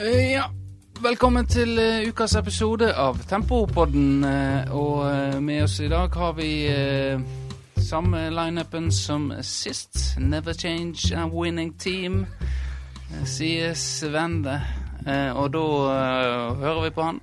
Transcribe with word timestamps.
Eh, 0.00 0.32
Ja, 0.32 0.44
velkommen 1.00 1.46
til 1.46 1.78
eh, 1.78 2.08
ukas 2.08 2.34
episode 2.38 2.92
av 2.96 3.18
Tempopodden. 3.28 4.24
eh, 4.24 4.72
og 4.74 5.42
med 5.42 5.62
oss 5.64 5.80
i 5.80 5.88
dag 5.88 6.14
har 6.14 6.32
vi 6.32 6.50
samme 7.80 8.28
lineupen 8.30 8.90
som 8.92 9.32
sist. 9.42 10.16
Never 10.18 10.52
change 10.54 11.12
a 11.16 11.26
winning 11.28 11.72
team, 11.78 12.26
sier 13.24 13.74
Svende. 13.74 14.60
Eh, 15.06 15.32
og 15.36 15.52
da 15.52 15.64
hører 16.60 16.82
vi 16.82 16.90
på 16.90 17.02
han. 17.02 17.20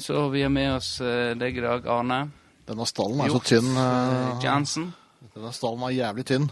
Så 0.00 0.28
vi 0.30 0.42
har 0.42 0.48
med 0.54 0.76
oss 0.76 0.98
deg 1.38 1.56
i 1.58 1.60
dag, 1.60 1.86
Arne. 1.90 2.30
Denne 2.68 2.86
stallen 2.86 3.20
er 3.20 3.28
så 3.28 3.40
tynn. 3.42 3.72
Jansen. 4.42 4.92
Denne 5.34 5.50
stallen 5.52 5.82
er 5.82 5.90
jævlig 5.96 6.24
tynn. 6.26 6.46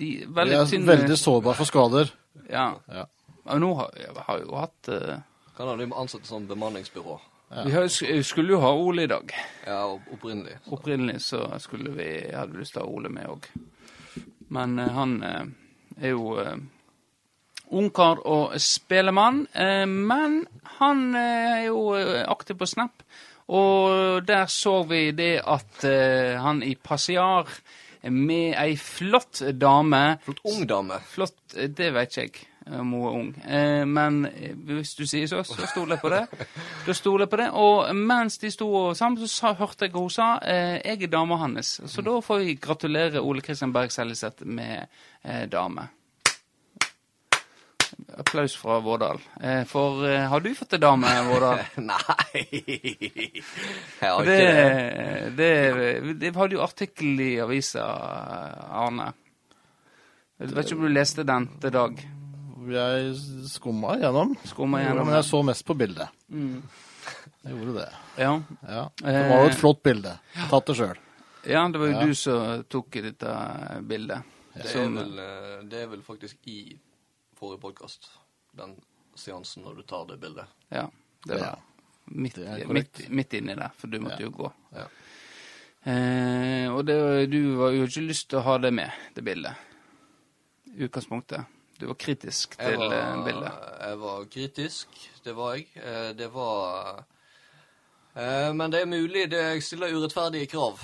I, 0.00 0.24
Vi 0.24 0.26
veldig 0.34 0.56
er 0.56 0.64
tynn 0.66 0.86
veldig 0.88 1.18
sårbar 1.20 1.54
for 1.58 1.68
skader. 1.68 2.10
Ja. 2.50 2.70
Ja. 2.88 3.04
Og 3.50 3.60
nå 3.62 3.74
har 3.78 3.98
jeg 3.98 4.24
har 4.26 4.40
jo 4.44 4.56
hatt 4.58 4.90
uh, 4.92 5.18
Kan 5.56 5.68
ha 5.70 5.76
de 5.76 5.90
ansatt 5.92 6.26
som 6.26 6.46
bemanningsbyrå. 6.48 7.18
Vi 7.64 7.72
har, 7.74 7.88
skulle 8.22 8.52
jo 8.54 8.60
ha 8.62 8.70
Ole 8.78 9.02
i 9.02 9.10
dag. 9.10 9.32
Ja, 9.66 9.82
opprinnelig. 9.90 10.54
Så. 10.62 10.74
Opprinnelig 10.76 11.20
så 11.24 11.40
skulle 11.58 11.90
vi 11.96 12.10
hadde 12.30 12.60
lyst 12.60 12.76
til 12.76 12.84
å 12.84 12.86
ha 12.86 12.92
Ole 12.94 13.10
med 13.10 13.26
òg. 13.26 13.48
Men 14.54 14.78
uh, 14.78 14.86
han 14.94 15.16
uh, 15.24 15.48
er 15.98 16.14
jo 16.14 16.36
uh, 16.38 16.54
ungkar 17.74 18.22
og 18.26 18.54
spelemann. 18.62 19.44
men 19.86 20.40
han 20.78 21.14
er 21.14 21.66
jo 21.68 21.92
aktiv 22.26 22.56
på 22.58 22.66
Snap, 22.66 23.04
og 23.46 24.26
der 24.26 24.46
så 24.50 24.82
vi 24.90 25.12
det 25.14 25.36
at 25.46 25.84
han 26.42 26.64
i 26.66 26.74
passiar 26.74 27.46
med 28.10 28.56
ei 28.58 28.74
flott 28.74 29.42
dame 29.54 30.18
Flott 30.24 30.42
ung 30.50 30.66
dame. 30.66 30.98
Flott, 31.06 31.38
det 31.54 31.92
vet 31.94 32.10
ikke 32.10 32.26
jeg 32.26 32.49
om 32.66 32.90
hun 32.92 33.02
er 33.02 33.14
ung. 33.20 33.30
Eh, 33.48 33.84
men 33.88 34.24
eh, 34.28 34.52
hvis 34.68 34.94
du 34.98 35.06
sier 35.08 35.26
så, 35.30 35.40
så 35.46 35.66
stoler 35.70 35.96
jeg 35.96 36.02
på 36.04 36.10
det. 36.12 36.48
Da 36.86 36.94
stoler 36.94 37.24
jeg 37.24 37.32
på 37.32 37.40
det. 37.40 37.48
Og 37.56 37.94
mens 37.96 38.36
de 38.42 38.50
sto 38.52 38.68
sammen, 38.94 39.28
så 39.28 39.54
hørte 39.58 39.88
jeg 39.88 39.94
hun 39.96 40.10
sa 40.12 40.34
eh, 40.44 40.76
jeg 40.84 41.02
er 41.08 41.14
dama 41.14 41.38
hans. 41.40 41.78
Så 41.90 42.04
da 42.06 42.18
får 42.22 42.44
vi 42.44 42.58
gratulere 42.60 43.22
Ole 43.24 43.40
Kristian 43.42 43.72
Berg 43.72 43.90
Seljeseth 43.94 44.44
med 44.44 44.86
eh, 45.24 45.46
dame. 45.50 45.88
Applaus 48.20 48.54
fra 48.56 48.78
Vårdal. 48.84 49.18
Eh, 49.42 49.64
for 49.68 50.04
eh, 50.06 50.28
har 50.30 50.40
du 50.44 50.52
fått 50.54 50.76
ei 50.76 50.80
dame, 50.82 51.10
Vårdal? 51.26 51.62
Nei 51.90 52.44
Jeg 52.44 53.42
har 54.04 54.24
Det, 54.28 54.36
ikke 54.36 55.34
det. 55.34 55.34
det, 55.40 56.14
det 56.22 56.32
hadde 56.36 56.56
jo 56.58 56.62
artikkel 56.64 57.20
i 57.24 57.32
avisa, 57.42 57.86
Arne. 58.84 59.10
Jeg 60.40 60.54
vet 60.54 60.70
ikke 60.70 60.78
om 60.78 60.86
du 60.86 60.92
leste 60.94 61.26
den 61.28 61.50
til 61.60 61.74
Dag? 61.74 61.98
Jeg 62.68 63.14
skumma 63.48 63.94
igjennom, 63.96 64.34
Skumma 64.44 64.82
men 64.94 65.12
jeg 65.14 65.24
så 65.24 65.40
mest 65.46 65.64
på 65.64 65.74
bildet. 65.78 66.08
Jeg 66.30 67.54
gjorde 67.56 67.74
det. 67.78 67.86
Ja. 68.20 68.34
Ja. 68.68 68.82
Det 69.00 69.22
var 69.30 69.44
jo 69.44 69.48
et 69.48 69.56
flott 69.58 69.82
bilde. 69.82 70.12
Tatt 70.50 70.66
det 70.66 70.76
sjøl. 70.76 70.98
ja, 71.48 71.62
det 71.72 71.78
var 71.80 71.86
jo 71.86 71.92
Ja. 71.94 72.04
du 72.06 72.14
som 72.14 72.64
tok 72.68 72.90
dette 72.90 73.32
bildet. 73.88 74.22
Det 74.54 74.66
er, 74.76 74.88
vel, 74.90 75.18
eh, 75.18 75.62
det 75.70 75.78
er 75.82 75.86
vel 75.86 76.02
faktisk 76.02 76.36
i 76.46 76.78
forrige 77.38 77.60
podkast, 77.60 78.10
den 78.56 78.76
seansen 79.16 79.62
når 79.64 79.76
du 79.76 79.82
tar 79.82 80.04
det 80.06 80.18
bildet. 80.20 80.44
Ja, 80.70 80.88
det 81.26 81.38
var 81.40 81.46
Ja. 81.46 81.54
midt, 82.10 82.34
Det 82.34 82.68
midt, 82.68 83.08
midt 83.10 83.32
inni 83.32 83.54
der, 83.54 83.70
for 83.78 83.86
du 83.86 83.98
måtte 84.00 84.20
Ja. 84.20 84.26
jo 84.26 84.30
gå. 84.30 84.52
Ja. 84.74 84.84
Eh, 85.90 86.68
og 86.68 86.84
det, 86.84 87.30
du 87.30 87.56
var 87.56 87.70
jo 87.72 87.86
ikke 87.86 88.06
lyst 88.06 88.28
til 88.28 88.38
å 88.38 88.42
ha 88.42 88.58
det 88.58 88.72
med, 88.72 88.90
det 89.14 89.24
bildet. 89.24 89.54
I 90.76 90.84
utgangspunktet. 90.86 91.46
Du 91.80 91.86
var 91.88 91.96
kritisk 91.96 92.58
til 92.58 92.74
jeg 92.76 92.78
var, 92.78 93.24
bildet. 93.24 93.52
jeg 93.80 93.98
var 94.02 94.24
kritisk, 94.34 94.88
det 95.24 95.32
var 95.36 95.54
jeg. 95.56 95.66
Eh, 95.80 96.12
Det 96.18 96.28
var 96.34 97.04
eh, 98.16 98.52
Men 98.52 98.70
det 98.70 98.82
er 98.82 98.90
mulig 98.90 99.22
det 99.32 99.40
jeg 99.40 99.62
stiller 99.64 99.94
urettferdige 99.96 100.46
krav, 100.52 100.80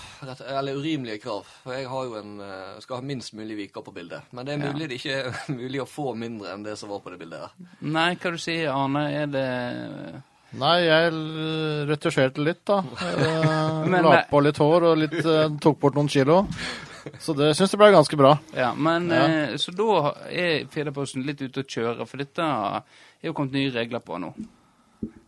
eller 0.49 0.79
urimelige 0.79 1.19
krav. 1.23 1.45
For 1.65 1.73
jeg 1.77 1.89
har 1.91 2.05
jo 2.09 2.15
en, 2.21 2.41
eh, 2.41 2.81
skal 2.81 2.97
ha 2.97 3.03
minst 3.03 3.35
mulig 3.37 3.57
viker 3.59 3.83
på 3.85 3.93
bildet. 3.95 4.23
Men 4.33 4.47
det 4.47 4.55
er 4.55 4.65
Ja. 4.65 4.73
mulig 4.73 4.89
det 4.89 4.99
ikke 5.01 5.19
er 5.27 5.35
mulig 5.61 5.81
å 5.83 5.89
få 5.91 6.15
mindre 6.17 6.55
enn 6.55 6.63
det 6.65 6.79
som 6.79 6.89
var 6.89 7.01
på 7.05 7.11
det 7.13 7.19
bildet 7.21 7.41
her. 7.41 7.51
Nei, 7.83 8.15
hva 8.17 8.31
du 8.33 8.39
sier 8.39 8.71
Arne? 8.73 9.05
Er 9.13 9.27
det 9.27 10.23
Nei, 10.57 10.77
jeg 10.87 11.13
retusjerte 11.91 12.39
litt, 12.41 12.65
da. 12.65 12.81
Eh, 13.03 14.03
La 14.03 14.23
på 14.31 14.41
litt 14.41 14.57
hår 14.57 14.83
og 14.93 14.97
litt, 14.99 15.19
eh, 15.27 15.49
tok 15.61 15.79
bort 15.81 15.95
noen 15.99 16.09
kilo. 16.09 16.47
Så 17.23 17.35
det 17.37 17.53
syns 17.57 17.73
jeg 17.75 17.79
ble 17.81 17.91
ganske 17.95 18.17
bra. 18.19 18.35
Ja, 18.57 18.73
men 18.75 19.09
Ja. 19.11 19.25
Eh, 19.27 19.57
Så 19.57 19.73
da 19.77 20.13
er 20.31 20.67
Fedreposten 20.71 21.25
litt 21.27 21.41
ute 21.43 21.63
å 21.63 21.67
kjøre, 21.67 22.07
for 22.07 22.17
dette 22.19 22.43
er 22.43 22.83
jo 23.31 23.33
kommet 23.33 23.53
nye 23.53 23.71
regler 23.75 24.01
på 24.01 24.19
nå. 24.21 24.33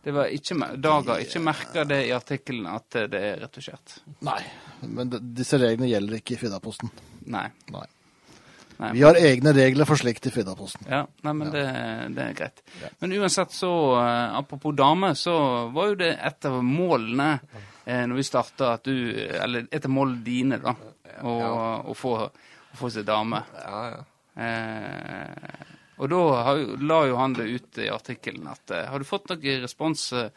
Det 0.03 0.11
var 0.15 0.31
ikke, 0.33 0.55
Dager 0.81 1.19
ikke 1.21 1.39
merka 1.43 1.83
det 1.85 2.07
i 2.07 2.11
artikkelen 2.15 2.65
at 2.71 2.89
det 3.11 3.13
er 3.19 3.39
retusjert. 3.43 3.99
Nei, 4.25 4.41
men 4.87 5.09
de, 5.11 5.19
disse 5.19 5.59
reglene 5.59 5.89
gjelder 5.91 6.19
ikke 6.21 6.33
i 6.37 6.39
Fiddaposten. 6.41 6.89
Nei. 7.27 7.47
Nei. 7.71 7.85
Nei. 8.79 8.93
Vi 8.95 9.01
har 9.03 9.17
egne 9.19 9.51
regler 9.53 9.85
for 9.85 9.99
slikt 9.99 10.25
i 10.29 10.31
Fiddaposten. 10.31 10.87
Ja, 10.89 11.01
nei, 11.27 11.33
men 11.35 11.51
Det, 11.51 11.65
det 12.15 12.23
er 12.29 12.33
greit. 12.37 12.61
Men 13.01 13.11
uansett 13.19 13.51
så, 13.51 13.71
eh, 13.99 14.37
apropos 14.39 14.71
dame, 14.75 15.11
så 15.19 15.35
var 15.75 15.89
jo 15.91 15.95
det 15.99 16.13
et 16.15 16.45
av 16.47 16.61
målene 16.63 17.41
eh, 17.85 18.05
når 18.07 18.15
vi 18.15 18.23
starta 18.23 18.73
at 18.77 18.83
du 18.87 18.93
Eller 19.19 19.67
et 19.69 19.85
av 19.85 19.91
målene 19.91 20.23
dine, 20.23 20.61
da. 20.63 20.75
Å, 21.21 21.33
å, 21.89 21.97
få, 21.97 22.15
å 22.27 22.79
få 22.79 22.91
seg 22.93 23.07
dame. 23.09 23.43
Ja, 23.57 23.81
ja. 23.93 24.05
Eh, 24.39 25.69
og 25.99 26.11
da 26.11 26.19
har, 26.45 26.61
la 26.79 26.99
jo 27.09 27.17
han 27.19 27.35
det 27.35 27.49
ut 27.51 27.79
i 27.83 27.89
artikkelen 27.91 28.45
at 28.47 28.71
eh, 28.71 28.85
Har 28.87 29.01
du 29.01 29.07
fått 29.07 29.27
noen 29.31 29.65
respons 29.65 30.05
eh, 30.15 30.29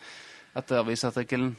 etter 0.58 0.80
avisartikkelen? 0.82 1.52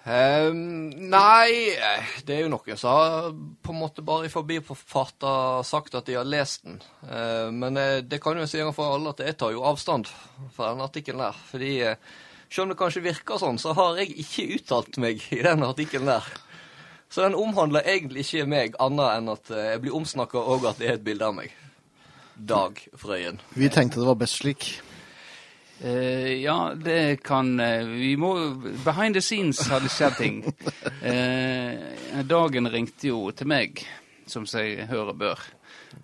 Um, 0.00 0.88
nei, 1.12 1.76
det 2.24 2.32
er 2.32 2.46
jo 2.46 2.52
noen 2.54 2.78
som 2.80 2.94
har 2.94 3.26
på 3.60 3.74
en 3.74 3.80
måte 3.82 4.04
bare 4.04 4.30
i 4.30 4.32
forbifarta 4.32 5.60
sagt 5.68 5.98
at 5.98 6.08
de 6.08 6.16
har 6.16 6.28
lest 6.28 6.64
den. 6.64 6.78
Uh, 7.04 7.52
men 7.52 7.76
uh, 7.76 7.98
det 8.00 8.20
kan 8.24 8.40
jo 8.40 8.46
si 8.48 8.60
en 8.60 8.70
gang 8.70 8.76
for 8.76 8.96
alle 8.96 9.12
at 9.12 9.20
jeg 9.24 9.36
tar 9.40 9.52
jo 9.52 9.66
avstand 9.68 10.08
fra 10.56 10.72
den 10.72 10.86
artikkelen 10.86 11.20
der. 11.26 11.42
Fordi 11.50 11.72
uh, 11.84 12.14
selv 12.48 12.64
om 12.64 12.72
det 12.72 12.78
kanskje 12.80 13.04
virker 13.04 13.42
sånn, 13.42 13.60
så 13.60 13.76
har 13.76 14.00
jeg 14.00 14.16
ikke 14.24 14.48
uttalt 14.56 15.00
meg 15.04 15.20
i 15.36 15.42
den 15.44 15.68
artikkelen 15.68 16.08
der. 16.14 16.32
Så 17.10 17.24
den 17.24 17.34
omhandler 17.34 17.86
egentlig 17.86 18.24
ikke 18.26 18.46
meg, 18.46 18.76
annet 18.78 19.16
enn 19.16 19.32
at 19.32 19.50
eh, 19.50 19.72
jeg 19.72 19.82
blir 19.82 19.96
omsnakka 19.98 20.38
og 20.38 20.68
at 20.70 20.78
det 20.78 20.88
er 20.88 20.98
et 20.98 21.04
bilde 21.04 21.26
av 21.26 21.34
meg. 21.34 21.52
Dag 22.36 22.78
Frøyen. 22.96 23.40
Vi 23.58 23.68
tenkte 23.68 24.00
det 24.00 24.08
var 24.08 24.20
best 24.20 24.40
slik. 24.40 24.70
Uh, 25.80 26.36
ja, 26.36 26.74
det 26.76 27.22
kan 27.24 27.54
uh, 27.56 27.88
Vi 27.88 28.10
må 28.20 28.34
Behind 28.84 29.16
the 29.16 29.22
scenes 29.24 29.62
har 29.72 29.80
det 29.80 29.88
skjedd 29.88 30.18
ting. 30.18 30.42
Uh, 31.00 32.20
dagen 32.28 32.68
ringte 32.68 33.08
jo 33.08 33.30
til 33.32 33.48
meg, 33.48 33.80
som 34.28 34.44
seg 34.48 34.84
hører 34.92 35.16
bør. 35.16 35.46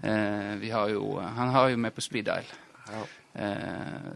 Eh, 0.03 0.55
vi 0.57 0.71
har 0.71 0.89
jo 0.89 1.19
Han 1.19 1.49
har 1.49 1.69
jo 1.69 1.77
med 1.77 1.95
på 1.95 2.01
speed 2.01 2.25
dial. 2.25 2.45
Eh, 3.33 4.11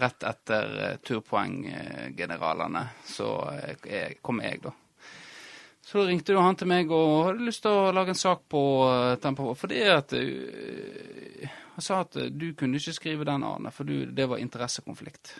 rett 0.00 0.22
etter 0.22 0.96
turpoenggeneralene 1.04 2.86
så 3.04 3.28
kom 4.22 4.40
jeg, 4.40 4.62
da. 4.64 4.72
Så 5.92 6.00
da 6.00 6.08
ringte 6.08 6.32
jo 6.32 6.40
han 6.40 6.56
til 6.56 6.70
meg 6.70 6.88
og 6.88 7.26
hadde 7.26 7.44
lyst 7.44 7.66
til 7.66 7.74
å 7.76 7.90
lage 7.92 8.14
en 8.14 8.16
sak 8.16 8.46
på 8.48 8.60
uh, 8.88 9.12
Tempo. 9.20 9.50
Fordi 9.60 9.82
at 9.92 10.14
uh, 10.16 11.50
Han 11.74 11.84
sa 11.84 11.98
at 12.06 12.16
uh, 12.16 12.30
du 12.32 12.54
kunne 12.56 12.80
ikke 12.80 12.96
skrive 12.96 13.28
den, 13.28 13.44
Arne, 13.44 13.72
for 13.76 13.84
du, 13.84 14.06
det 14.08 14.24
var 14.30 14.40
interessekonflikt. 14.40 15.34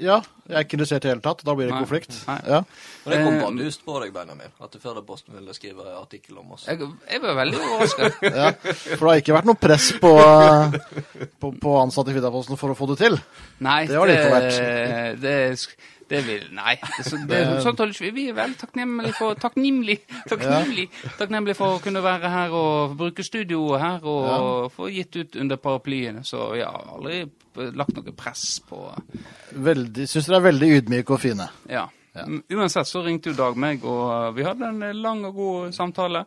Ja, 0.00 0.16
jeg 0.48 0.56
er 0.56 0.64
ikke 0.64 0.74
interessert 0.74 1.04
i 1.04 1.06
det 1.06 1.12
hele 1.12 1.22
tatt. 1.22 1.42
Da 1.46 1.52
blir 1.54 1.68
det 1.68 1.74
Nei. 1.74 1.82
konflikt. 1.84 2.16
Nei. 2.26 2.38
Ja. 2.50 2.62
Men 3.04 3.12
det 3.12 3.18
kom 3.22 3.36
bannlyst 3.44 3.84
på 3.86 3.98
deg, 4.02 4.10
Benjamin, 4.14 4.50
at 4.64 4.74
Førdeposten 4.82 5.36
ville 5.36 5.54
skrive 5.54 5.86
artikkel 6.00 6.40
om 6.40 6.56
oss. 6.56 6.64
Jeg, 6.66 6.80
jeg 7.12 7.22
var 7.22 7.38
veldig 7.38 7.60
overraska. 7.60 8.10
Ja, 8.34 8.50
for 8.56 9.04
det 9.04 9.12
har 9.12 9.22
ikke 9.22 9.36
vært 9.36 9.48
noe 9.52 9.60
press 9.60 9.92
på, 10.02 10.10
eh, 10.18 10.74
på, 11.44 11.52
på 11.62 11.76
ansatte 11.78 12.10
i 12.10 12.16
Fidaposten 12.16 12.58
for 12.58 12.74
å 12.74 12.78
få 12.78 12.88
det 12.90 12.98
til. 13.04 13.18
Nei, 13.62 13.84
Det 13.90 14.00
har 14.00 14.10
det 14.10 14.18
ikke 14.18 14.40
det, 14.40 15.12
det, 15.22 15.36
det 16.10 16.20
vil 16.26 16.44
Nei. 16.54 16.74
Det, 16.96 17.04
så- 17.10 17.20
det, 17.28 17.40
sånt 17.64 17.80
holder 17.82 17.94
ikke 17.94 18.14
vi. 18.16 18.26
Er 18.30 18.36
veldig 18.38 18.58
takknemlige 18.60 19.16
for 19.18 19.38
Takknemlig, 19.40 19.98
takknemlig, 20.30 20.88
takknemlig 21.18 21.56
for 21.58 21.76
å 21.76 21.82
kunne 21.84 22.02
være 22.04 22.30
her 22.32 22.54
og 22.56 22.96
bruke 23.00 23.24
studioet 23.26 23.80
her 23.82 24.06
og 24.08 24.70
få 24.74 24.88
gitt 24.92 25.16
ut 25.16 25.36
under 25.42 25.60
paraplyen. 25.60 26.22
Så 26.24 26.54
jeg 26.58 26.68
har 26.68 26.94
aldri 26.96 27.24
lagt 27.74 27.94
noe 27.96 28.14
press 28.16 28.60
på 28.68 28.80
Veldig, 29.64 30.08
Syns 30.10 30.26
dere 30.26 30.40
er 30.40 30.48
veldig 30.48 30.70
ydmyke 30.78 31.14
og 31.14 31.22
fine. 31.22 31.46
Ja. 31.70 31.84
ja. 32.16 32.24
Uansett 32.56 32.90
så 32.90 33.04
ringte 33.04 33.30
jo 33.30 33.38
Dag 33.38 33.56
meg, 33.60 33.84
og 33.86 34.02
uh, 34.10 34.32
vi 34.34 34.46
hadde 34.46 34.68
en 34.72 34.82
eh, 34.82 34.96
lang 34.96 35.22
og 35.28 35.38
god 35.38 35.76
samtale. 35.76 36.24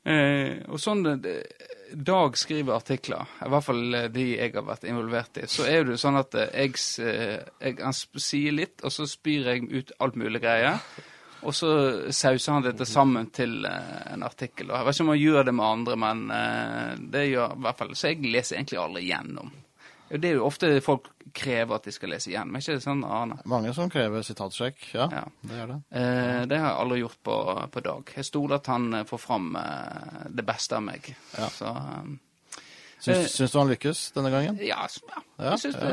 Eh, 0.00 0.62
og 0.70 0.80
sånn 0.80 1.02
det, 1.20 1.34
Dag 1.94 2.36
skriver 2.38 2.76
artikler, 2.76 3.30
i 3.42 3.48
hvert 3.50 3.66
fall 3.66 3.94
eh, 3.96 4.08
de 4.12 4.26
jeg 4.36 4.52
har 4.54 4.66
vært 4.66 4.86
involvert 4.88 5.40
i, 5.40 5.46
så 5.50 5.66
er 5.66 5.84
det 5.84 5.96
jo 5.96 6.02
sånn 6.02 6.18
at 6.20 6.36
eh, 6.38 6.50
jeg, 6.66 6.76
eh, 7.02 7.38
jeg 7.62 7.78
han 7.82 7.96
sier 7.96 8.54
litt, 8.54 8.76
og 8.84 8.94
så 8.94 9.06
spyr 9.10 9.50
jeg 9.50 9.70
ut 9.70 9.94
alt 9.98 10.18
mulig 10.20 10.42
greier. 10.44 10.78
Og 11.40 11.56
så 11.56 11.70
sauser 12.12 12.52
han 12.52 12.66
dette 12.66 12.84
sammen 12.84 13.30
til 13.32 13.64
en 13.64 14.22
artikkel. 14.26 14.68
Og 14.68 14.76
jeg 14.76 14.86
vet 14.86 14.98
ikke 14.98 15.06
om 15.06 15.12
han 15.14 15.22
gjør 15.22 15.46
det 15.48 15.54
med 15.56 15.66
andre, 15.70 15.94
men 15.96 16.20
det 17.14 17.22
gjør 17.30 17.54
i 17.54 17.62
hvert 17.64 17.78
fall 17.78 17.94
Så 17.96 18.10
jeg 18.10 18.28
leser 18.28 18.58
egentlig 18.58 18.80
aldri 18.82 19.06
gjennom 19.06 19.54
Det 20.10 20.30
er 20.30 20.34
jo 20.40 20.46
ofte 20.48 20.72
folk 20.82 21.06
krever 21.36 21.76
at 21.76 21.84
de 21.86 21.92
skal 21.94 22.10
lese 22.10 22.32
igjen, 22.32 22.48
men 22.50 22.58
ikke 22.62 22.74
det 22.78 22.82
sånn, 22.82 23.04
Arne? 23.06 23.36
Mange 23.46 23.70
som 23.76 23.90
krever 23.92 24.24
sitatsjekk. 24.26 24.88
Ja, 24.96 25.06
Ja. 25.14 25.24
det 25.46 25.60
gjør 25.60 25.68
det. 25.74 25.76
Eh, 26.00 26.40
det 26.50 26.58
har 26.58 26.72
jeg 26.72 26.80
aldri 26.82 26.98
gjort 27.04 27.20
på, 27.22 27.36
på 27.70 27.82
Dag. 27.86 28.10
Jeg 28.16 28.24
stoler 28.26 28.56
at 28.58 28.66
han 28.72 28.88
eh, 28.98 29.04
får 29.06 29.20
fram 29.22 29.52
eh, 29.60 30.26
det 30.34 30.44
beste 30.48 30.74
av 30.80 30.82
meg. 30.88 31.12
Ja. 31.38 31.46
Så 31.54 31.70
eh, 31.70 32.10
Syns, 33.00 33.30
syns 33.32 33.52
du 33.54 33.56
han 33.56 33.70
lykkes 33.70 34.00
denne 34.12 34.28
gangen? 34.28 34.58
ja, 34.60 34.82
ja. 34.84 35.20
Ja, 35.40 35.52
jeg 35.54 35.60
syns 35.62 35.76
det 35.80 35.92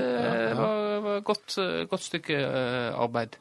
var, 0.57 0.81
var 1.05 1.13
et 1.21 1.23
godt, 1.29 1.53
eh, 1.63 1.85
godt 1.87 2.03
stykke 2.03 2.35
eh, 2.43 2.97
arbeid. 2.99 3.37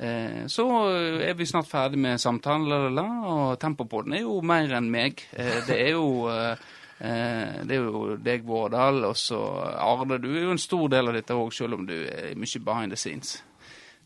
Eh, 0.00 0.46
så 0.48 0.64
eh, 0.88 1.18
er 1.28 1.34
vi 1.36 1.44
snart 1.50 1.68
ferdig 1.68 2.00
med 2.00 2.22
samtalen, 2.22 2.96
og 3.02 3.58
tempoet 3.60 3.90
på 3.92 4.00
den 4.06 4.16
er 4.16 4.24
jo 4.24 4.38
mer 4.40 4.72
enn 4.78 4.88
meg. 4.94 5.20
Eh, 5.36 5.58
det 5.68 5.76
er 5.76 5.90
jo 5.92 6.06
eh, 6.32 6.54
eh, 6.54 6.56
det 7.02 7.74
er 7.76 7.80
jo 7.82 8.16
deg, 8.22 8.44
Vårdal, 8.46 9.00
og 9.08 9.16
så 9.18 9.38
Arne. 9.82 10.20
Du 10.22 10.28
er 10.36 10.44
jo 10.44 10.52
en 10.54 10.60
stor 10.62 10.84
del 10.92 11.08
av 11.10 11.16
dette 11.16 11.34
òg, 11.34 11.48
selv 11.56 11.74
om 11.80 11.86
du 11.88 11.96
er 12.06 12.36
mye 12.38 12.60
behind 12.62 12.94
the 12.94 12.98
scenes. 13.00 13.40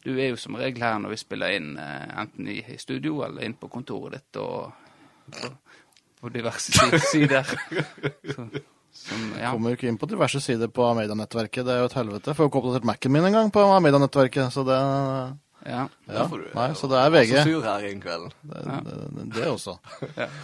Du 0.06 0.12
er 0.14 0.30
jo 0.30 0.36
som 0.40 0.54
regel 0.56 0.80
her 0.86 0.98
når 1.02 1.12
vi 1.12 1.18
spiller 1.20 1.56
inn, 1.58 1.72
eh, 1.82 2.06
enten 2.22 2.48
i, 2.48 2.60
i 2.72 2.76
studio 2.78 3.20
eller 3.26 3.42
inn 3.44 3.56
på 3.58 3.68
kontoret 3.72 4.14
ditt 4.20 4.38
og 4.40 4.72
på, 6.20 6.30
diverse 6.32 6.72
sider. 7.12 7.42
Så, 8.24 8.46
som, 8.96 9.24
ja. 9.36 9.50
Kommer 9.52 9.74
jo 9.74 9.76
ikke 9.80 9.90
inn 9.90 9.98
på 10.00 10.08
diverse 10.08 10.40
sider 10.40 10.70
på 10.72 10.86
Amedia-nettverket. 10.88 11.66
Det 11.66 11.74
er 11.74 11.82
jo 11.82 11.90
et 11.90 11.98
helvete. 11.98 12.34
Får 12.38 12.46
jo 12.46 12.52
ikke 12.52 12.62
oppdatert 12.62 12.86
Mac-en 12.88 13.12
min 13.12 13.26
engang 13.28 13.50
på 13.52 13.66
Amedia-nettverket, 13.74 14.48
så 14.54 14.64
det 14.66 14.78
ja. 15.66 15.82
ja. 16.06 16.24
du- 16.30 16.46
Nei, 16.54 16.70
så 16.78 16.88
det 16.94 17.02
er 17.02 17.12
VG. 17.12 17.34
Så 17.34 17.44
sur 17.50 17.66
her 17.66 17.84
en 17.90 18.00
kvelden. 18.06 18.32
Det, 18.46 18.64
det, 18.86 19.26
det 19.36 19.46
også. 19.50 19.76
Eh, 20.14 20.40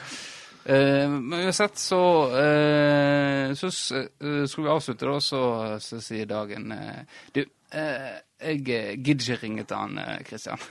men 0.65 1.41
uansett 1.43 1.79
så 1.79 2.03
eh, 2.39 3.55
Så 3.59 3.71
eh, 3.99 4.45
skulle 4.47 4.69
vi 4.69 4.75
avslutte, 4.75 5.09
da, 5.09 5.21
så, 5.21 5.43
så 5.83 6.01
sier 6.01 6.29
Dagen 6.31 6.73
eh, 6.77 7.01
Du, 7.35 7.41
eh, 7.75 8.13
jeg 8.43 8.61
eh, 8.71 8.93
gidder 8.99 9.33
ikke 9.33 9.41
ringe 9.43 9.65
til 9.65 9.77
han 9.77 10.03
Kristian. 10.27 10.59
Christian. 10.59 10.69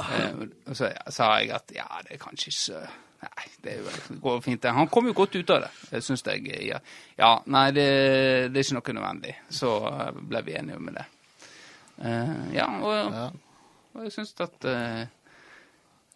Eh, 0.00 0.42
og 0.66 0.76
så 0.76 0.90
sa 1.08 1.30
jeg 1.40 1.54
at 1.56 1.72
ja, 1.74 1.88
det 2.04 2.16
er 2.16 2.22
kanskje 2.22 2.52
ikke 2.52 2.82
Nei, 3.20 3.46
det, 3.60 3.72
går 4.20 4.40
fint. 4.40 4.64
Han 4.64 4.88
kom 4.88 5.10
jo 5.10 5.12
godt 5.12 5.34
ut 5.36 5.50
av 5.52 5.66
det, 5.66 6.00
syns 6.00 6.22
jeg. 6.24 6.46
Ja, 6.64 6.78
ja 7.18 7.30
nei, 7.52 7.66
det, 7.76 7.84
det 8.48 8.62
er 8.62 8.64
ikke 8.64 8.78
noe 8.78 8.94
nødvendig. 8.96 9.34
Så 9.52 9.74
eh, 9.90 10.20
ble 10.30 10.40
vi 10.46 10.56
enige 10.56 10.80
med 10.80 10.96
det. 10.96 11.04
Eh, 12.00 12.32
ja, 12.56 12.68
og, 12.80 13.18
og 13.92 14.06
jeg 14.06 14.14
syns 14.14 14.32
at 14.40 14.64
eh, 14.64 15.02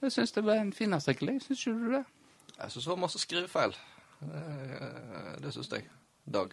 Jeg 0.01 0.17
syns 0.17 0.33
det 0.33 0.45
ble 0.47 0.57
en 0.63 0.73
fin 0.73 0.97
artikkel. 0.97 1.35
Syns 1.45 1.67
ikke 1.67 1.77
du 1.83 1.93
det? 1.99 2.05
Jeg 2.59 2.71
syns 2.71 2.85
det 2.85 2.91
var 2.93 3.03
masse 3.03 3.19
skrivefeil. 3.23 3.75
Eh, 4.23 5.41
Det 5.43 5.53
syns 5.53 5.71
jeg. 5.73 5.89
Dag. 6.25 6.53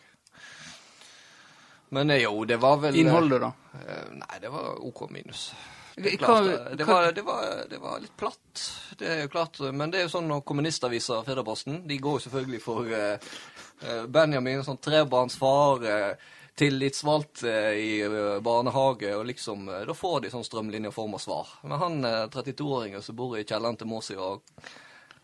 Men 1.89 2.09
eh, 2.09 2.23
jo, 2.23 2.45
det 2.45 2.57
var 2.61 2.79
vel 2.81 2.95
Innholdet, 2.99 3.41
da? 3.43 3.51
Eh, 3.79 4.09
Nei, 4.21 4.39
det 4.41 4.49
var 4.51 4.81
OK 4.83 5.05
minus. 5.11 5.51
Det, 5.95 6.17
klart, 6.17 6.47
det, 6.77 6.85
var, 6.87 7.11
det, 7.11 7.21
var, 7.27 7.47
det 7.69 7.77
var 7.77 7.99
litt 7.99 8.13
platt, 8.17 8.61
det 8.97 9.07
er 9.11 9.17
jo 9.25 9.31
klart. 9.33 9.59
Men 9.75 9.91
det 9.91 9.99
er 9.99 10.05
jo 10.07 10.13
sånn 10.13 10.29
når 10.31 10.45
kommunistaviser 10.47 11.25
Fedreposten 11.27 11.81
de 11.87 11.97
går 11.99 12.15
jo 12.17 12.21
selvfølgelig 12.25 12.61
for 12.63 12.87
eh, 12.95 13.33
Benjamin, 14.07 14.63
sånn 14.63 14.79
trebarnsfar, 14.81 15.83
eh, 15.83 16.29
tillitsvalgt 16.57 17.43
eh, 17.43 17.73
i 17.75 17.91
eh, 18.07 18.37
barnehage, 18.43 19.11
og 19.17 19.27
liksom 19.29 19.67
Da 19.67 19.93
får 19.97 20.21
de 20.25 20.31
sånn 20.33 20.47
strømlinjeforma 20.47 21.19
svar. 21.19 21.57
Men 21.67 21.83
han 21.83 21.99
eh, 22.07 22.23
32-åringen 22.33 23.03
som 23.03 23.19
bor 23.19 23.35
i 23.37 23.43
kjelleren 23.43 23.77
til 23.79 23.91
Måsi 23.91 24.15
og 24.15 24.47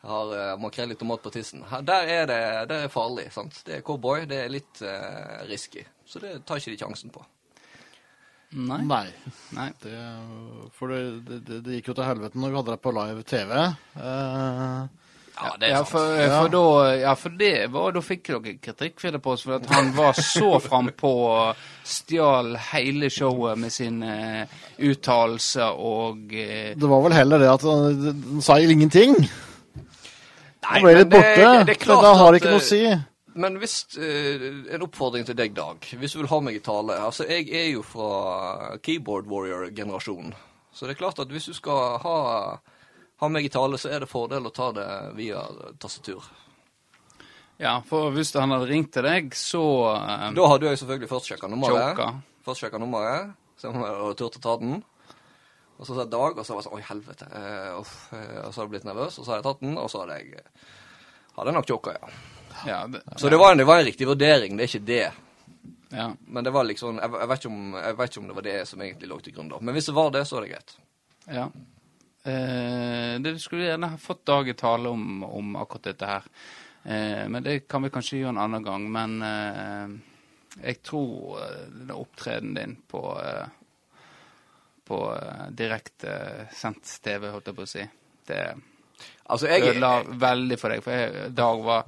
har 0.07 0.33
uh, 0.33 0.51
makrell 0.61 0.93
i 0.93 0.99
tomat 0.99 1.23
på 1.23 1.31
tissen. 1.35 1.63
Her, 1.69 1.83
der 1.85 2.11
er 2.17 2.29
det, 2.29 2.41
der 2.71 2.85
er 2.85 2.93
farlig. 2.93 3.29
sant? 3.35 3.61
Det 3.67 3.79
er 3.79 3.85
cowboy, 3.87 4.25
det 4.29 4.43
er 4.45 4.53
litt 4.53 4.83
uh, 4.83 5.43
risky. 5.49 5.83
Så 6.07 6.23
det 6.23 6.39
tar 6.47 6.61
ikke 6.61 6.73
de 6.75 6.79
sjansen 6.81 7.13
på. 7.13 7.25
Nei. 8.55 8.79
Nei. 8.87 9.07
Nei. 9.57 9.71
Det, 9.83 9.97
for 10.77 10.93
det, 10.93 11.01
det, 11.27 11.59
det, 11.65 11.79
gikk 11.79 11.91
jo 11.91 11.97
til 11.97 12.07
helvete 12.07 12.39
når 12.39 12.53
vi 12.53 12.61
hadde 12.61 12.77
det 12.77 12.83
på 12.85 12.95
live 12.95 13.27
TV. 13.27 13.51
Uh, 13.99 14.87
Ja, 15.37 15.51
det 15.59 15.67
er 15.67 15.69
ja, 15.69 15.77
sant. 15.83 15.89
for, 15.91 16.15
Ja. 16.17 16.41
for 16.41 16.49
da, 16.49 16.95
ja, 16.97 17.13
for 17.13 17.29
det 17.37 17.71
var 17.71 17.91
Da 17.93 18.01
fikk 18.01 18.23
dere 18.27 18.53
kritikk 18.57 19.01
for 19.01 19.13
det 19.13 19.21
på 19.21 19.33
oss, 19.35 19.43
for 19.45 19.59
at 19.59 19.67
han 19.69 19.91
var 19.93 20.17
så 20.17 20.57
frampå 20.67 21.11
og 21.29 21.65
stjal 21.85 22.55
hele 22.71 23.09
showet 23.13 23.59
med 23.61 23.73
sine 23.73 24.13
eh, 24.41 24.55
uttalelser 24.89 25.77
og 25.77 26.33
uh, 26.33 26.73
det 26.73 26.89
var 26.89 27.03
vel 27.05 27.15
heller 27.15 27.43
det 27.43 27.51
at 27.51 27.67
han, 27.67 28.01
han 28.31 28.41
sa 28.41 28.57
ingenting. 28.59 29.15
Nei, 30.71 30.81
ble 30.81 30.93
men 30.93 30.97
litt 31.01 31.09
borte. 31.13 31.35
det- 31.35 31.65
det 31.67 31.75
er 31.77 31.83
klart 31.85 32.01
da 32.03 32.13
har 32.15 32.33
at, 32.33 32.41
ikke 32.41 32.51
noe 32.51 32.59
å 32.59 32.67
si. 32.67 32.81
Men 33.35 33.57
hvis, 33.61 33.75
uh, 33.97 34.73
en 34.73 34.81
oppfordring 34.81 35.25
til 35.25 35.35
deg, 35.35 35.53
Dag. 35.53 35.79
Hvis 35.99 36.13
du 36.13 36.19
vil 36.19 36.27
ha 36.27 36.39
meg 36.41 36.55
i 36.55 36.59
tale. 36.59 36.93
Altså, 36.99 37.27
Jeg 37.29 37.49
er 37.53 37.71
jo 37.73 37.83
fra 37.83 38.77
keyboard 38.81 39.27
warrior-generasjonen. 39.27 40.33
Så 40.73 40.87
det 40.87 40.95
er 40.97 41.03
klart 41.05 41.19
at 41.19 41.27
hvis 41.29 41.45
du 41.45 41.53
skal 41.53 41.97
ha, 41.99 42.57
ha 43.21 43.27
meg 43.29 43.45
i 43.45 43.49
tale, 43.49 43.77
så 43.77 43.89
er 43.93 43.99
det 43.99 44.09
fordel 44.09 44.45
å 44.45 44.53
ta 44.53 44.71
det 44.71 45.15
via 45.15 45.41
tastatur. 45.79 46.23
Ja, 47.59 47.79
for 47.81 48.11
hvis 48.13 48.33
han 48.37 48.49
hadde 48.53 48.67
ringt 48.69 48.91
til 48.93 49.01
deg, 49.03 49.31
så 49.33 49.61
eh, 49.95 50.31
Da 50.37 50.47
hadde 50.47 50.67
jeg 50.69 50.77
selvfølgelig 50.77 51.09
først 51.09 51.31
sjekka 51.31 51.47
nummeret. 51.49 51.97
Først 52.45 52.61
sjekka 52.61 52.77
nummeret, 52.79 53.31
så 53.57 53.71
jeg 53.71 53.81
hadde 53.81 54.15
turt 54.19 54.37
å 54.37 54.41
ta 54.41 54.57
den. 54.61 54.83
Og 55.77 55.85
så 55.85 55.93
sa 55.93 56.03
jeg 56.03 56.11
Dag, 56.13 56.37
og 56.37 56.45
så 56.45 56.55
var 56.55 56.63
jeg 56.63 56.67
sånn 56.67 56.79
Oi, 56.79 56.85
helvete. 56.87 57.29
Uh, 57.29 57.93
eh, 58.17 58.41
Og 58.47 58.51
så 58.51 58.59
hadde 58.59 58.65
jeg 58.65 58.73
blitt 58.75 58.89
nervøs, 58.89 59.19
og 59.19 59.23
så 59.23 59.31
hadde 59.31 59.39
jeg 59.41 59.47
tatt 59.47 59.63
den, 59.63 59.77
og 59.77 59.89
så 59.93 60.03
hadde 60.03 60.19
jeg 60.19 60.43
hadde 61.37 61.51
jeg 61.51 61.57
nok 61.59 61.69
choka, 61.69 61.93
ja. 61.93 62.07
ja, 62.65 62.77
det, 62.89 63.03
Så 63.21 63.29
det 63.29 63.37
var, 63.37 63.51
en, 63.51 63.61
det 63.61 63.67
var 63.69 63.79
en 63.79 63.85
riktig 63.85 64.07
vurdering, 64.09 64.57
det 64.57 64.65
er 64.65 64.71
ikke 64.71 64.87
det. 64.87 65.11
ja. 65.93 66.07
Men 66.25 66.43
det 66.43 66.53
var 66.55 66.65
liksom 66.65 66.97
jeg, 66.97 67.11
jeg, 67.13 67.29
vet 67.29 67.45
om, 67.45 67.59
jeg 67.77 67.97
vet 67.99 68.11
ikke 68.11 68.21
om 68.23 68.29
det 68.31 68.37
var 68.39 68.47
det 68.47 68.59
som 68.65 68.81
egentlig 68.81 69.09
lå 69.11 69.19
til 69.21 69.35
grunn 69.35 69.51
da. 69.51 69.59
Men 69.61 69.77
hvis 69.77 69.89
det 69.91 69.97
var 69.99 70.09
det, 70.15 70.23
så 70.25 70.39
er 70.39 70.47
det 70.47 70.53
greit. 70.55 70.77
Ja. 71.27 71.45
Eh, 72.27 73.13
det 73.21 73.35
skulle 73.39 73.69
gjerne 73.69 73.91
ha 73.93 74.01
fått 74.01 74.25
Dag 74.25 74.49
i 74.49 74.57
tale 74.57 74.89
om, 74.89 75.23
om 75.23 75.55
akkurat 75.61 75.91
dette 75.91 76.09
her. 76.09 76.25
Eh, 76.83 77.23
men 77.29 77.45
det 77.45 77.59
kan 77.69 77.85
vi 77.85 77.93
kanskje 77.93 78.23
gjøre 78.23 78.33
en 78.33 78.41
annen 78.47 78.65
gang. 78.65 78.89
Men 78.91 79.15
eh, 79.29 79.93
jeg 80.63 80.81
tror 80.89 81.37
eh, 81.43 81.63
den 81.69 81.93
opptredenen 81.93 82.57
din 82.57 82.75
på 82.89 83.03
eh, 83.21 83.45
på 84.87 85.01
eh, 85.13 85.47
direkte 85.57 86.13
sendt 86.55 86.97
TV, 87.03 87.29
holdt 87.33 87.51
jeg 87.51 87.57
på 87.57 87.67
å 87.67 87.71
si, 87.75 87.87
det 88.31 88.41
Altså, 89.27 89.45
jeg 89.51 89.61
ødela 89.61 89.91
veldig 90.09 90.55
for 90.57 90.73
deg. 90.73 90.79
For 90.81 90.95
jeg, 90.95 91.25
Dag 91.37 91.59
var 91.61 91.83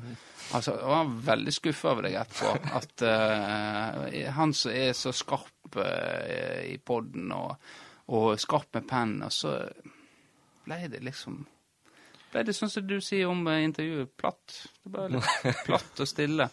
Altså, 0.50 0.74
jeg 0.76 0.90
var 0.90 1.12
veldig 1.30 1.54
skuffa 1.54 1.92
over 1.94 2.08
deg 2.08 2.18
etterpå. 2.20 2.52
At 2.80 3.04
uh, 3.06 4.30
han 4.34 4.54
som 4.58 4.74
er 4.74 4.96
så 4.98 5.14
skarp 5.14 5.78
uh, 5.78 6.62
i 6.66 6.76
poden 6.82 7.30
og, 7.36 7.70
og 8.18 8.34
skarp 8.42 8.80
med 8.80 8.88
pennen, 8.90 9.28
og 9.28 9.34
så 9.34 9.56
ble 10.66 10.80
det 10.90 11.04
liksom 11.06 11.44
Ble 12.30 12.44
det 12.46 12.54
sånn 12.54 12.70
som 12.70 12.86
du 12.86 13.00
sier 13.02 13.30
om 13.30 13.40
eh, 13.50 13.64
intervjuet, 13.66 14.12
platt. 14.18 14.58
Det 14.84 14.92
ble 14.94 15.08
litt 15.16 15.64
platt 15.66 16.02
og 16.04 16.10
stille. 16.10 16.46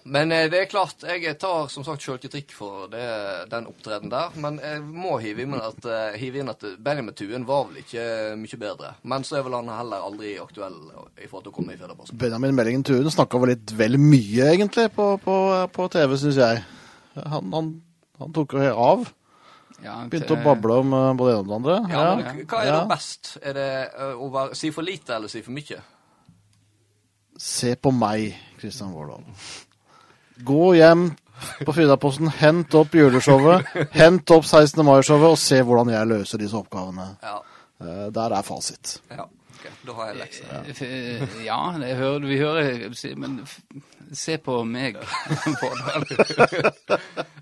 Ja. 0.00 0.10
Men 0.16 0.32
eh, 0.32 0.46
det 0.50 0.62
er 0.62 0.70
klart, 0.70 1.04
jeg 1.04 1.36
tar 1.40 1.68
som 1.72 1.84
sagt 1.84 2.04
sjølkritikk 2.04 2.54
for 2.56 2.88
det, 2.92 3.04
den 3.52 3.68
opptredenen 3.68 4.12
der. 4.12 4.32
Men 4.40 4.56
jeg 4.64 4.80
må 4.82 5.18
hive 5.20 5.44
inn 5.44 5.54
at, 5.58 5.84
eh, 5.84 6.16
hive 6.20 6.40
inn 6.40 6.52
at 6.52 6.64
Benjamin 6.80 7.16
Tuen 7.16 7.46
var 7.48 7.68
vel 7.68 7.82
ikke 7.82 8.06
mye 8.40 8.60
bedre. 8.64 8.94
Men 9.04 9.26
så 9.28 9.38
er 9.38 9.46
vel 9.46 9.58
han 9.58 9.70
heller 9.74 10.08
aldri 10.08 10.34
aktuell 10.40 10.80
i 11.20 11.28
forhold 11.28 11.46
til 11.46 11.52
å 11.52 11.56
komme 11.60 11.76
i 11.76 11.80
Federposten. 11.80 12.18
Benjamin 12.20 12.56
Meldingen 12.56 12.84
Tuen 12.86 13.12
snakka 13.12 13.40
vel 13.42 13.54
litt 13.54 13.76
vel 13.76 14.00
mye, 14.00 14.50
egentlig, 14.54 14.88
på, 14.96 15.12
på, 15.22 15.38
på 15.76 15.88
TV, 15.92 16.16
syns 16.24 16.40
jeg. 16.40 16.64
Han, 17.20 17.52
han, 17.54 17.72
han 18.22 18.36
tok 18.36 18.56
jo 18.56 18.74
av. 18.74 19.08
Ja, 19.80 19.94
Begynte 20.12 20.36
å 20.36 20.42
bable 20.44 20.76
om 20.82 20.92
eh, 20.92 21.06
både 21.16 21.32
det 21.32 21.38
ene 21.38 21.40
og 21.40 21.48
det 21.48 21.56
andre. 21.56 21.78
Ja, 21.88 22.04
men 22.18 22.44
hva 22.44 22.60
er 22.60 22.68
det 22.68 22.76
da 22.76 22.84
best? 22.90 23.32
Er 23.40 23.56
det 23.56 23.70
eh, 23.88 24.12
å 24.12 24.28
være, 24.32 24.58
si 24.58 24.70
for 24.74 24.84
lite 24.84 25.16
eller 25.16 25.32
si 25.32 25.40
for 25.44 25.56
mye? 25.56 25.80
Se 27.40 27.72
på 27.80 27.92
meg, 27.96 28.34
Kristian 28.60 28.92
Vårdal. 28.92 29.24
Gå 30.44 30.74
hjem 30.76 31.10
på 31.64 31.72
Fridaposten, 31.72 32.28
hent 32.40 32.74
opp 32.76 32.92
juleshowet, 32.94 33.64
hent 33.96 34.30
opp 34.30 34.44
16. 34.44 34.84
mai-showet, 34.84 35.30
og 35.32 35.38
se 35.40 35.62
hvordan 35.64 35.88
jeg 35.94 36.06
løser 36.10 36.38
disse 36.42 36.56
oppgavene. 36.58 37.06
Ja. 37.24 37.38
Eh, 37.80 38.06
Der 38.12 38.30
er 38.38 38.42
fasit. 38.46 38.98
ja. 39.10 39.24
Okay. 39.60 39.72
Da 39.84 39.92
har 39.92 40.06
jeg 40.08 40.16
lekser. 40.16 40.44
Ja, 40.48 40.60
Ja, 41.44 41.56
det 41.78 41.90
hører, 41.98 42.20
vi 42.24 42.38
hører 42.40 42.88
Men 43.20 43.34
se 44.16 44.38
på 44.40 44.54
meg, 44.64 44.96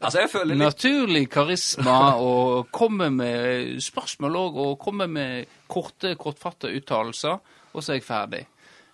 Altså, 0.02 0.18
jeg 0.24 0.30
føler 0.32 0.50
litt 0.54 0.62
Naturlig 0.64 1.22
karisma 1.30 1.98
og 2.18 2.66
komme 2.74 3.06
med 3.14 3.78
spørsmål 3.82 4.36
òg, 4.40 4.58
og 4.64 4.78
komme 4.82 5.06
med 5.10 5.46
korte, 5.70 6.14
kortfattede 6.18 6.74
uttalelser, 6.80 7.38
og 7.72 7.82
så 7.84 7.92
er 7.94 7.98
jeg 8.00 8.06
ferdig. 8.08 8.42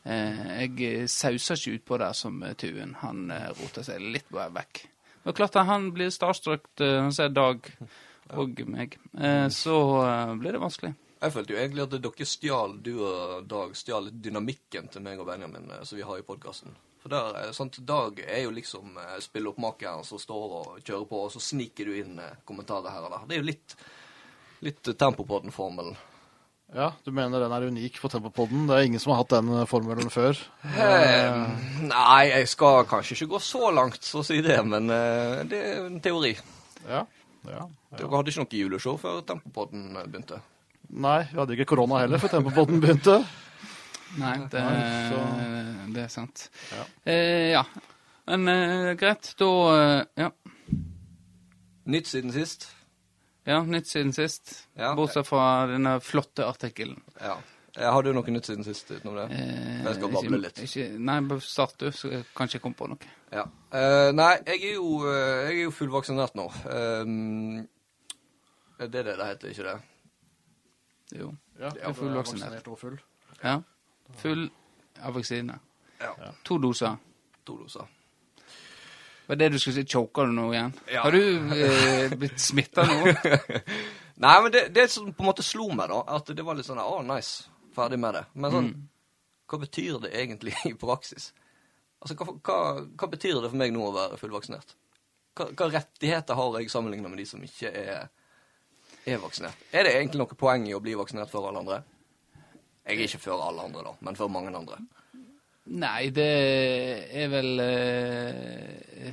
Eh, 0.05 0.69
jeg 0.69 1.09
sauser 1.09 1.57
ikke 1.57 1.79
utpå 1.79 1.99
der 2.03 2.17
som 2.17 2.43
Tuen. 2.61 2.97
Han 3.01 3.31
eh, 3.33 3.49
roter 3.57 3.87
seg 3.87 4.03
litt 4.05 4.29
på 4.29 4.43
vekk. 4.53 4.83
Det 5.25 5.33
er 5.33 5.39
klart 5.39 5.57
han 5.57 5.89
blir 5.97 6.13
starstruck 6.13 6.69
eh, 6.85 6.99
han 7.01 7.15
ser 7.15 7.33
Dag 7.33 7.71
og 8.35 8.61
meg. 8.73 8.97
Så 9.53 9.75
blir 10.41 10.57
det 10.57 10.61
vanskelig. 10.63 10.95
Jeg 11.21 11.33
følte 11.33 11.53
jo 11.53 11.59
egentlig 11.61 11.83
at 11.85 11.97
dere 12.05 12.27
stjal, 12.29 12.79
du 12.81 12.95
og 13.05 13.45
Dag 13.49 13.75
stjal 13.77 14.09
dynamikken 14.13 14.89
til 14.93 15.05
meg 15.05 15.21
og 15.21 15.29
Benjamin 15.29 15.69
som 15.85 15.99
vi 15.99 16.07
har 16.09 16.21
i 16.21 16.25
podkasten. 16.25 16.73
For 17.05 17.13
der, 17.13 17.53
sant, 17.53 17.77
Dag 17.85 18.23
er 18.25 18.47
jo 18.47 18.55
liksom 18.57 18.97
spilleoppmakeren 19.21 20.07
som 20.09 20.21
står 20.21 20.57
og 20.61 20.81
kjører 20.81 21.05
på, 21.11 21.21
og 21.27 21.35
så 21.35 21.43
sniker 21.53 21.91
du 21.91 21.99
inn 22.01 22.17
kommentarer 22.49 22.97
her 22.97 23.05
og 23.05 23.13
der. 23.13 23.29
Det 23.29 23.37
er 23.37 23.43
jo 23.43 23.49
litt, 23.51 23.77
litt 24.65 24.89
eh, 24.89 24.97
Tempopodden-formelen. 25.05 26.01
Ja, 26.75 26.89
du 27.05 27.11
mener 27.15 27.43
den 27.43 27.53
er 27.55 27.67
unik 27.69 28.01
på 28.03 28.09
Tempopodden? 28.11 28.65
Det 28.67 28.77
er 28.77 28.87
ingen 28.89 29.03
som 29.03 29.13
har 29.13 29.21
hatt 29.23 29.35
den 29.35 29.51
eh, 29.53 29.67
formelen 29.69 30.09
før? 30.11 30.39
Eh, 30.65 31.37
nei, 31.87 32.23
jeg 32.31 32.49
skal 32.51 32.87
kanskje 32.91 33.19
ikke 33.19 33.35
gå 33.35 33.43
så 33.45 33.71
langt 33.75 34.03
så 34.03 34.23
å 34.23 34.27
si 34.27 34.41
det, 34.43 34.57
men 34.67 34.89
eh, 34.91 35.45
det 35.51 35.61
er 35.61 35.85
en 35.85 36.01
teori. 36.03 36.33
Ja. 36.89 37.05
ja. 37.51 37.69
Dere 37.95 38.11
hadde 38.17 38.33
ikke 38.33 38.47
noe 38.47 38.61
juleshow 38.65 38.99
før 38.99 39.21
Tempopodden 39.29 39.93
begynte? 40.09 40.41
Nei, 40.95 41.21
vi 41.31 41.41
hadde 41.41 41.57
ikke 41.57 41.69
korona 41.75 42.03
heller 42.03 42.23
før 42.23 42.35
Tempopodden 42.39 42.83
begynte. 42.83 43.21
Nei, 44.19 44.37
det, 44.51 44.63
Nei, 44.63 45.89
det 45.95 46.05
er 46.05 46.13
sant. 46.13 46.49
Ja. 46.71 46.85
Eh, 47.11 47.51
ja. 47.55 47.65
Men 48.31 48.49
eh, 48.49 48.93
greit, 48.99 49.35
da 49.41 49.51
eh, 49.75 50.27
Ja. 50.27 50.31
Nytt 51.85 52.09
siden 52.09 52.33
sist? 52.33 52.71
Ja, 53.47 53.63
nytt 53.63 53.87
siden 53.91 54.13
sist. 54.17 54.55
Ja. 54.77 54.95
Bortsett 54.97 55.27
fra 55.29 55.67
denne 55.71 55.99
flotte 56.01 56.47
artikkelen. 56.47 57.01
Ja. 57.21 57.37
Har 57.77 58.03
du 58.07 58.13
noe 58.15 58.31
nytt 58.31 58.47
siden 58.47 58.63
sist 58.65 58.91
utenom 58.95 59.17
det? 59.19 59.25
Eh, 59.35 59.83
Jeg 59.85 59.95
skal 59.97 60.09
bable 60.13 60.21
ikke- 60.29 60.41
litt. 60.43 60.59
Ikke, 60.63 60.99
nei, 60.99 61.39
start 61.41 61.79
du, 61.79 61.89
så 61.91 62.11
kanskje 62.37 62.55
jeg 62.61 62.63
kommer 62.63 62.77
på 62.77 62.89
noe. 62.89 62.99
Ja. 63.33 63.43
Uh, 63.75 64.13
nei, 64.15 64.37
jeg 64.47 64.61
er 64.71 64.75
jo, 64.75 65.01
eh, 65.11 65.49
jeg 65.51 65.59
er 65.59 65.63
jo 65.65 65.71
fullvaksinert 65.75 66.37
nå. 66.39 66.47
Um, 66.71 67.69
det 68.79 68.95
er 68.95 69.03
det 69.03 69.17
det 69.19 69.27
heter, 69.27 69.49
ikke 69.51 69.65
det? 69.73 69.81
Jo. 71.19 71.33
Ja, 71.59 71.71
er 71.81 71.93
fullvaksinert. 71.93 72.69
og 72.69 72.79
full. 72.79 72.99
Ja. 73.43 73.59
Full 74.23 74.51
av 75.03 75.15
vaksine. 75.15 75.59
Ja. 76.01 76.13
To 76.45 76.59
doser. 76.59 76.97
To 77.47 77.57
doser. 77.59 77.89
Var 79.27 79.37
det 79.41 79.49
du 79.55 79.59
skulle 79.59 79.75
si? 79.81 79.87
Choker 79.89 80.29
du 80.29 80.35
nå 80.37 80.51
igjen? 80.53 80.73
Ja. 80.93 81.05
Har 81.07 81.15
du 81.15 81.21
eh, 81.57 82.13
blitt 82.19 82.41
smitta 82.41 82.85
nå? 82.89 83.15
Nei, 84.25 84.35
men 84.43 84.53
det, 84.53 84.69
det 84.77 84.89
som 84.93 85.09
på 85.13 85.25
en 85.25 85.31
måte 85.31 85.43
slo 85.43 85.71
meg, 85.73 85.89
da, 85.91 86.03
at 86.17 86.29
det 86.37 86.45
var 86.47 86.59
litt 86.59 86.69
sånn 86.69 86.83
Å, 86.83 86.99
nice. 87.07 87.49
Ferdig 87.75 87.99
med 87.99 88.15
det. 88.15 88.25
Men 88.39 88.55
sånn 88.55 88.69
Hva 89.51 89.59
betyr 89.65 89.99
det 90.05 90.13
egentlig 90.15 90.55
i 90.71 90.75
praksis? 90.79 91.33
Altså, 92.05 92.17
hva, 92.21 92.35
hva, 92.45 92.59
hva 93.01 93.09
betyr 93.09 93.41
det 93.41 93.49
for 93.49 93.61
meg 93.61 93.73
nå 93.73 93.87
å 93.89 93.95
være 93.95 94.21
fullvaksinert? 94.21 94.77
Hva, 95.35 95.49
hva 95.57 95.71
rettigheter 95.73 96.37
har 96.39 96.61
jeg 96.61 96.71
sammenlignet 96.71 97.11
med 97.11 97.23
de 97.23 97.27
som 97.27 97.43
ikke 97.43 97.73
er, 97.73 98.11
er 99.09 99.23
vaksinert? 99.23 99.65
Er 99.73 99.89
det 99.89 99.95
egentlig 99.97 100.21
noe 100.21 100.39
poeng 100.39 100.69
i 100.69 100.77
å 100.77 100.83
bli 100.85 100.95
vaksinert 101.01 101.33
før 101.33 101.49
alle 101.49 101.65
andre? 101.65 101.81
Jeg 102.85 102.99
er 102.99 103.07
ikke 103.09 103.23
før 103.25 103.47
alle 103.47 103.65
andre, 103.65 103.87
da, 103.89 103.95
men 104.05 104.19
før 104.21 104.29
mange 104.31 104.53
andre. 104.53 104.83
Nei, 105.67 106.11
det 106.13 106.27
er 107.17 107.29
vel 107.33 107.61
eh, 107.65 109.13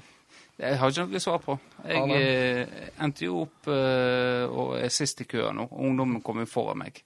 Jeg 0.59 0.77
har 0.81 0.91
ikke 0.91 1.05
noe 1.07 1.21
svar 1.23 1.39
på. 1.41 1.55
Jeg 1.87 2.17
eh, 2.17 2.89
endte 3.01 3.23
jo 3.25 3.37
opp 3.45 3.69
eh, 3.71 4.43
og 4.51 4.73
er 4.81 4.91
sist 4.91 5.21
i 5.23 5.27
køen 5.31 5.55
nå. 5.61 5.69
Ungdommen 5.71 6.21
kommer 6.21 6.45
foran 6.45 6.81
meg. 6.83 6.99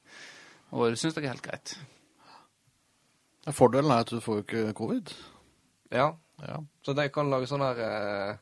Og 0.74 0.90
det 0.90 0.98
syns 1.00 1.16
jeg 1.16 1.28
er 1.28 1.36
helt 1.36 1.46
greit. 1.46 1.76
Fordelen 3.54 3.92
er 3.94 4.02
at 4.02 4.10
du 4.10 4.20
får 4.24 4.40
jo 4.42 4.46
ikke 4.48 4.74
covid. 4.78 5.14
Ja, 5.94 6.12
Ja. 6.42 6.58
så 6.84 6.92
de 6.98 7.06
kan 7.14 7.30
lage 7.32 7.48
sånn 7.48 7.62
her 7.64 7.78
eh, 7.80 8.38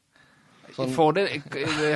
sånn, 0.73 0.89
Fordel, 0.95 1.27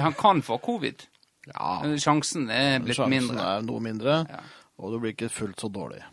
han 0.04 0.14
kan 0.14 0.44
få 0.46 0.60
covid. 0.62 1.08
ja. 1.48 1.80
Sjansen 1.98 2.50
er 2.52 2.80
blitt 2.84 3.00
Sjansen 3.00 3.10
mindre. 3.32 3.46
er 3.56 3.62
noe 3.66 3.80
mindre, 3.82 4.18
Ja. 4.30 4.42
og 4.78 4.92
du 4.94 5.00
blir 5.00 5.16
ikke 5.16 5.30
fullt 5.32 5.58
så 5.64 5.72
dårlig. 5.74 6.04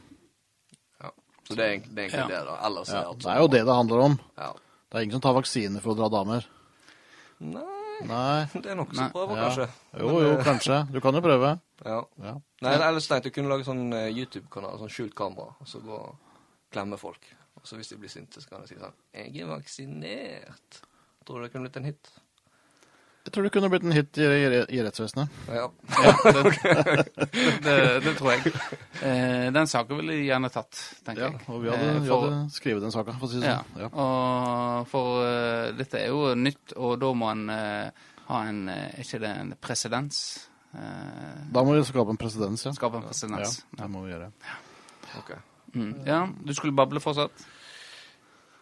Så 1.44 1.54
det 1.58 1.64
er 1.64 1.72
egentlig, 1.74 1.94
det, 1.94 2.02
er 2.04 2.08
egentlig 2.08 2.34
det, 2.36 2.42
da. 2.48 2.54
Ellers 2.66 2.88
Ja, 2.92 3.00
er 3.00 3.08
alt 3.12 3.22
det 3.24 3.30
er 3.34 3.40
jo 3.42 3.48
det 3.52 3.62
det 3.68 3.74
handler 3.78 4.02
om. 4.06 4.18
Ja. 4.38 4.50
Det 4.88 4.98
er 4.98 5.04
ingen 5.06 5.16
som 5.18 5.24
tar 5.26 5.34
vaksine 5.36 5.80
for 5.84 5.92
å 5.92 5.98
dra 5.98 6.08
damer. 6.12 6.46
Nei, 7.44 7.64
Nei. 8.08 8.46
det 8.62 8.70
er 8.72 8.78
noen 8.78 8.94
som 8.96 9.10
prøver, 9.12 9.36
Ja. 9.36 9.48
kanskje. 9.48 9.66
Jo, 10.00 10.10
jo, 10.24 10.30
eh, 10.38 10.44
kanskje. 10.46 10.78
Du 10.94 11.00
kan 11.04 11.14
jo 11.14 11.24
prøve. 11.24 11.54
Ja. 11.84 11.98
Ja. 12.22 12.30
Nei, 12.64 12.70
ellers 12.80 13.04
tenkte 13.10 13.28
jeg 13.28 13.34
kunne 13.36 13.50
lage 13.50 13.66
sånn 13.66 13.90
eh, 13.92 14.06
YouTube-kanal, 14.14 14.78
sånn 14.80 14.92
skjult 14.94 15.12
kamera, 15.18 15.50
og 15.60 15.68
så 15.68 15.82
gå 15.84 15.92
og 15.92 16.14
klemme 16.72 16.96
folk. 16.96 17.26
Og 17.58 17.66
så 17.68 17.76
hvis 17.76 17.90
de 17.92 17.98
blir 18.00 18.08
sinte, 18.08 18.40
så 18.40 18.48
kan 18.48 18.62
jeg 18.62 18.70
si 18.70 18.78
sånn 18.80 18.94
Jeg 19.12 19.42
er 19.42 19.50
vaksinert. 19.50 20.78
Tror 21.26 21.42
du 21.42 21.44
det 21.44 21.50
kunne 21.52 21.66
blitt 21.68 21.76
en 21.82 21.90
hit? 21.90 22.08
Jeg 23.24 23.32
tror 23.32 23.46
det 23.46 23.50
kunne 23.54 23.68
blitt 23.72 23.84
en 23.88 23.94
hit 23.96 24.18
i, 24.20 24.24
i, 24.28 24.58
i 24.76 24.80
rettsvesenet. 24.84 25.36
Ja. 25.48 25.62
Ja, 25.96 26.10
det, 26.34 27.04
det, 27.64 27.76
det 28.04 28.12
tror 28.18 28.34
jeg. 28.34 28.52
Eh, 29.00 29.46
den 29.54 29.70
saken 29.70 29.96
ville 30.02 30.18
jeg 30.18 30.26
gjerne 30.28 30.50
tatt, 30.52 30.80
tenker 31.06 31.24
Ja, 31.24 31.30
jeg. 31.32 31.46
og 31.48 31.62
vi 31.62 31.70
hadde, 31.72 31.86
Eh, 31.94 32.00
vi 32.04 32.12
hadde 32.12 32.40
skrevet 32.52 32.84
den 32.84 32.92
saken, 32.92 33.16
for 33.20 33.28
å 33.28 33.32
si 33.32 33.40
det 33.40 33.54
sånn. 33.54 33.80
Ja. 33.80 33.88
Og 33.88 34.90
for 34.92 35.22
uh, 35.24 35.70
dette 35.78 36.02
er 36.02 36.12
jo 36.12 36.34
nytt, 36.36 36.76
og 36.76 36.98
da 37.00 37.14
må 37.16 37.30
en 37.32 37.46
uh, 37.48 38.04
ha 38.28 38.42
en 38.50 38.60
eh, 38.68 38.84
Er 38.92 39.00
ikke 39.06 39.22
det 39.24 39.32
en 39.40 39.54
presedens? 39.60 40.20
Uh, 40.74 41.48
Da 41.54 41.64
må 41.64 41.78
vi 41.78 41.84
skape 41.88 42.12
en 42.12 42.20
presedens, 42.20 42.68
ja. 42.68 42.76
skape 42.76 43.00
en 43.00 43.38
Ja, 43.40 43.50
det 43.80 43.90
må 43.90 44.04
vi 44.04 44.12
gjøre. 44.12 44.30
Okay. 45.22 45.40
Mm. 45.74 45.92
Ja, 46.06 46.26
du 46.28 46.52
skulle 46.54 46.76
bable 46.76 47.00
fortsatt? 47.00 47.44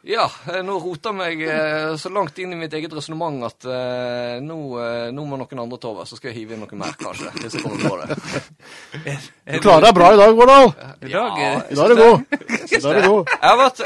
Ja, 0.02 0.25
nå 0.66 0.80
roter 0.82 1.12
meg 1.14 1.38
eh, 1.47 1.92
så 2.00 2.11
langt 2.11 2.38
inn 2.42 2.50
i 2.50 2.56
mitt 2.59 2.73
eget 2.75 2.90
resonnement 2.97 3.44
at 3.47 3.66
eh, 3.71 4.40
nå, 4.42 4.56
eh, 4.82 5.11
nå 5.14 5.26
må 5.30 5.38
noen 5.38 5.62
andre 5.62 5.78
ta 5.78 5.92
over, 5.92 6.09
så 6.11 6.18
skal 6.18 6.32
jeg 6.32 6.40
hive 6.40 6.56
inn 6.56 6.64
noe 6.64 6.78
mer, 6.80 6.97
kanskje. 6.99 7.30
Hvis 7.38 7.54
jeg 7.54 7.62
kommer 7.62 7.87
på 7.87 7.94
det. 8.00 8.16
Du 9.52 9.59
klarer 9.62 9.87
deg 9.87 9.94
bra 9.94 10.11
i 10.11 10.18
dag, 10.18 10.35
Vårdal! 10.38 10.73
I 11.06 11.12
dag 11.12 11.38
er 11.38 11.62
I 11.71 11.78
dag 11.78 11.85
er 11.85 11.94
du 11.94 12.02
god. 12.02 12.37
I 12.66 12.82
dag 12.82 12.90
er 12.90 13.06
du 13.06 13.09
god. 13.12 13.32
Jeg 13.32 13.49
har 13.49 13.59
vært, 13.62 13.82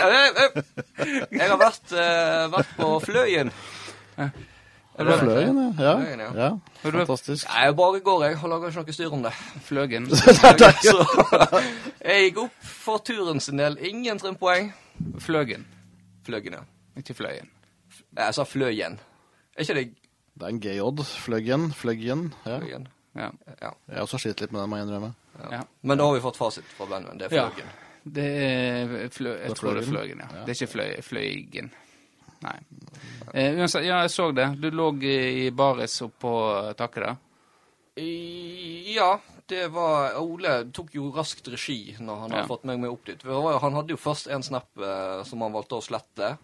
jeg 1.37 1.50
har 1.50 1.61
vært, 1.61 1.96
eh, 2.00 2.42
vært 2.56 2.75
på 2.80 2.90
Fløyen. 3.04 3.52
Er 4.96 5.04
det 5.04 5.20
Fløyen, 5.20 5.61
ja? 5.76 5.94
Fløyen, 6.00 6.25
ja. 6.25 6.32
ja. 6.40 6.50
Fantastisk. 6.80 7.49
Nei, 7.52 7.68
bare 7.76 8.00
går, 8.00 8.26
jeg. 8.30 8.40
Har 8.40 8.54
laga 8.54 8.73
ikke 8.73 8.87
noe 8.87 8.96
styr 8.96 9.16
om 9.20 9.28
det. 9.28 9.37
Fløgen. 9.68 10.08
Så 10.16 10.96
jeg 12.00 12.30
gikk 12.30 12.44
opp 12.46 12.68
for 12.80 13.04
turen 13.04 13.42
sin 13.44 13.61
del. 13.61 13.76
Ingen 13.85 14.20
trimpoeng. 14.23 14.73
Fløgen, 15.20 15.66
Fløyen, 16.26 16.59
ja. 16.59 16.64
ikke 17.00 17.14
fløyen. 17.14 17.49
Jeg 18.18 18.35
sa 18.35 18.45
Fløyen. 18.45 18.99
Er 19.56 19.62
ikke 19.64 19.75
det 19.78 19.87
Det 20.37 20.45
er 20.45 20.52
en 20.52 20.61
GJ. 20.61 21.04
Fløggen. 21.23 21.71
Fløggen. 21.73 22.28
Ja. 22.45 22.59
fløggen? 22.59 22.88
Ja. 23.16 23.30
Ja. 23.62 23.71
Jeg 23.88 23.97
har 23.97 24.04
også 24.04 24.18
slitt 24.21 24.40
litt 24.42 24.52
med 24.52 24.61
den, 24.61 24.71
må 24.71 24.76
jeg 24.76 24.87
innrømme. 24.88 25.14
ja. 25.52 25.62
Men 25.83 25.99
da 25.99 26.04
har 26.04 26.14
vi 26.18 26.21
fått 26.25 26.37
fasit 26.37 26.64
fra 26.76 26.87
Benjamin. 26.90 27.18
Det 27.18 27.30
er 27.33 27.37
Ja. 27.37 27.49
Fløyen. 27.50 27.75
Det 28.06 28.25
er 28.25 29.09
flø... 29.11 29.33
er 29.35 29.54
tror 29.54 29.75
det 29.75 29.88
er 29.88 30.06
ja. 30.06 30.26
Ja. 30.30 30.45
Det 30.47 30.52
er 30.52 30.54
ikke 30.54 30.73
fløy, 30.73 30.90
fløygen. 31.02 31.71
Nei. 32.45 32.59
Eh, 33.35 33.56
uansett, 33.59 33.87
ja, 33.87 34.02
jeg 34.04 34.11
så 34.14 34.28
det. 34.37 34.47
Du 34.61 34.68
lå 34.71 34.90
i 35.02 35.50
baris 35.50 35.97
oppå 36.04 36.33
taket 36.78 37.02
der. 37.02 37.16
Ja, 38.95 39.16
det 39.49 39.69
var 39.73 40.17
Ole 40.21 40.57
tok 40.75 40.95
jo 40.97 41.11
raskt 41.15 41.49
regi 41.53 41.95
når 42.00 42.17
han 42.23 42.31
hadde 42.35 42.43
Ja. 42.43 42.49
fått 42.50 42.65
meg 42.65 42.81
med 42.83 42.91
opp 42.91 43.05
dit. 43.07 43.23
Var 43.25 43.59
Han 43.62 43.75
hadde 43.75 43.95
jo 43.95 43.97
først 43.97 44.26
en 44.33 44.43
snap 44.43 44.69
eh, 44.79 45.23
som 45.25 45.41
han 45.43 45.53
valgte 45.55 45.79
å 45.79 45.83
slette. 45.85 46.37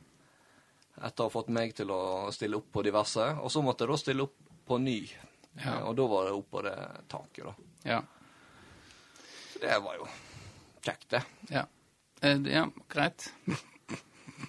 Etter 1.03 1.25
å 1.25 1.27
ha 1.27 1.33
fått 1.33 1.49
meg 1.49 1.75
til 1.75 1.91
å 1.91 2.31
stille 2.33 2.57
opp 2.61 2.69
på 2.73 2.83
diverse. 2.85 3.25
Og 3.43 3.51
så 3.51 3.63
måtte 3.65 3.85
jeg 3.87 3.91
da 3.91 3.97
stille 3.97 4.23
opp 4.23 4.35
på 4.69 4.79
ny. 4.79 4.99
Ja. 5.65 5.79
Eh, 5.79 5.83
Og 5.89 5.97
da 5.97 6.07
var 6.07 6.25
det 6.29 6.33
opp 6.37 6.51
på 6.51 6.63
det 6.63 6.77
taket, 7.09 7.45
da. 7.45 7.55
Ja. 7.85 8.03
Så 9.53 9.61
det 9.61 9.79
var 9.83 9.97
jo 9.99 10.07
kjekt, 10.83 11.09
det. 11.11 11.23
Ja, 11.51 11.67
eh, 12.23 12.39
ja 12.53 12.67
greit. 12.89 13.33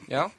Ja. 0.10 0.30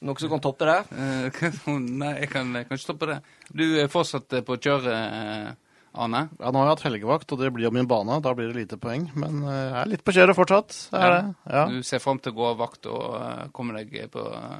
Noe 0.00 0.14
som 0.20 0.30
kan 0.30 0.40
toppe 0.40 0.64
det? 0.64 0.78
Eh, 0.96 1.48
Nei, 1.78 2.12
jeg 2.20 2.28
kan, 2.30 2.52
jeg 2.54 2.68
kan 2.68 2.76
ikke 2.78 2.84
stoppe 2.84 3.06
det. 3.10 3.16
Du 3.50 3.64
er 3.82 3.88
fortsatt 3.90 4.32
eh, 4.38 4.44
på 4.46 4.56
kjøret, 4.62 5.56
eh, 5.98 6.04
Arne? 6.04 6.22
Ja, 6.38 6.52
nå 6.54 6.60
har 6.62 6.68
jeg 6.70 6.76
hatt 6.76 6.86
helgevakt, 6.86 7.32
og 7.34 7.42
det 7.42 7.50
blir 7.52 7.66
jo 7.66 7.72
min 7.74 7.88
bane. 7.90 8.20
Da 8.22 8.32
blir 8.38 8.52
det 8.52 8.56
lite 8.62 8.78
poeng. 8.78 9.08
Men 9.18 9.42
eh, 9.42 9.58
jeg 9.58 9.76
er 9.82 9.90
litt 9.92 10.04
på 10.06 10.14
kjøret 10.14 10.38
fortsatt. 10.38 10.78
Er 10.94 11.02
Ja. 11.04 11.10
det. 11.18 11.34
Ja. 11.58 11.66
Du 11.74 11.82
ser 11.82 11.98
fram 12.04 12.18
til 12.22 12.32
å 12.32 12.38
gå 12.38 12.54
vakt 12.62 12.86
og 12.86 13.04
eh, 13.18 13.44
komme 13.52 13.74
deg 13.82 14.10
på 14.14 14.24
eh, 14.32 14.58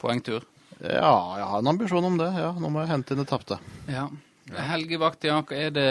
poengtur? 0.00 0.46
ja, 0.80 1.12
jeg 1.36 1.44
har 1.50 1.58
en 1.60 1.68
ambisjon 1.74 2.04
om 2.08 2.16
det. 2.16 2.30
Ja, 2.38 2.52
Nå 2.56 2.70
må 2.72 2.80
jeg 2.80 2.88
hente 2.94 3.12
inn 3.12 3.20
det 3.20 3.28
tapte. 3.28 3.58
Ja. 3.90 4.06
Helgevakt, 4.50 5.22
ja. 5.28 5.42
Er 5.52 5.70
det 5.70 5.88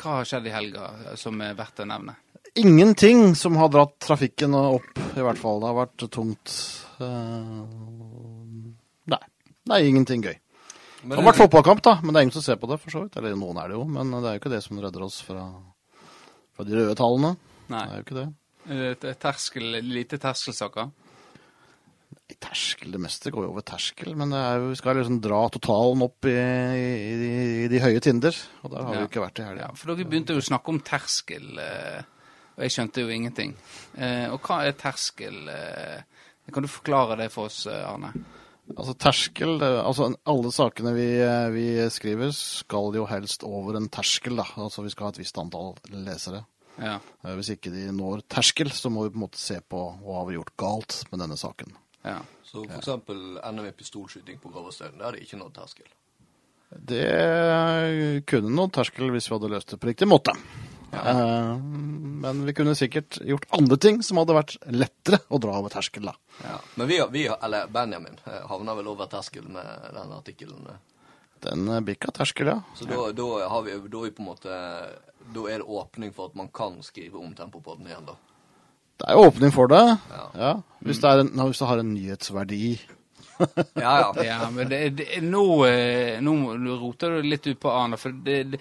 Hva 0.00 0.16
har 0.18 0.24
skjedd 0.28 0.48
i 0.50 0.52
helga 0.52 0.88
som 1.16 1.38
er 1.40 1.54
verdt 1.54 1.78
å 1.80 1.86
nevne? 1.86 2.16
Ingenting 2.56 3.34
som 3.36 3.54
har 3.60 3.68
dratt 3.68 3.94
trafikken 4.00 4.54
opp, 4.56 4.88
i 5.14 5.20
hvert 5.22 5.38
fall. 5.38 5.60
Det 5.60 5.68
har 5.70 5.76
vært 5.86 6.04
tungt. 6.10 6.56
Nei. 9.06 9.22
Det 9.66 9.76
er 9.76 9.88
ingenting 9.90 10.22
gøy. 10.24 10.36
Det 11.08 11.16
har 11.20 11.26
vært 11.28 11.40
fotballkamp, 11.44 11.82
da, 11.86 11.94
men 12.02 12.12
det 12.14 12.18
er 12.20 12.26
ingen 12.26 12.34
som 12.36 12.42
ser 12.42 12.56
på 12.60 12.68
det, 12.70 12.80
for 12.82 12.90
så 12.90 13.04
vidt. 13.04 13.16
Eller 13.20 13.36
noen 13.38 13.58
er 13.62 13.68
det 13.70 13.76
jo, 13.78 13.84
men 13.86 14.10
det 14.16 14.24
er 14.26 14.36
jo 14.36 14.40
ikke 14.42 14.52
det 14.56 14.62
som 14.64 14.78
redder 14.82 15.04
oss 15.06 15.20
fra, 15.22 15.44
fra 16.56 16.64
de 16.66 16.74
røde 16.78 16.96
tallene. 16.98 17.36
Nei. 17.70 17.82
Det 17.84 17.92
er 17.92 18.00
jo 18.00 18.06
ikke 18.06 18.18
det. 18.20 18.28
Det 18.66 19.10
et 19.12 19.20
terskel, 19.22 19.76
lite 19.86 20.18
terskelsaker? 20.18 20.88
Terskel, 22.42 22.90
Det 22.92 22.98
meste 23.00 23.30
går 23.32 23.46
jo 23.46 23.52
over 23.52 23.62
terskel, 23.66 24.10
men 24.18 24.32
det 24.34 24.38
er 24.42 24.58
jo, 24.58 24.70
vi 24.72 24.78
skal 24.80 24.98
liksom 24.98 25.20
dra 25.22 25.38
totalen 25.54 26.02
opp 26.04 26.26
i, 26.28 26.32
i, 26.34 26.88
i, 27.14 27.30
i 27.64 27.68
de 27.70 27.80
høye 27.80 28.00
tinder. 28.02 28.34
Og 28.66 28.72
der 28.72 28.82
har 28.82 28.90
vi 28.90 28.96
Ja. 28.98 29.04
jo 29.04 29.10
ikke 29.12 29.22
vært 29.22 29.40
i 29.40 29.46
helga. 29.46 29.68
Ja, 29.68 29.76
for 29.78 29.92
dere 29.94 30.08
begynte 30.10 30.34
jo 30.34 30.42
å 30.42 30.48
snakke 30.48 30.72
om 30.74 30.80
terskel, 30.84 31.46
eh, 31.62 32.02
og 32.56 32.64
jeg 32.66 32.74
skjønte 32.74 33.04
jo 33.06 33.12
ingenting. 33.14 33.54
Eh, 33.94 34.26
og 34.34 34.40
hva 34.42 34.64
er 34.66 34.74
terskel? 34.78 35.38
Eh, 35.52 36.02
Kan 36.52 36.62
du 36.62 36.68
forklare 36.70 37.16
det 37.18 37.30
for 37.34 37.46
oss, 37.50 37.64
Arne? 37.66 38.12
Altså 38.74 38.94
terskel 38.98 39.60
Altså 39.62 40.08
alle 40.26 40.50
sakene 40.52 40.92
vi, 40.96 41.06
eh, 41.22 41.48
vi 41.54 41.66
skriver 41.92 42.32
skal 42.34 42.96
jo 42.98 43.04
helst 43.06 43.44
over 43.46 43.76
en 43.78 43.88
terskel, 43.88 44.36
da. 44.40 44.46
Altså 44.58 44.82
vi 44.82 44.90
skal 44.90 45.06
ha 45.06 45.14
et 45.14 45.20
visst 45.22 45.38
antall 45.38 45.74
lesere. 45.92 46.42
Ja. 46.82 46.98
Eh, 47.24 47.34
Hvis 47.38 47.52
ikke 47.54 47.70
de 47.72 47.86
når 47.94 48.24
terskel, 48.28 48.72
så 48.74 48.90
må 48.90 49.04
vi 49.06 49.12
på 49.14 49.20
en 49.20 49.26
måte 49.28 49.38
se 49.40 49.60
på 49.60 49.84
hva 50.02 50.18
har 50.22 50.26
vi 50.28 50.34
gjort 50.36 50.56
galt 50.58 51.04
med 51.12 51.22
denne 51.22 51.36
saken. 51.38 51.70
ja. 52.04 52.18
Så 52.46 52.62
for 52.62 52.78
eksempel 52.78 53.40
ender 53.44 53.66
i 53.66 53.72
pistolskyting 53.74 54.38
på 54.40 54.48
Gravestølen. 54.54 54.98
Der 55.00 55.08
er 55.08 55.16
det 55.16 55.24
ikke 55.26 55.36
nådd 55.40 55.52
terskel. 55.56 55.88
Det 56.70 58.22
kunne 58.30 58.52
nådd 58.54 58.72
terskel 58.76 59.10
hvis 59.12 59.26
vi 59.28 59.34
hadde 59.34 59.50
løst 59.50 59.72
det 59.74 59.80
på 59.82 59.88
riktig 59.90 60.06
måte. 60.08 60.32
Eh, 60.92 61.56
Men 61.58 62.44
vi 62.46 62.52
kunne 62.56 62.74
sikkert 62.74 63.18
gjort 63.20 63.46
andre 63.58 63.76
ting 63.76 64.02
som 64.02 64.18
hadde 64.20 64.34
vært 64.36 64.56
lettere 64.72 65.18
å 65.28 65.38
dra 65.42 65.58
over 65.58 65.72
terskelen, 65.74 66.10
da. 66.12 66.14
Ja. 66.44 66.58
Men 66.74 66.88
vi, 66.88 67.00
vi, 67.12 67.24
eller 67.28 67.66
Benjamin, 67.72 68.18
eh, 68.26 68.44
havna 68.48 68.74
vel 68.78 68.88
over 68.88 69.06
terskelen 69.12 69.52
med 69.52 69.90
den 69.94 70.12
artikkelen. 70.16 70.66
eh. 70.70 70.78
Den 71.46 71.68
bikka 71.84 72.10
terskel, 72.16 72.46
ja. 72.48 72.60
Så 72.74 72.86
da, 72.88 73.10
da, 73.12 73.48
har 73.48 73.62
vi, 73.62 73.74
da, 73.76 74.00
vi 74.06 74.10
på 74.10 74.22
en 74.24 74.30
måte, 74.30 74.48
da 75.34 75.42
er 75.52 75.60
det 75.60 75.68
åpning 75.68 76.14
for 76.16 76.30
at 76.30 76.38
man 76.38 76.48
kan 76.48 76.78
skrive 76.82 77.20
om 77.20 77.34
Tempopodden 77.36 77.86
igjen, 77.86 78.06
da. 78.08 78.16
Det 78.96 79.10
er 79.10 79.18
jo 79.18 79.26
åpning 79.28 79.52
for 79.52 79.68
det. 79.68 79.82
Ja. 80.10 80.22
Ja. 80.40 80.52
Hvis, 80.80 81.02
det 81.02 81.10
en, 81.20 81.28
hvis 81.36 81.58
det 81.60 81.68
har 81.68 81.82
en 81.82 81.92
nyhetsverdi. 81.92 82.62
Ja, 83.74 84.12
ja. 84.16 84.24
Ja, 84.24 84.50
men 84.50 84.68
det, 84.68 84.78
det, 84.90 85.20
nå, 85.22 85.66
eh, 85.66 86.20
nå 86.20 86.34
roter 86.80 87.10
du 87.16 87.26
litt 87.26 87.46
ut 87.46 87.60
på 87.60 87.70
Arne. 87.70 87.98
For 88.00 88.14
det, 88.24 88.60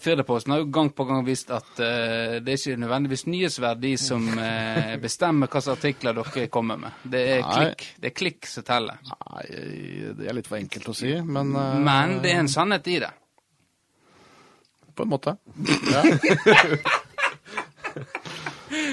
Firdaposten 0.00 0.52
har 0.52 0.62
jo 0.62 0.68
gang 0.74 0.90
på 0.92 1.06
gang 1.08 1.24
vist 1.26 1.50
at 1.54 1.70
uh, 1.80 2.36
det 2.42 2.52
er 2.52 2.58
ikke 2.58 2.80
nødvendigvis 2.82 3.24
nyhetsverdi 3.30 3.94
som 4.00 4.26
uh, 4.36 4.96
bestemmer 5.00 5.48
hvilke 5.48 5.76
artikler 5.76 6.18
dere 6.18 6.48
kommer 6.52 6.80
med. 6.82 7.00
Det 7.02 7.24
er 7.38 7.46
klikk 7.46 7.86
Det 7.96 8.10
er 8.10 8.16
klikk 8.16 8.50
som 8.50 8.66
teller. 8.68 9.00
Nei, 9.08 9.46
det 10.18 10.28
er 10.28 10.36
litt 10.36 10.50
for 10.50 10.60
enkelt 10.60 10.92
å 10.92 10.96
si, 10.98 11.14
men 11.24 11.54
uh, 11.56 11.78
Men 11.78 12.18
det 12.24 12.34
er 12.34 12.44
en 12.44 12.52
sannhet 12.52 12.92
i 12.92 13.00
det. 13.06 13.12
På 14.98 15.06
en 15.06 15.14
måte. 15.14 15.38
Ja. 15.94 16.02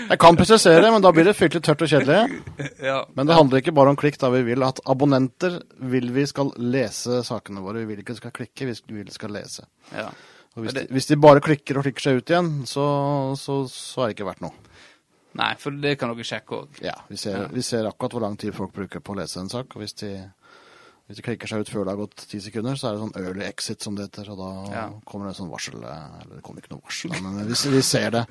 Jeg 0.05 0.19
kan 0.21 0.37
presisere, 0.37 0.91
men 0.93 1.01
da 1.01 1.11
blir 1.15 1.25
det 1.27 1.33
fryktelig 1.37 1.63
tørt 1.65 1.81
og 1.85 1.89
kjedelig. 1.89 2.39
Ja. 2.83 2.99
Men 3.17 3.29
det 3.29 3.37
handler 3.37 3.61
ikke 3.61 3.73
bare 3.75 3.93
om 3.93 3.97
klikk. 3.99 4.19
da 4.21 4.29
Vi 4.33 4.43
vil 4.45 4.63
at 4.65 4.79
abonnenter 4.85 5.59
vil 5.91 6.11
vi 6.13 6.25
skal 6.29 6.51
lese 6.61 7.23
sakene 7.25 7.63
våre. 7.63 7.81
Vi 7.83 7.93
vil 7.93 8.03
ikke 8.03 8.17
skal 8.19 8.33
klikke, 8.35 8.69
vi 8.69 8.99
vil 9.01 9.11
skal 9.15 9.33
lese. 9.35 9.67
ja. 9.95 10.09
Og 10.55 10.63
hvis, 10.63 10.71
de, 10.71 10.85
hvis 10.87 11.09
de 11.09 11.17
bare 11.19 11.41
klikker 11.43 11.75
og 11.75 11.83
klikker 11.83 12.03
seg 12.05 12.21
ut 12.21 12.31
igjen, 12.31 12.49
så, 12.63 12.83
så, 13.35 13.57
så 13.67 14.05
er 14.05 14.07
det 14.07 14.15
ikke 14.15 14.27
verdt 14.29 14.43
noe. 14.45 14.53
Nei, 15.35 15.49
for 15.59 15.75
det 15.83 15.97
kan 15.99 16.13
dere 16.13 16.23
sjekke 16.23 16.61
òg. 16.61 16.77
Ja, 16.79 16.93
vi 17.09 17.17
ser, 17.19 17.49
vi 17.51 17.63
ser 17.65 17.89
akkurat 17.89 18.15
hvor 18.15 18.23
lang 18.23 18.37
tid 18.39 18.55
folk 18.55 18.71
bruker 18.77 19.03
på 19.03 19.11
å 19.11 19.17
lese 19.19 19.41
en 19.41 19.51
sak. 19.51 19.75
Og 19.75 19.83
hvis 19.83 19.97
de, 19.99 20.13
hvis 21.05 21.17
det 21.19 21.23
klikker 21.27 21.47
seg 21.51 21.61
ut 21.61 21.69
før 21.69 21.83
det 21.85 21.91
har 21.93 21.99
gått 21.99 22.23
ti 22.31 22.39
sekunder, 22.41 22.75
så 22.79 22.87
er 22.89 22.95
det 22.95 23.01
sånn 23.03 23.17
early 23.21 23.45
exit, 23.45 23.81
som 23.85 23.93
det 23.97 24.07
heter. 24.07 24.31
Og 24.33 24.37
da 24.39 24.49
Ja. 24.73 24.85
kommer 25.05 25.27
det 25.29 25.35
sånn 25.37 25.51
varsel 25.51 25.75
Eller 25.77 26.35
det 26.35 26.43
kommer 26.43 26.61
ikke 26.61 26.71
noe 26.73 26.81
varsel, 26.83 27.11
men 27.21 27.45
vi, 27.45 27.53
vi 27.53 27.81
ser 27.85 28.09
det. 28.15 28.23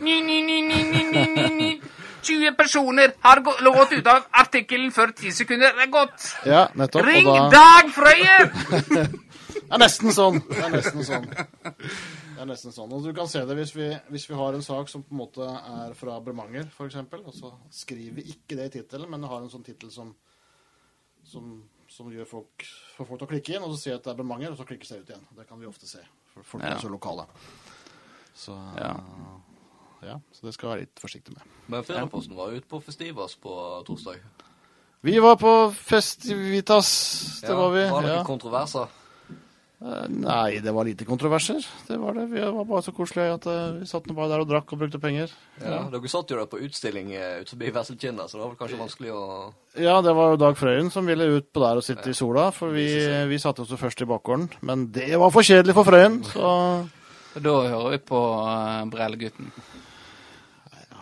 20 2.24 2.54
personer 2.56 3.12
har 3.20 3.40
gått 3.44 3.92
ut 3.92 4.06
av 4.10 4.24
artikkelen 4.32 4.90
før 4.94 5.12
10 5.14 5.32
sekunder 5.32 5.76
er 5.84 5.90
gått. 5.92 6.30
Ja, 6.48 6.68
nettopp. 6.74 7.04
Ring 7.06 7.26
Og 7.28 7.50
da 7.52 7.64
Dag 7.82 7.92
Frøye! 7.94 9.10
Det 9.64 9.72
er 9.72 9.80
nesten 9.80 10.12
sånn. 10.12 10.36
Det 10.44 10.60
er 10.60 10.72
nesten 10.74 11.04
sånn. 11.06 11.24
Det 11.24 12.42
er 12.42 12.46
nesten 12.46 12.72
sånn. 12.74 12.90
Og 12.92 13.04
du 13.06 13.12
kan 13.16 13.28
se 13.30 13.40
det 13.48 13.54
hvis 13.56 13.72
vi, 13.74 13.86
hvis 14.12 14.26
vi 14.28 14.36
har 14.36 14.54
en 14.54 14.62
sak 14.62 14.90
som 14.92 15.02
på 15.02 15.14
en 15.14 15.20
måte 15.22 15.46
er 15.46 15.94
fra 15.96 16.18
Bremanger, 16.22 16.66
f.eks., 16.74 16.98
og 17.00 17.32
så 17.34 17.50
skriver 17.72 18.18
vi 18.18 18.26
ikke 18.34 18.58
det 18.58 18.66
i 18.68 18.72
tittelen, 18.76 19.08
men 19.10 19.24
har 19.30 19.40
en 19.40 19.48
sånn 19.50 19.64
tittel 19.66 19.90
som, 19.94 20.10
som, 21.26 21.48
som 21.94 22.10
gjør 22.10 22.26
folk, 22.26 22.64
får 22.96 23.06
folk 23.08 23.20
til 23.22 23.28
å 23.28 23.30
klikke 23.30 23.54
inn, 23.56 23.62
og 23.66 23.70
så 23.74 23.78
sier 23.80 23.92
jeg 23.94 24.00
at 24.02 24.06
det 24.08 24.12
er 24.14 24.20
bemanger, 24.22 24.50
og 24.54 24.58
så 24.58 24.66
klikker 24.68 24.88
seg 24.90 25.04
ut 25.04 25.12
igjen. 25.12 25.26
Det 25.38 25.46
kan 25.48 25.60
vi 25.62 25.68
ofte 25.70 25.86
se, 25.86 26.02
for 26.34 26.42
folk 26.54 26.64
Ja. 26.66 26.74
er 26.74 26.82
så 26.82 26.90
lokale. 26.90 27.26
Så 28.34 28.56
Ja. 28.76 28.94
ja, 30.02 30.16
så 30.32 30.42
det 30.48 30.54
skal 30.54 30.68
jeg 30.68 30.72
være 30.74 30.80
litt 30.86 31.00
forsiktig 31.00 31.34
med. 31.36 31.42
Men 31.68 31.84
Firdaposten 31.86 32.34
var 32.36 32.50
ute 32.52 32.66
på 32.68 32.82
Festivas 32.82 33.36
på 33.36 33.54
torsdag. 33.86 34.18
Vi 35.04 35.18
var 35.20 35.36
på 35.36 35.72
Festivitas, 35.74 37.40
det 37.42 37.48
Ja, 37.50 37.54
var 37.56 37.70
vi. 37.70 37.84
Var 37.90 38.02
det 38.02 38.08
ja. 38.10 38.16
noen 38.22 38.26
kontroverser? 38.26 38.88
Eh, 39.84 40.04
Nei, 40.08 40.60
det 40.64 40.72
var 40.72 40.84
lite 40.84 41.04
kontroverser. 41.04 41.66
Det 41.86 41.96
var 42.00 42.14
det. 42.14 42.26
Vi 42.26 42.40
var 42.40 42.64
bare 42.64 42.82
så 42.82 42.92
koselige 42.96 43.34
at 43.36 43.46
eh, 43.46 43.80
vi 43.82 43.88
satt 43.88 44.06
bare 44.16 44.30
der 44.32 44.44
og 44.44 44.48
drakk 44.48 44.72
og 44.72 44.80
brukte 44.80 45.00
penger. 45.02 45.32
Ja. 45.60 45.82
Dere 45.92 46.08
satt 46.08 46.30
jo 46.32 46.38
der 46.38 46.48
på 46.48 46.60
utstilling 46.64 47.12
eh, 47.12 47.42
ut 47.42 47.52
forbi 47.52 47.72
Vesselkinna, 47.74 48.24
så 48.28 48.38
det 48.38 48.44
var 48.44 48.54
vel 48.54 48.60
kanskje 48.62 48.80
vanskelig 48.80 49.12
å 49.12 49.24
Ja, 49.76 49.98
det 50.06 50.14
var 50.16 50.32
jo 50.32 50.40
Dag 50.40 50.56
Frøyen 50.56 50.88
som 50.94 51.04
ville 51.10 51.26
ut 51.36 51.50
på 51.52 51.60
der 51.60 51.80
og 51.80 51.84
sitte 51.84 52.08
i 52.08 52.16
sola, 52.16 52.48
for 52.54 52.72
vi, 52.72 52.86
vi 53.28 53.40
satte 53.42 53.64
oss 53.64 53.72
jo 53.74 53.80
først 53.80 54.00
i 54.06 54.08
bakgården. 54.08 54.48
Men 54.64 54.86
det 54.94 55.10
var 55.20 55.34
for 55.34 55.44
kjedelig 55.44 55.76
for 55.76 55.88
Frøyen, 55.90 56.22
så 56.32 56.52
da 57.34 57.54
hører 57.66 57.96
vi 57.96 57.98
på 58.06 58.20
uh, 58.46 58.84
Brellegutten. 58.86 59.50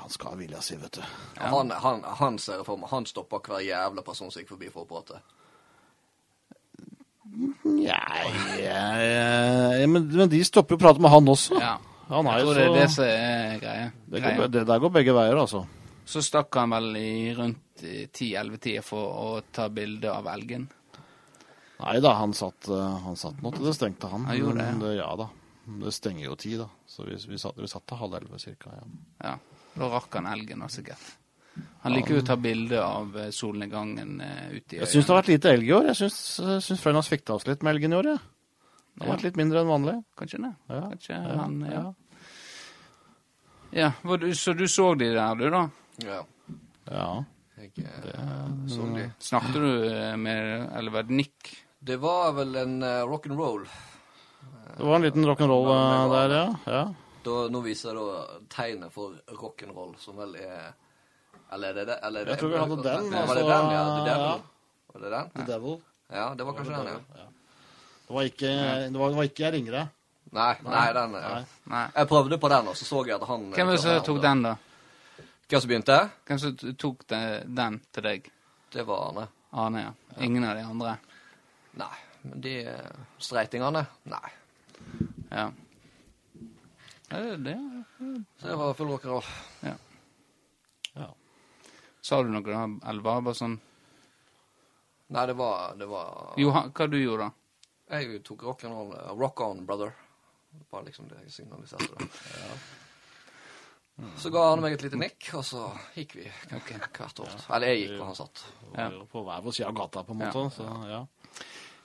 Han 0.00 0.10
skal 0.10 0.32
ha 0.32 0.38
vilja 0.40 0.62
si, 0.64 0.78
vet 0.80 0.96
du. 0.96 1.02
han, 1.36 1.70
han, 1.84 2.00
han 2.18 2.38
ser 2.40 2.64
for 2.64 2.80
meg, 2.80 2.88
han 2.90 3.04
stopper 3.06 3.44
hver 3.44 3.60
jævla 3.62 4.02
person 4.06 4.32
som 4.32 4.40
gikk 4.40 4.54
forbi 4.56 4.72
for 4.72 4.86
å 4.86 4.88
prate. 4.88 5.20
Nei, 7.32 8.24
ja, 8.60 9.86
men, 9.88 10.04
men 10.12 10.28
de 10.28 10.42
stopper 10.44 10.76
jo 10.76 10.80
å 10.80 10.82
prate 10.82 11.00
med 11.02 11.12
han 11.12 11.30
også. 11.32 11.56
Ja. 11.60 11.76
Han 12.12 12.28
er 12.28 12.38
Jeg 12.40 12.44
jo 12.44 12.50
tror 12.50 12.58
det 12.58 12.64
er 12.66 12.74
det 12.76 12.88
så 12.90 12.96
som 12.98 13.08
er 13.08 13.60
greia. 13.62 13.86
det, 14.04 14.20
greia. 14.20 14.36
går, 14.36 14.50
det 14.52 14.64
der 14.68 14.82
går 14.84 14.92
begge 14.98 15.14
veier, 15.16 15.38
altså. 15.40 15.62
Så 16.12 16.20
stakk 16.26 16.58
han 16.60 16.74
vel 16.74 16.90
i 17.00 17.12
rundt 17.38 17.82
10-11-tida 17.82 18.82
for 18.84 19.20
å 19.22 19.28
ta 19.54 19.68
bilde 19.72 20.10
av 20.12 20.28
elgen. 20.34 20.66
Nei 21.82 21.94
da, 22.04 22.12
han 22.20 22.34
satt, 22.36 22.68
eh, 22.68 22.98
han 23.06 23.16
satt 23.18 23.40
nå 23.42 23.50
til 23.56 23.64
det 23.66 23.72
stengte, 23.78 24.10
han. 24.12 24.26
Han 24.28 24.38
gjorde 24.38 24.66
det, 24.66 24.74
det, 24.84 24.92
ja 25.00 25.08
da. 25.18 25.30
Det 25.86 25.94
stenger 25.94 26.26
jo 26.26 26.36
ti, 26.36 26.52
da. 26.60 26.68
Så 26.86 27.06
vi, 27.06 27.16
vi, 27.30 27.38
satt, 27.40 27.56
vi 27.58 27.70
satt 27.70 27.86
til 27.88 27.98
halv 28.02 28.18
elleve 28.18 28.38
cirka. 28.42 28.76
Ja. 28.76 28.84
Ja, 29.30 29.34
Da 29.78 29.88
rakk 29.94 30.12
han 30.20 30.28
elgen 30.28 30.62
også, 30.66 30.82
sikkert. 30.82 31.08
Han 31.82 31.96
liker 31.96 32.14
jo 32.16 32.22
å 32.22 32.26
ta 32.26 32.36
bilde 32.40 32.78
av 32.80 33.16
eh, 33.18 33.30
solnedgangen 33.34 34.20
eh, 34.24 34.52
ute 34.54 34.76
i 34.76 34.78
Jeg 34.80 34.92
syns 34.92 35.08
det 35.08 35.12
har 35.12 35.18
vært 35.20 35.32
lite 35.32 35.50
elg 35.52 35.66
i 35.68 35.74
år. 35.76 35.88
Jeg 35.90 35.98
syns, 35.98 36.20
jeg 36.62 37.08
fikk 37.10 37.26
det 37.26 37.34
oss 37.34 37.48
litt 37.48 37.66
med 37.66 37.74
elgen 37.74 37.92
i 37.92 37.98
år, 37.98 38.10
jeg. 38.14 38.22
Det 38.92 39.02
har 39.02 39.08
Ja. 39.08 39.16
vært 39.16 39.26
litt 39.26 39.40
mindre 39.40 39.60
enn 39.60 39.72
vanlig. 39.72 39.96
Kanskje 40.16 40.40
det. 40.44 40.54
Ja, 40.68 40.80
Kanskje 40.92 41.18
ja, 41.18 41.36
han, 41.40 41.60
ja. 41.66 41.82
ja. 43.72 43.92
ja 44.06 44.16
du, 44.16 44.34
så 44.34 44.54
du 44.56 44.66
så 44.68 44.94
de 44.94 45.12
der, 45.16 45.34
du, 45.40 45.48
da? 45.50 45.62
Ja. 46.06 46.20
Ja. 46.90 47.24
Jeg 47.62 47.72
det, 47.76 48.14
så 48.72 48.86
de. 48.94 49.04
Snakket 49.22 49.54
du 49.54 49.84
eh, 49.86 50.16
med 50.18 50.68
Eller 50.74 50.90
var 50.90 51.02
det 51.06 51.14
Nick? 51.14 51.52
Det 51.78 51.96
var 51.96 52.32
vel 52.32 52.56
en 52.56 52.82
uh, 52.82 53.02
rock'n'roll. 53.06 53.66
Det 54.76 54.86
var 54.86 54.96
en 54.96 55.02
liten 55.02 55.26
rock'n'roll 55.26 55.66
uh, 55.66 56.12
der, 56.12 56.34
ja. 56.36 56.46
ja. 56.66 56.82
Da, 57.22 57.36
nå 57.50 57.60
viser 57.62 57.90
jeg 57.90 57.98
da 57.98 58.38
tegnet 58.50 58.94
for 58.94 59.18
rock'n'roll, 59.34 59.96
som 59.98 60.18
vel 60.18 60.36
er 60.38 60.72
Eller 61.52 61.68
er 61.68 61.74
det 61.78 61.86
det? 61.86 61.98
Eller 62.02 62.20
er 62.20 62.24
det 62.24 62.34
Jeg 62.34 62.40
tror 62.40 62.52
vi 62.52 62.60
hadde 62.62 62.76
den, 62.82 63.10
Var 63.12 63.12
det 63.12 63.22
altså, 63.22 63.34
den, 63.48 63.72
ja? 63.72 63.82
The 63.84 64.02
ja. 64.02 64.12
Devil? 64.12 64.42
Var 64.92 65.00
det 65.04 65.10
den? 65.16 65.30
The 65.36 65.46
Devil. 65.52 65.80
Ja, 66.12 66.34
det 66.38 66.46
var 66.46 66.52
kanskje 66.52 66.76
den, 66.76 66.86
ja. 66.86 67.26
Det 68.06 68.14
var 68.14 68.22
ikke, 68.28 68.48
det 68.92 68.98
var, 69.00 69.08
det 69.08 69.16
var 69.16 69.28
ikke 69.28 69.44
jeg 69.44 69.52
ringer 69.52 69.76
deg. 69.78 69.98
Nei, 70.32 70.52
nei, 70.64 70.84
den 70.96 71.16
ja. 71.20 71.32
Nei. 71.68 71.86
Jeg 71.96 72.08
prøvde 72.08 72.38
på 72.40 72.48
den, 72.48 72.68
og 72.72 72.76
så 72.76 72.88
så 72.88 73.02
jeg 73.04 73.16
at 73.18 73.26
han 73.28 73.50
Hvem 73.52 73.68
var 73.68 73.76
det 73.76 73.82
som 73.82 74.04
tok 74.06 74.20
den, 74.24 74.44
da? 74.46 74.54
Hvem 75.48 75.60
som 75.60 75.68
begynte? 75.68 75.98
Hvem 76.28 76.38
som 76.40 76.74
tok 76.80 77.04
det, 77.12 77.22
den 77.60 77.80
til 77.92 78.06
deg? 78.06 78.30
Det 78.72 78.86
var 78.88 79.10
Arne. 79.10 79.26
Arne, 79.52 79.82
ja. 79.84 79.92
Ingen 80.24 80.44
av 80.48 80.56
de 80.56 80.64
andre? 80.64 80.96
Nei. 81.76 81.94
Men 82.22 82.44
de 82.44 82.54
eh, 82.72 83.02
streitingene? 83.20 83.84
Nei. 84.08 84.32
Ja. 85.28 85.50
Det 87.12 87.20
det, 87.20 87.36
det. 87.44 87.56
Så 88.40 88.48
det 88.48 88.56
var 88.56 88.76
full 88.78 88.92
rock'n'roll. 88.94 89.32
Ja. 89.60 89.76
Sa 92.12 92.18
du 92.20 92.28
noe, 92.28 92.44
da? 92.44 92.66
Eller 92.90 93.04
var 93.04 93.20
det 93.20 93.24
bare 93.30 93.38
sånn 93.38 93.54
Nei, 95.12 95.22
det 95.28 95.34
var, 95.36 95.72
det 95.80 95.86
var 95.88 96.34
Jo, 96.40 96.50
hva 96.52 96.86
du 96.88 96.98
gjorde 97.00 97.30
da? 97.30 97.32
Jeg 97.96 98.20
tok 98.24 98.44
rock'n'roll. 98.48 98.92
eh, 98.96 99.10
Rock 99.16 99.40
on, 99.44 99.64
brother. 99.68 99.92
Bare 100.72 100.84
liksom 100.90 101.08
det 101.08 101.22
jeg 101.24 101.32
signaliserte 101.32 101.88
det. 101.96 102.08
Så 104.16 104.30
ga 104.32 104.44
han 104.50 104.60
meg 104.64 104.76
et 104.76 104.84
lite 104.86 104.96
nikk, 105.00 105.28
og 105.36 105.44
så 105.44 105.66
gikk 105.96 106.14
vi 106.16 106.24
hvert 106.24 107.20
år. 107.24 107.34
Eller 107.52 107.72
jeg 107.72 107.82
gikk, 107.82 107.96
og 107.98 108.06
han 108.10 108.16
satt. 108.16 108.44
Det 108.72 108.86
var 108.86 109.04
På 109.12 109.24
hver 109.26 109.44
vår 109.44 109.56
side 109.56 109.68
av 109.68 109.76
gata, 109.80 110.04
på 110.08 110.16
en 110.16 110.22
måte. 110.22 110.44
Så 110.56 110.68
ja. 110.88 111.02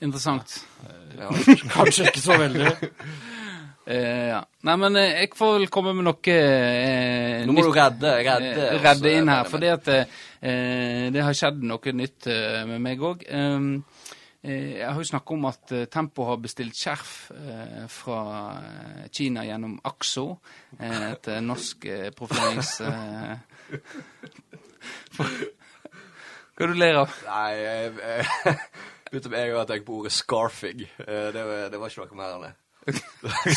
Interessant. 0.07 0.55
Ja. 1.17 1.31
Kanskje 1.75 2.07
ikke 2.11 2.23
så 2.23 2.37
veldig. 2.39 2.71
Eh, 3.87 4.27
ja. 4.33 4.41
Nei, 4.67 4.73
men 4.81 4.97
eh, 4.99 5.13
jeg 5.21 5.29
får 5.39 5.53
vel 5.61 5.69
komme 5.71 5.93
med 5.95 6.03
noe 6.09 6.33
eh, 6.33 7.45
Nå 7.47 7.53
må 7.55 7.63
du 7.63 7.69
redde, 7.71 8.09
redde, 8.27 8.65
eh, 8.67 8.81
redde 8.83 9.13
inn 9.15 9.29
her. 9.31 9.45
for 9.47 9.55
Fordi 9.55 9.69
at 9.71 9.87
eh, 9.95 11.05
det 11.15 11.23
har 11.23 11.37
skjedd 11.39 11.61
noe 11.63 11.93
nytt 11.95 12.27
eh, 12.33 12.65
med 12.67 12.83
meg 12.83 12.99
òg. 13.07 13.23
jeg 14.47 14.83
har 14.87 14.99
jo 14.99 15.07
snakket 15.07 15.33
om 15.37 15.47
at 15.49 15.71
eh, 15.75 15.85
Tempo 15.91 16.27
har 16.27 16.37
bestilt 16.43 16.75
skjerf 16.75 17.13
eh, 17.31 17.87
fra 17.91 18.19
eh, 18.59 19.07
Kina 19.11 19.45
gjennom 19.47 19.79
Axo. 19.87 20.27
Eh, 20.79 21.07
et 21.13 21.31
eh, 21.31 21.39
norsk 21.47 21.87
eh, 21.87 22.09
profilerings... 22.15 22.75
er 22.83 23.39
Hva 26.57 26.67
du 26.71 26.73
ler 26.77 26.97
av? 27.05 27.11
Nei, 27.27 27.49
jeg, 27.55 27.91
jeg 28.01 28.55
en 29.15 29.33
gang 29.33 29.59
å 29.61 29.67
tenke 29.69 29.85
på 29.87 29.99
ordet 30.01 30.13
scarfing. 30.15 30.85
Eh, 31.05 31.27
Det, 31.35 31.43
var- 31.45 31.69
det 31.71 31.79
var 31.81 31.91
ikke 31.93 32.07
noe 32.11 32.19
mer 32.23 32.35
enn 32.37 32.47
det. 32.49 32.55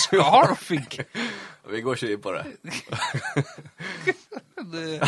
Scarfing! 0.05 0.87
Vi 1.71 1.81
går 1.85 1.97
ikke 2.01 2.13
inn 2.15 2.23
på 2.25 2.33
det. 2.35 2.45
Det- 4.71 5.01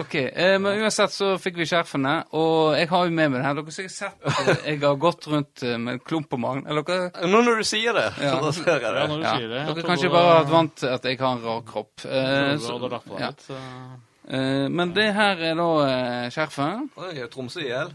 OK. 0.00 0.14
Eh, 0.14 0.58
men 0.58 0.78
uansett 0.80 1.12
så 1.12 1.34
fikk 1.38 1.58
vi 1.60 1.66
skjerfene, 1.68 2.14
og 2.34 2.72
jeg 2.78 2.88
har 2.90 3.04
jo 3.06 3.12
med 3.14 3.30
meg 3.30 3.40
det 3.42 3.44
her. 3.46 3.56
Dere 3.58 3.66
har 3.68 3.74
sikkert 3.76 3.94
sett 3.94 4.24
at 4.30 4.64
jeg 4.66 4.78
har 4.82 4.96
gått 5.02 5.26
rundt 5.30 5.62
eh, 5.66 5.74
med 5.78 5.98
en 5.98 6.00
klump 6.00 6.30
på 6.32 6.38
magen. 6.40 6.64
Eller 6.70 6.86
dere 6.88 7.28
Nå 7.30 7.42
når 7.44 7.60
du 7.60 7.66
sier 7.68 7.92
det, 7.96 8.06
Ja. 8.24 8.38
så 8.40 8.52
ser 8.56 8.70
jeg 8.80 8.82
Ja, 8.88 9.04
når 9.10 9.20
du 9.20 9.26
ja. 9.26 9.34
sier 9.36 9.52
det. 9.52 9.60
Dere 9.68 9.76
kan 9.82 9.90
kanskje 9.92 10.10
bare 10.14 10.32
vært 10.40 10.50
vant 10.54 10.74
til 10.80 10.88
at 10.96 11.04
jeg 11.10 11.20
har 11.20 11.36
en 11.36 11.44
rar 11.44 11.60
kropp. 11.68 11.92
jeg 12.06 12.24
Eh, 12.24 12.56
du 12.56 12.64
så, 12.64 12.78
hadde 12.78 13.02
ja. 13.20 13.28
litt. 13.28 13.46
så- 13.50 13.60
Eh, 14.24 14.68
men 14.72 14.94
det 14.96 15.10
her 15.12 15.36
er 15.36 15.54
da 15.54 15.68
eh, 15.84 16.30
skjerfet. 16.32 16.88
Oi, 16.96 17.26
Tromsø 17.28 17.60
i 17.60 17.68
hjel. 17.68 17.90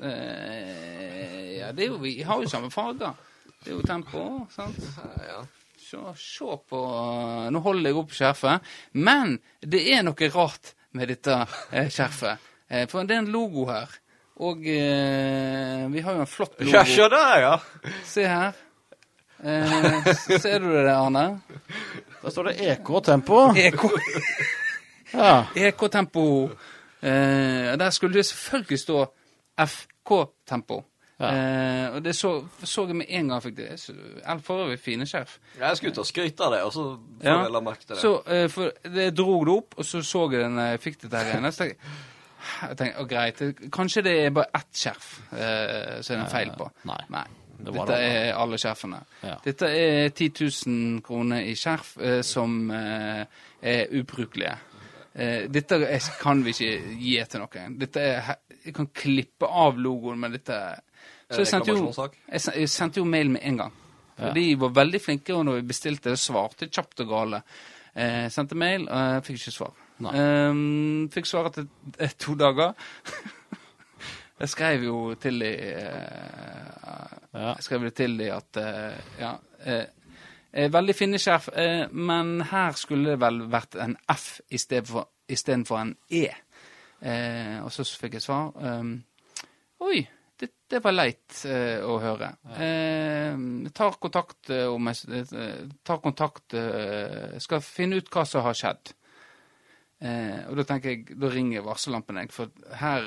Eh, 0.00 1.58
ja, 1.60 1.72
det 1.76 1.84
er 1.84 1.88
jo, 1.92 1.98
vi 2.00 2.22
har 2.22 2.40
jo 2.40 2.48
samme 2.48 2.70
farger. 2.72 3.12
Det 3.64 3.72
er 3.72 3.76
jo 3.78 3.84
tempo, 3.88 4.24
sant? 4.54 4.80
Ja. 5.30 5.42
Se, 5.84 5.98
se 6.16 6.54
på 6.70 6.78
Nå 7.52 7.60
holder 7.64 7.90
jeg 7.90 7.98
opp 8.00 8.12
skjerfet. 8.16 8.70
Men 8.96 9.36
det 9.60 9.82
er 9.92 10.02
noe 10.06 10.28
rart 10.32 10.72
med 10.96 11.10
dette 11.12 11.36
eh, 11.72 11.90
skjerfet. 11.92 12.40
Eh, 12.70 12.86
for 12.90 13.04
det 13.04 13.18
er 13.18 13.22
en 13.24 13.32
logo 13.34 13.66
her. 13.68 13.92
Og 14.44 14.64
eh, 14.66 15.84
vi 15.92 16.02
har 16.02 16.16
jo 16.16 16.24
en 16.24 16.30
flott 16.30 16.56
logo. 16.60 16.72
Ja, 16.72 16.84
se 16.88 17.08
der, 17.12 17.34
ja. 17.44 17.54
Se 18.08 18.24
her. 18.26 18.56
Eh, 19.44 20.08
ser 20.40 20.64
du 20.64 20.70
det, 20.72 20.88
Arne? 20.94 21.26
Der 22.22 22.32
står 22.32 22.48
det 22.50 22.56
EK 22.72 22.90
Tempo. 23.04 23.44
EK, 23.52 23.84
Ja. 25.14 25.44
EK-tempo. 25.54 26.24
Eh, 27.04 27.76
der 27.78 27.90
skulle 27.90 28.14
det 28.18 28.26
selvfølgelig 28.26 28.78
stå 28.80 29.04
FK-tempo. 29.60 30.80
Ja. 31.20 31.28
Eh, 31.30 31.94
og 31.94 32.00
det 32.04 32.14
så, 32.18 32.30
så 32.66 32.86
jeg 32.88 32.96
med 32.98 33.06
en 33.08 33.28
gang 33.30 33.42
fikk 33.44 33.56
det. 33.56 33.68
Det 33.70 33.80
så- 33.80 34.38
For 34.42 34.64
øvrig 34.64 34.78
fine 34.82 35.06
skjerf. 35.06 35.36
Jeg 35.60 35.76
skulle 35.76 35.92
ut 35.92 35.98
og 36.02 36.06
skryte 36.06 36.44
av 36.44 36.52
det, 36.52 36.62
og 36.66 36.72
så 36.72 36.82
får 37.22 37.28
Ja. 37.28 37.42
jeg 37.44 37.52
la 37.52 37.60
merke 37.60 37.86
til 37.86 37.94
det. 37.94 38.00
Så 38.02 38.22
eh, 38.26 38.48
for 38.50 38.70
det 38.96 39.14
dro 39.16 39.44
det 39.44 39.54
opp, 39.54 39.74
og 39.78 39.84
så 39.84 40.02
så 40.02 40.24
jeg 40.32 40.40
den 40.42 40.58
jeg 40.58 40.80
fikk 40.80 41.00
dette 41.02 41.16
her 41.16 41.30
igjen. 41.38 41.52
Så 41.52 41.58
tenkte 41.58 41.76
jeg, 41.78 42.68
jeg 42.68 42.76
tenkte, 42.76 42.98
å, 43.00 43.06
greit, 43.08 43.70
kanskje 43.72 44.02
det 44.02 44.16
er 44.26 44.30
bare 44.30 44.50
ett 44.54 44.72
skjerf 44.74 45.06
eh, 45.32 46.02
som 46.02 46.16
er 46.16 46.24
en 46.24 46.30
feil 46.30 46.50
på. 46.58 46.70
Nei. 46.84 47.24
Det 47.64 47.72
Dette 47.72 47.94
er 47.96 48.34
alle 48.34 48.58
skjerfene. 48.58 48.98
Ja. 49.22 49.36
Dette 49.44 49.68
er 49.70 50.08
10 50.10 50.32
000 50.66 51.00
kroner 51.06 51.46
i 51.46 51.54
skjerf 51.56 51.94
eh, 52.02 52.20
som 52.26 52.70
eh, 52.74 53.22
er 53.62 53.86
ubrukelige. 53.94 54.56
Eh, 55.14 55.46
dette 55.48 55.78
kan 56.20 56.42
vi 56.44 56.50
ikke 56.50 56.98
gi 56.98 57.14
til 57.30 57.40
noen. 57.44 57.78
Dette 57.78 58.00
er, 58.02 58.32
jeg 58.66 58.74
kan 58.74 58.88
klippe 58.92 59.46
av 59.46 59.78
logoen, 59.78 60.18
men 60.18 60.32
dette 60.34 60.58
Så 61.30 61.40
jeg 61.40 61.48
sendte, 61.48 61.72
jo, 61.72 62.08
jeg 62.28 62.68
sendte 62.68 63.00
jo 63.00 63.06
mail 63.08 63.30
med 63.32 63.40
en 63.48 63.62
gang. 63.62 63.78
Ja. 64.18 64.32
De 64.34 64.44
var 64.60 64.74
veldig 64.76 65.00
flinke, 65.02 65.34
og 65.34 65.44
når 65.48 65.60
vi 65.60 65.70
bestilte, 65.72 66.12
det 66.12 66.20
svarte 66.22 66.68
kjapt 66.68 67.02
og 67.02 67.10
gale. 67.10 67.40
Eh, 67.94 68.28
sendte 68.30 68.58
mail, 68.58 68.86
og 68.88 69.14
jeg 69.14 69.24
fikk 69.28 69.40
ikke 69.40 69.54
svar. 69.54 69.72
Eh, 70.10 70.60
fikk 71.14 71.30
svar 71.30 71.50
etter 71.50 71.66
eh, 71.98 72.14
to 72.18 72.36
dager. 72.38 72.74
jeg 74.40 74.52
skrev 74.52 74.86
jo 74.86 75.02
til 75.20 75.42
de 75.42 75.50
uh, 75.74 77.20
Ja. 77.34 77.50
Jeg 77.56 77.66
skrev 77.66 77.88
det 77.88 77.94
til 77.98 78.18
de 78.18 78.30
at 78.30 78.58
uh, 78.62 78.98
ja, 79.18 79.32
eh, 79.66 79.86
eh, 80.52 80.70
Veldig 80.72 80.94
fine 80.94 81.18
sjef, 81.18 81.48
eh, 81.48 81.88
men 81.90 82.40
her 82.50 82.76
skulle 82.78 83.14
det 83.14 83.20
vel 83.22 83.40
vært 83.50 83.74
en 83.82 83.96
F 84.12 84.40
istedenfor 84.50 85.80
en 85.80 85.96
E. 86.10 86.28
Eh, 87.02 87.58
og 87.64 87.72
så 87.72 87.84
fikk 87.84 88.18
jeg 88.18 88.24
svar. 88.24 88.52
Um, 88.54 88.96
Oi, 89.84 90.04
det, 90.74 90.80
var 90.84 90.94
leit 90.96 91.38
eh, 91.48 91.78
å 91.86 91.94
høre. 92.02 92.32
Eh, 92.58 93.38
tar 93.76 93.96
kontakt 94.02 94.50
eh, 94.52 94.66
om 94.70 94.90
jeg 94.90 95.24
eh, 95.30 95.62
tar 95.86 96.00
kontakt 96.04 96.54
eh, 96.58 97.38
Skal 97.42 97.62
finne 97.64 98.00
ut 98.02 98.10
hva 98.12 98.24
som 98.28 98.44
har 98.46 98.58
skjedd. 98.58 98.92
Eh, 100.04 100.42
og 100.50 100.58
da 100.58 100.64
tenker 100.68 100.90
jeg, 100.92 101.16
da 101.20 101.30
ringer 101.32 101.64
varsellampen, 101.64 102.18
jeg, 102.20 102.32
for 102.34 102.50
her, 102.80 103.06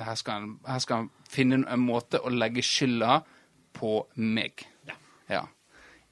her, 0.00 0.16
skal 0.18 0.38
han, 0.40 0.48
her 0.66 0.80
skal 0.82 1.04
han 1.04 1.10
finne 1.30 1.60
en 1.70 1.84
måte 1.84 2.18
å 2.24 2.32
legge 2.32 2.64
skylda 2.66 3.20
på 3.76 3.92
meg. 4.24 4.64
Ja. 5.30 5.44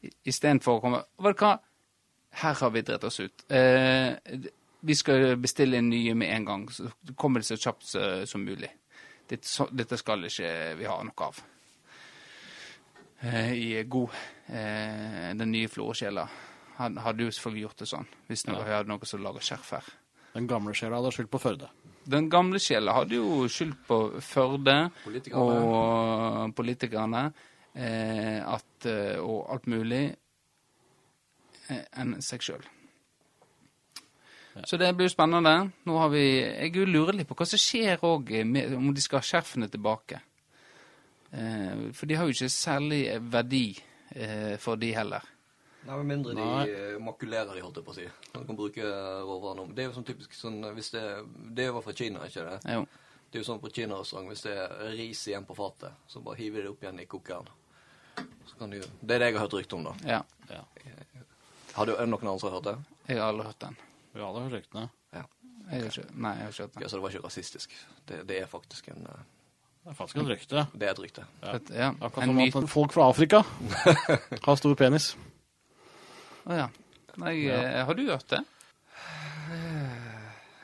I- 0.07 0.13
Istedenfor 0.31 0.79
å 0.79 0.83
komme 0.85 1.01
Vet 1.25 1.41
du 1.41 1.43
hva, 1.43 1.57
her 2.45 2.55
har 2.61 2.71
vi 2.71 2.85
dritt 2.87 3.09
oss 3.09 3.19
ut. 3.25 3.43
Vi 4.79 4.95
skal 4.95 5.33
bestille 5.43 5.81
en 5.81 5.89
ny 5.91 6.05
med 6.15 6.31
en 6.37 6.45
gang, 6.47 6.69
så 6.71 6.87
kommer 7.19 7.43
det 7.43 7.49
så 7.49 7.57
kjapt 7.59 7.89
som 8.31 8.45
mulig. 8.47 8.71
Dette, 9.29 9.69
dette 9.77 9.99
skal 10.01 10.25
ikke 10.29 10.51
vi 10.79 10.89
ha 10.89 10.99
noe 11.05 11.29
av. 11.29 11.41
Eh, 13.21 13.53
I 13.53 13.83
god 13.91 14.15
eh, 14.47 15.35
Den 15.35 15.51
nye 15.51 15.69
florskjela 15.69 16.27
hadde 16.79 17.25
jo 17.25 17.33
selvfølgelig 17.35 17.63
gjort 17.65 17.81
det 17.83 17.89
sånn, 17.91 18.05
hvis 18.29 18.45
vi 18.47 18.55
hadde 18.55 18.87
noe 18.87 19.07
som 19.11 19.23
lager 19.25 19.43
skjerf 19.43 19.73
her. 19.75 19.87
Den 20.37 20.47
gamle 20.47 20.75
sjela 20.79 21.01
hadde 21.01 21.11
skyldt 21.17 21.33
på 21.33 21.41
Førde. 21.43 21.71
Den 22.09 22.29
gamle 22.31 22.61
sjela 22.63 22.95
hadde 22.95 23.19
jo 23.19 23.49
skyld 23.51 23.75
på 23.89 23.99
Førde 24.25 24.77
Politikerne. 25.03 25.57
og 25.67 26.55
politikerne 26.57 27.25
eh, 27.75 28.39
at, 28.47 28.87
eh, 28.87 29.19
og 29.19 29.51
alt 29.53 29.67
mulig 29.69 30.05
eh, 31.69 31.85
enn 31.99 32.17
seg 32.25 32.47
sjøl. 32.47 32.65
Så 34.67 34.77
det 34.81 34.93
blir 34.97 35.09
spennende. 35.09 35.71
Nå 35.87 35.99
har 35.99 36.09
vi 36.09 36.23
Jeg 36.41 36.87
lurer 36.89 37.13
litt 37.15 37.29
på 37.29 37.37
hva 37.39 37.47
som 37.47 37.59
skjer 37.61 38.01
òg 38.03 38.33
om 38.77 38.93
de 38.95 39.01
skal 39.05 39.21
ha 39.21 39.27
skjerfene 39.27 39.69
tilbake. 39.71 40.21
Eh, 41.31 41.91
for 41.93 42.07
de 42.09 42.15
har 42.17 42.25
jo 42.27 42.33
ikke 42.35 42.49
særlig 42.49 43.03
verdi 43.31 43.67
eh, 44.17 44.57
for 44.59 44.77
de 44.81 44.93
heller. 44.97 45.27
Nei, 45.87 45.97
Med 45.97 46.07
mindre 46.07 46.35
de 46.35 46.45
Nei. 46.45 46.63
eh, 46.71 46.97
makulerer 47.01 47.55
de, 47.55 47.61
holdt 47.65 47.77
jeg 47.81 47.85
på 47.87 47.93
å 47.93 47.97
si. 47.99 48.07
Man 48.35 48.47
kan 48.49 48.57
bruke 48.57 48.83
råvarene 49.29 49.67
om. 49.67 49.75
Det 49.75 49.85
er 49.85 49.91
jo 49.91 49.97
sånn 49.99 50.09
typisk 50.09 50.35
sånn 50.37 50.59
hvis 50.75 50.91
det 50.97 51.05
Det 51.57 51.69
var 51.73 51.85
fra 51.85 51.95
Kina, 51.97 52.25
ikke 52.27 52.47
det? 52.49 52.59
Jo. 52.75 52.87
Det 53.29 53.39
er 53.39 53.45
jo 53.45 53.49
sånn 53.51 53.61
på 53.61 53.71
kinarestaurant 53.77 54.29
hvis 54.33 54.43
det 54.47 54.55
er 54.57 54.95
ris 54.97 55.27
igjen 55.29 55.45
på 55.45 55.55
fatet, 55.57 55.93
så 56.09 56.23
bare 56.25 56.41
hiver 56.41 56.63
de 56.63 56.69
det 56.69 56.71
opp 56.73 56.83
igjen 56.83 57.01
i 57.03 57.05
kokeren. 57.07 57.49
Så 58.49 58.57
kan 58.59 58.71
de, 58.73 58.81
det 58.81 59.15
er 59.15 59.21
det 59.21 59.29
jeg 59.29 59.37
har 59.37 59.45
hørt 59.45 59.57
rykte 59.59 59.77
om, 59.77 59.85
da. 59.85 59.93
Ja. 60.09 60.23
Ja. 60.49 60.63
Har 61.77 61.87
du 61.87 61.93
noen 61.93 62.15
andre 62.17 62.39
som 62.41 62.49
har 62.49 62.57
hørt 62.57 62.71
det? 62.71 62.77
Jeg 63.13 63.21
har 63.21 63.29
aldri 63.29 63.47
hørt 63.47 63.61
den. 63.61 63.77
Vi 64.15 64.23
hadde 64.25 64.45
hørt 64.45 64.53
ryktene. 64.59 64.89
Ja. 65.15 65.25
Jeg 65.71 65.83
har 65.83 65.91
ikke, 65.91 66.05
nei, 66.15 66.31
jeg 66.39 66.47
har 66.47 66.53
ikke 66.55 66.63
hørt 66.63 66.75
det. 66.75 66.83
Ja, 66.83 66.89
så 66.89 66.97
det 66.97 67.03
var 67.03 67.15
ikke 67.15 67.25
rasistisk. 67.27 67.75
Det, 68.09 68.21
det 68.29 68.39
er 68.43 68.47
faktisk 68.49 68.89
en 68.89 69.03
eh, 69.07 69.25
Det 69.85 69.93
er 69.93 69.97
faktisk 69.99 70.21
et 70.23 70.31
rykte. 70.33 70.67
Det 70.75 70.89
er 70.89 70.93
et 70.95 71.03
rykte. 71.03 71.25
Ja. 71.43 71.59
Ja, 71.77 71.89
Akkurat 72.01 72.23
en 72.25 72.33
som 72.33 72.39
myte. 72.41 72.63
at 72.65 72.71
folk 72.73 72.93
fra 72.97 73.09
Afrika 73.09 73.43
har 74.47 74.61
stor 74.61 74.75
penis. 74.81 75.11
Å 76.49 76.57
ja. 76.63 76.69
Nei, 77.19 77.35
ja. 77.49 77.85
har 77.85 77.99
du 77.99 78.05
hørt 78.09 78.29
det? 78.31 78.45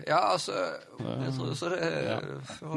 Ja, 0.07 0.19
altså 0.33 0.53
jeg 0.53 1.33
tror, 1.37 1.53
Så 1.55 1.69
det 1.73 1.79
er 1.81 2.25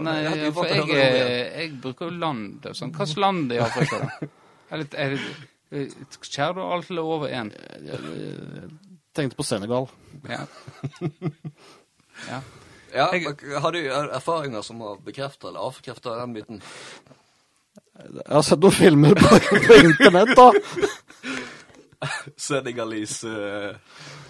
Nei, 0.05 0.15
jeg 0.23 0.53
for 0.53 0.63
fått 0.63 0.71
jeg, 0.71 0.85
det 0.87 1.03
eh, 1.03 1.61
jeg 1.61 1.71
bruker 1.83 2.07
jo 2.11 2.19
land 2.21 2.67
og 2.69 2.77
sånn. 2.77 2.93
Hvilket 2.95 3.21
land 3.21 3.51
er 3.55 3.63
Afrika, 3.65 4.03
da? 4.03 4.29
Er 4.67 4.81
det, 4.83 4.87
er 4.99 5.13
det, 5.15 5.83
Skjærer 6.27 6.57
du 6.57 6.61
alle 6.65 7.03
over 7.07 7.31
én? 7.31 7.53
Tenkte 9.17 9.37
på 9.39 9.45
Senegal. 9.47 9.89
Ja. 10.29 10.43
ja. 12.29 12.39
Ja, 12.93 13.07
jeg- 13.17 13.59
Har 13.61 13.71
du 13.75 13.79
erfaringer 13.89 14.61
som 14.65 14.79
har 14.85 14.97
bekrefta 15.03 15.49
eller 15.51 15.59
avkrefta 15.67 16.15
den 16.21 16.33
biten? 16.37 16.61
Jeg 17.97 18.29
har 18.29 18.45
sett 18.45 18.61
noen 18.61 18.75
filmer 18.77 19.17
på, 19.17 19.39
på 19.65 19.77
internett, 19.81 20.35
da. 20.37 20.51
Senegalese 22.37 23.27
uh, 23.27 23.75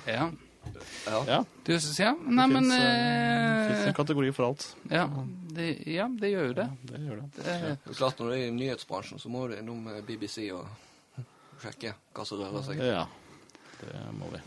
ja. 0.08 0.30
Ja. 1.06 1.24
Ja, 1.28 1.46
Du 1.64 1.74
ja, 1.74 2.14
Nei, 2.28 2.48
det 2.48 2.54
men 2.54 2.64
finnes, 2.64 2.80
eh, 2.80 3.72
eh, 3.82 3.88
en 3.88 3.94
kategori 3.94 4.32
for 4.36 4.50
alt. 4.50 4.66
ja, 4.92 5.06
det, 5.56 5.68
ja, 5.88 6.08
det 6.22 6.30
gjør 6.32 6.48
jo 6.50 6.54
det. 6.58 6.66
Det 6.82 7.00
gjør 7.04 7.16
det. 7.22 7.30
det 7.36 7.44
Det 7.84 7.92
er 7.92 7.94
klart, 8.00 8.20
når 8.20 8.28
du 8.28 8.34
er 8.36 8.44
i 8.48 8.52
nyhetsbransjen, 8.52 9.20
så 9.20 9.30
må 9.32 9.48
du 9.48 9.56
innom 9.58 9.88
BBC 10.08 10.50
og 10.56 10.68
sjekke 11.64 11.94
hva 12.14 12.26
som 12.28 12.42
rører 12.42 12.64
seg. 12.68 12.84
Ja, 12.84 13.06
det 13.82 14.02
må 14.18 14.30
vi. 14.34 14.42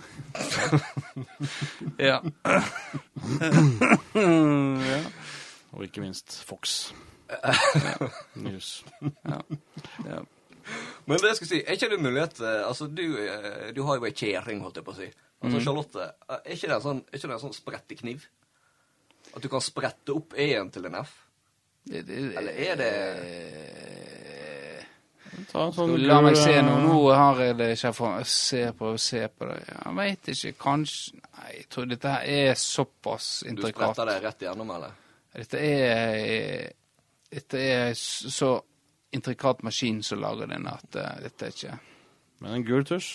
ja. 2.10 2.18
ja. 4.14 5.00
Og 5.70 5.84
ikke 5.86 6.02
minst 6.02 6.40
Fox 6.46 6.92
News. 8.44 8.84
ja. 9.00 9.40
Men 11.06 11.18
det 11.18 11.32
jeg 11.32 11.38
skal 11.40 11.50
si, 11.50 11.60
er 11.62 11.78
ikke 11.78 11.90
det 11.90 12.02
mulighet 12.02 12.40
eh, 12.44 12.60
Altså, 12.66 12.86
du, 12.86 13.04
eh, 13.18 13.70
du 13.74 13.82
har 13.86 13.98
jo 13.98 14.06
ei 14.06 14.14
kjerring, 14.14 14.62
holdt 14.64 14.78
jeg 14.80 14.86
på 14.86 14.94
å 14.94 14.98
si. 14.98 15.08
Altså, 15.40 15.62
Charlotte, 15.64 16.06
eh, 16.28 16.36
er 16.44 16.56
ikke 16.56 16.70
det 16.70 16.76
en 16.76 16.84
sånn, 16.84 17.02
ikke 17.08 17.26
det 17.26 17.36
en 17.36 17.42
sånn 17.46 17.56
sprettekniv? 17.56 18.26
At 19.30 19.42
du 19.42 19.48
kan 19.50 19.62
sprette 19.64 20.14
opp 20.14 20.36
E-en 20.38 20.70
til 20.74 20.86
en 20.90 20.98
F? 21.00 21.14
Det, 21.86 22.02
det, 22.06 22.18
Eller 22.38 22.58
er 22.66 22.78
det 22.78 22.90
sånn 25.50 25.94
La 26.06 26.20
meg 26.24 26.36
se 26.38 26.56
noe, 26.62 26.80
nå. 26.82 26.94
Nå 26.94 27.14
har 27.16 27.40
jeg 27.44 27.56
det 27.58 27.68
ikke 27.74 27.92
for 27.96 28.24
Se 28.30 28.62
på 28.76 28.92
se 29.00 29.22
på 29.28 29.48
det. 29.50 29.60
Jeg 29.68 29.94
veit 29.98 30.32
ikke. 30.34 30.52
Kanskje 30.60 31.20
Nei, 31.40 31.52
jeg 31.56 31.68
tror 31.72 31.86
dette 31.88 32.10
her 32.12 32.26
er 32.28 32.58
såpass 32.60 33.28
intrikat. 33.48 33.78
Du 33.78 33.94
spretter 33.94 34.10
det 34.10 34.18
rett 34.26 34.42
igjennom, 34.44 34.74
eller? 34.76 34.98
Dette 35.32 35.62
er 35.64 36.68
Dette 37.30 37.62
er 37.62 37.94
så 37.94 38.50
intrikat 39.14 39.62
maskin 39.66 40.02
som 40.06 40.20
lager 40.22 40.50
den 40.50 40.68
at 40.70 40.96
eh, 40.98 41.16
dette 41.24 41.46
er 41.46 41.54
ikke 41.54 41.78
Men 42.40 42.56
en 42.56 42.64
gul 42.64 42.86
tusj. 42.86 43.10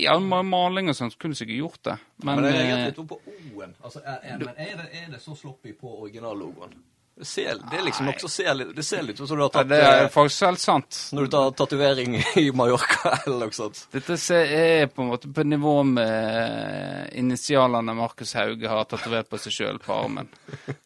Ja, 0.00 0.14
maling 0.18 0.88
og 0.88 0.96
sånn, 0.96 1.10
så 1.12 1.18
kunne 1.20 1.36
du 1.36 1.38
sikkert 1.42 1.58
gjort 1.58 1.82
det. 1.84 1.96
Men, 2.24 2.40
Men 2.40 2.46
jeg 2.48 2.54
eh, 2.54 2.62
reagerte 2.62 3.02
litt 3.02 3.10
på 3.10 3.18
O-en. 3.52 3.74
Altså, 3.84 4.00
er, 4.00 4.22
er, 4.22 4.38
men 4.40 4.54
er, 4.56 4.70
det, 4.78 4.86
er 5.02 5.10
det 5.12 5.20
så 5.20 5.34
sloppy 5.36 5.74
på 5.76 5.92
originallogoen? 5.98 6.72
Det, 7.14 7.26
ser, 7.28 7.58
det 7.70 7.76
er 7.78 7.84
liksom 7.84 8.06
nokså 8.08 8.28
sel, 8.32 8.62
Det 8.74 8.82
ser 8.82 9.02
litt 9.04 9.20
ut 9.20 9.28
som 9.28 9.36
du 9.36 9.42
har 9.42 9.50
ja, 9.50 9.52
tatt 9.58 9.68
det 9.68 9.80
er 9.84 10.04
eh, 10.06 10.10
faktisk 10.12 10.46
helt 10.46 10.62
sant. 10.62 11.00
når 11.12 11.26
du 11.26 11.32
tar 11.34 11.50
tatovering 11.60 12.16
i 12.40 12.46
Mallorca 12.56 13.12
eller 13.26 13.46
noe 13.46 13.56
sånt. 13.56 13.84
Dette 13.92 14.16
er 14.40 14.88
på 14.88 15.04
en 15.04 15.12
måte 15.12 15.28
på 15.28 15.44
nivå 15.44 15.76
med 15.92 17.12
initialene 17.20 17.94
Markus 17.98 18.32
Hauge 18.40 18.68
har 18.68 18.88
tatovert 18.88 19.28
på 19.28 19.40
seg 19.44 19.58
sjøl 19.58 19.80
på 19.82 19.94
armen. 19.94 20.32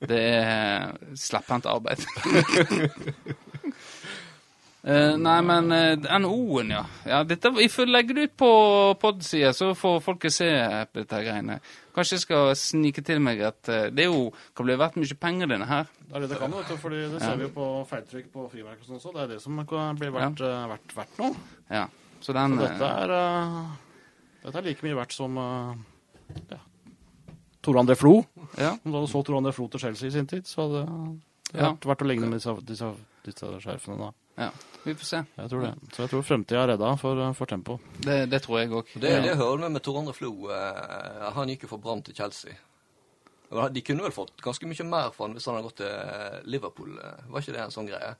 Det 0.03 0.23
er 0.43 0.97
slepphendt 1.15 1.71
arbeid. 1.71 2.03
Eh, 4.87 5.17
nei, 5.19 5.41
men 5.43 5.73
uh, 5.75 5.97
den 5.99 6.27
O-en, 6.29 6.69
ja. 6.71 6.85
ja 7.11 7.25
dette, 7.27 7.51
vi 7.57 7.67
får 7.67 7.89
legge 7.91 8.15
det 8.15 8.29
ut 8.29 8.35
på 8.39 8.51
pod-sida, 9.03 9.51
så 9.57 9.73
får 9.75 9.97
folket 10.05 10.35
se 10.37 10.47
på 10.93 11.01
dette 11.01 11.23
greiene. 11.27 11.57
Kanskje 11.97 12.15
jeg 12.15 12.23
skal 12.23 12.53
snike 12.61 13.03
til 13.03 13.19
meg 13.25 13.43
at 13.49 13.67
uh, 13.67 13.89
det 13.91 14.07
jo 14.07 14.29
kan 14.55 14.69
bli 14.69 14.77
verdt 14.79 15.01
mye 15.03 15.19
penger, 15.19 15.51
denne 15.51 15.67
her. 15.67 15.91
Det 16.07 16.15
er 16.15 16.23
det 16.23 16.29
det 16.31 16.39
kan, 16.39 16.55
vet 16.55 16.71
du, 16.71 16.77
fordi 16.79 17.01
det 17.17 17.19
ser 17.19 17.35
vi 17.41 17.49
jo 17.49 17.51
på 17.57 17.67
feiltrykk 17.91 18.29
på 18.31 18.47
frimerker 18.53 18.85
og 18.85 18.87
sånn 18.87 19.01
også. 19.01 19.15
Det 19.17 19.25
er 19.25 19.33
det 19.35 19.41
som 19.43 19.59
kan 19.67 19.99
bli 19.99 20.13
verdt, 20.15 20.45
eh, 20.47 20.69
verdt, 20.71 20.95
verdt 21.01 21.19
noe. 21.19 21.43
Ja, 21.73 21.83
så 22.23 22.37
den 22.39 22.55
Så 22.55 22.63
dette 22.63 22.93
eh, 22.93 23.03
er, 23.03 23.17
eh, 23.17 24.39
dette 24.45 24.63
er 24.63 24.69
like 24.69 24.87
mye 24.87 25.01
verdt 25.01 25.17
som 25.19 25.43
uh, 25.43 25.75
ja. 26.53 26.61
Tor 27.67 27.83
André 27.83 27.99
Flo. 27.99 28.21
Ja. 28.55 28.77
Om 28.85 28.93
du 28.93 29.01
hadde 29.01 29.11
solgt 29.11 29.27
Tor 29.33 29.41
André 29.41 29.51
Flo 29.57 29.67
til 29.75 29.83
Chelsea 29.83 30.13
i 30.13 30.15
sin 30.15 30.31
tid, 30.31 30.47
så 30.47 30.63
hadde 30.69 30.87
det 30.87 31.59
Ja. 31.59 31.73
vært, 31.73 31.91
verdt 31.91 32.07
å 32.07 32.11
ligne 32.13 32.31
med 32.31 32.39
disse, 32.39 32.55
disse, 32.71 32.95
disse 33.27 33.51
skjerfene 33.67 33.99
da. 34.05 34.15
ja. 34.47 34.51
Vi 34.87 34.95
får 34.95 35.09
se. 35.09 35.21
Jeg 35.35 35.51
tror 35.51 35.65
det. 35.67 35.73
Så 35.97 36.05
jeg 36.05 36.13
tror 36.13 36.23
fremtida 36.23 36.61
er 36.63 36.69
redda 36.75 36.93
for, 37.01 37.19
eh, 37.25 37.33
for 37.35 37.51
tempo. 37.51 37.79
Det, 37.99 38.21
det 38.31 38.39
tror 38.45 38.61
jeg 38.61 38.71
òg. 38.71 38.93
Det, 38.95 39.11
det 39.25 39.35
hører 39.41 39.65
vi 39.65 39.73
med 39.75 39.83
Tor 39.83 39.99
André 39.99 40.15
Flo. 40.15 40.31
Eh, 40.55 41.25
han 41.35 41.51
gikk 41.51 41.67
jo 41.67 41.73
for 41.75 41.83
Brann 41.83 42.05
til 42.07 42.15
Chelsea. 42.15 42.55
De 43.47 43.83
kunne 43.87 44.03
vel 44.03 44.15
fått 44.15 44.41
ganske 44.43 44.67
mye 44.67 44.87
mer 44.87 45.11
for 45.15 45.27
han 45.27 45.35
hvis 45.37 45.45
han 45.47 45.59
hadde 45.59 45.69
gått 45.69 45.81
til 45.83 45.91
eh, 45.91 46.39
Liverpool. 46.51 46.95
Var 47.31 47.43
ikke 47.43 47.55
det 47.57 47.65
en 47.65 47.75
sånn 47.75 47.91
greie? 47.91 48.15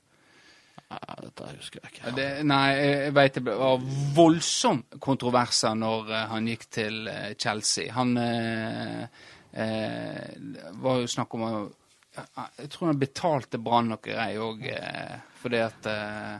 Nei, 0.87 1.15
dette 1.23 1.47
husker 1.51 1.81
jeg 1.83 1.91
ikke. 1.93 2.03
Ja, 2.05 2.13
Det, 2.15 2.27
nei, 2.47 2.67
jeg 2.75 3.15
vet 3.17 3.39
det 3.39 3.55
var 3.59 3.81
voldsom 4.15 4.83
kontroverser 5.03 5.75
når 5.75 6.13
han 6.31 6.47
gikk 6.47 6.67
til 6.71 7.09
Chelsea. 7.39 7.91
Han 7.95 8.13
eh, 8.21 9.01
eh, 9.51 10.37
var 10.83 11.01
jo 11.01 11.09
snakk 11.15 11.35
om 11.39 11.47
å 11.47 11.53
Jeg 12.17 12.69
tror 12.73 12.87
han 12.89 12.99
betalte 13.01 13.59
Brann 13.61 13.91
noe 13.91 13.99
greier 14.01 14.41
òg, 14.41 14.63
fordi 15.37 15.59
at 15.61 15.89
eh, 15.91 16.37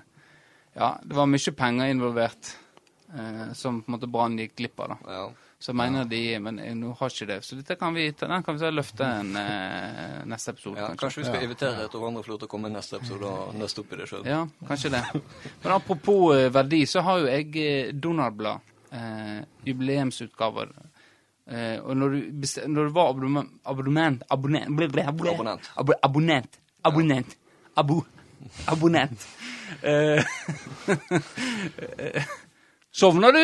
Ja, 0.77 0.91
det 1.03 1.15
var 1.17 1.25
mye 1.29 1.51
penger 1.57 1.89
involvert 1.89 2.53
eh, 3.15 3.51
som 3.57 3.81
på 3.81 3.89
en 3.91 3.95
måte 3.97 4.07
Brann 4.13 4.37
gikk 4.37 4.55
glipp 4.59 4.79
av. 4.85 4.93
da. 4.95 4.97
Ja. 5.17 5.27
Så 5.59 5.73
mener 5.73 6.05
de 6.05 6.19
Men 6.39 6.59
eh, 6.61 6.75
nå 6.77 6.91
har 6.99 7.09
ikke 7.09 7.25
det. 7.31 7.39
Så 7.45 7.55
dette 7.57 7.75
kan 7.81 7.95
vi, 7.97 8.11
den 8.13 8.43
kan 8.45 8.53
vi 8.53 8.61
så 8.61 8.69
løfte 8.69 9.07
en 9.09 9.31
eh, 9.41 10.19
neste 10.29 10.53
episode, 10.53 10.77
Ja, 10.77 10.91
kanskje. 10.91 11.01
kanskje 11.01 11.21
vi 11.23 11.25
skal 11.31 11.45
invitere 11.47 11.87
Tor 11.89 12.05
André 12.11 12.21
Flo 12.27 12.37
til 12.37 12.45
å 12.45 12.51
komme 12.51 12.69
i 12.69 12.75
neste 12.75 12.99
episode 12.99 13.25
og 13.31 13.55
nøste 13.57 13.81
opp 13.81 13.95
i 13.95 13.97
det 14.03 14.05
sjøl. 14.11 14.27
Ja, 14.29 14.43
kanskje 14.69 14.91
det. 14.93 15.01
Men 15.63 15.73
apropos 15.79 16.35
eh, 16.37 16.51
verdi, 16.53 16.83
så 16.85 17.01
har 17.07 17.23
jo 17.23 17.31
jeg 17.31 17.49
eh, 17.63 17.89
Donald-blad. 17.97 18.69
Eh, 18.93 19.41
jubileumsutgaver. 19.65 20.69
Eh, 21.49 21.79
og 21.81 21.97
når 21.97 22.13
du, 22.13 22.21
når 22.67 22.85
du 22.89 22.93
var 22.95 23.09
abonnement 23.09 23.49
Abonnement 23.65 24.23
Abonnent 24.29 24.67
Abonnent. 25.07 25.69
Abonnent. 25.73 26.59
Abonnent. 26.83 27.35
Abo, 27.77 28.01
abonnent. 28.67 29.25
Eh, 29.83 30.23
Sovna 32.97 33.31
du? 33.31 33.43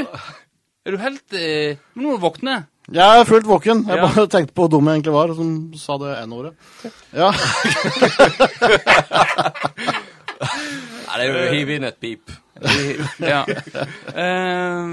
Er 0.84 0.92
du 0.92 0.98
helt 1.00 1.34
eh, 1.38 1.78
Nå 1.96 2.02
må 2.08 2.16
du 2.18 2.22
våkne. 2.24 2.56
Jeg 2.92 3.20
er 3.22 3.24
fullt 3.30 3.46
våken. 3.48 3.86
Jeg 3.88 3.96
Ja. 4.02 4.08
bare 4.12 4.28
tenkte 4.28 4.54
på 4.58 4.66
hvor 4.66 4.72
dum 4.74 4.88
jeg 4.90 4.98
egentlig 5.00 5.14
var, 5.16 5.32
som 5.38 5.52
sa 5.80 5.96
det 6.02 6.18
N-ordet. 6.26 6.54
Ja. 7.16 7.30
Nei, 11.08 11.16
det 11.20 11.24
er 11.24 11.30
jo 11.30 11.54
hiv 11.58 11.70
inn 11.78 11.88
et 11.88 12.00
pip. 12.04 12.34
Ja. 13.24 13.44
Eh, 14.14 14.86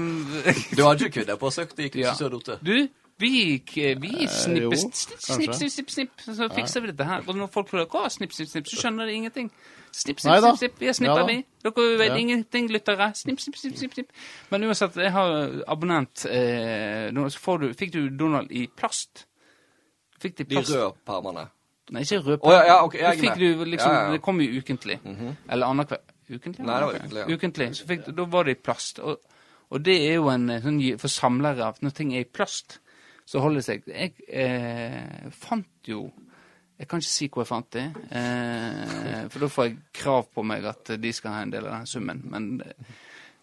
Du 0.75 0.81
hadde 0.85 1.05
ikke 1.05 1.19
kvidd 1.21 1.29
på 1.39 1.51
søkt, 1.53 1.75
det 1.77 1.89
gikk 1.89 1.99
Ja. 2.01 2.11
ikke 2.13 2.23
så 2.23 2.29
dutte. 2.33 2.55
Du, 2.65 2.73
vi 3.21 3.31
eh, 3.55 3.93
Vi 4.01 4.27
snipper 4.27 4.63
jo, 4.65 4.71
snipp, 4.75 5.19
snipp, 5.21 5.53
snipp, 5.53 5.71
snipp, 5.75 5.91
snipp, 5.93 6.23
så 6.25 6.47
fikser 6.55 6.83
vi 6.83 6.91
dette 6.91 7.07
her. 7.07 7.23
Og 7.27 7.37
når 7.39 7.51
folk 7.53 7.69
prøver 7.69 7.85
hva 7.87 8.03
gå, 8.07 8.11
snipp, 8.17 8.33
snipp, 8.35 8.49
snipp, 8.51 8.67
så 8.71 8.81
skjønner 8.81 9.07
de 9.09 9.15
ingenting. 9.19 9.49
Snipp, 9.91 10.19
snipp, 10.23 10.37
snipp, 10.43 10.59
snipp. 10.61 10.75
Vi 10.79 10.89
har 10.91 10.95
snippa, 10.97 11.17
Ja 11.21 11.25
vi. 11.27 11.37
Dere 11.65 11.87
vet 11.99 12.11
Ja. 12.13 12.17
ingenting, 12.21 12.69
lyttere. 12.71 13.09
Snipp, 13.15 13.39
snipp, 13.43 13.57
snipp, 13.59 13.77
snipp, 13.77 13.93
snipp. 13.97 14.11
Men 14.51 14.63
uansett, 14.69 14.95
jeg 14.95 15.11
har 15.11 15.33
abonnent 15.67 16.25
eh, 16.31 17.09
nå, 17.11 17.25
så 17.29 17.39
får 17.39 17.59
du, 17.65 17.67
Fikk 17.73 17.91
du 17.93 18.09
Donald 18.09 18.51
i 18.51 18.67
plast? 18.67 19.25
Fikk 20.21 20.37
de 20.37 20.45
plast? 20.45 20.71
De 20.71 20.79
rødpermene. 20.79 21.47
Nei, 21.91 22.05
ikke 22.05 22.21
rød 22.23 22.45
Å, 22.47 22.51
ja, 22.53 22.61
ja, 22.69 22.75
ok, 22.85 22.93
jeg 23.01 23.17
Det 23.17 23.19
fikk 23.25 23.39
du 23.41 23.65
liksom, 23.65 23.91
Ja. 23.91 24.11
Det 24.13 24.21
kom 24.23 24.39
jo 24.39 24.61
ukentlig. 24.61 24.99
Eller 25.49 25.67
annenhver 25.67 25.99
Ukentlig? 26.31 26.63
Nei, 26.63 26.75
det 26.79 26.85
var 26.87 26.95
ukentlig, 26.95 27.19
ja. 27.19 27.35
Ukentlig. 27.35 27.65
Så 27.75 27.87
fikk, 27.89 28.05
du- 28.05 28.13
da 28.15 28.23
var 28.31 28.43
det 28.47 28.53
i 28.55 28.61
plast. 28.63 28.99
Og, 29.03 29.17
og 29.71 29.81
det 29.83 29.97
er 30.07 30.13
jo 30.15 30.29
en 30.31 30.49
eh, 30.49 30.61
sånn 30.63 30.77
for 31.01 31.11
samlere 31.11 31.65
av 31.65 31.81
når 31.83 31.91
ting 31.97 32.13
er 32.15 32.21
i 32.23 32.29
plast, 32.29 32.79
så 33.25 33.41
holder 33.43 33.63
seg. 33.65 33.87
Jeg 33.87 34.15
eh, 34.27 35.29
fant 35.35 35.87
jo 35.87 36.09
Jeg 36.81 36.87
kan 36.89 36.97
ikke 36.97 37.13
si 37.13 37.27
hvor 37.29 37.43
jeg 37.43 37.49
fant 37.51 37.75
de, 37.75 37.81
eh, 38.17 39.25
for 39.29 39.43
da 39.43 39.49
får 39.53 39.67
jeg 39.67 39.75
krav 39.93 40.31
på 40.33 40.41
meg 40.49 40.63
at 40.65 40.89
de 40.97 41.11
skal 41.13 41.35
ha 41.35 41.41
en 41.45 41.51
del 41.53 41.67
av 41.69 41.75
den 41.75 41.89
summen. 41.91 42.23
Men, 42.33 42.47
eh, 42.65 42.95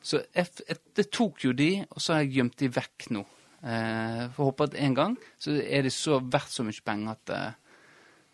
så 0.03 0.19
jeg, 0.35 0.49
jeg, 0.67 0.79
det 0.99 1.05
tok 1.15 1.45
jo 1.45 1.53
de, 1.55 1.69
og 1.87 2.03
så 2.03 2.17
har 2.17 2.25
jeg 2.25 2.33
gjemt 2.41 2.57
de 2.59 2.71
vekk 2.75 3.07
nå. 3.15 3.23
Eh, 3.59 4.25
å 4.27 4.49
håpe 4.49 4.69
at 4.69 4.75
en 4.79 4.95
gang 4.95 5.15
så 5.39 5.55
er 5.59 5.87
de 5.87 5.91
så 5.95 6.19
verdt 6.23 6.51
så 6.55 6.67
mye 6.67 6.85
penger 6.87 7.15
at 7.15 7.33
eh, 7.35 7.79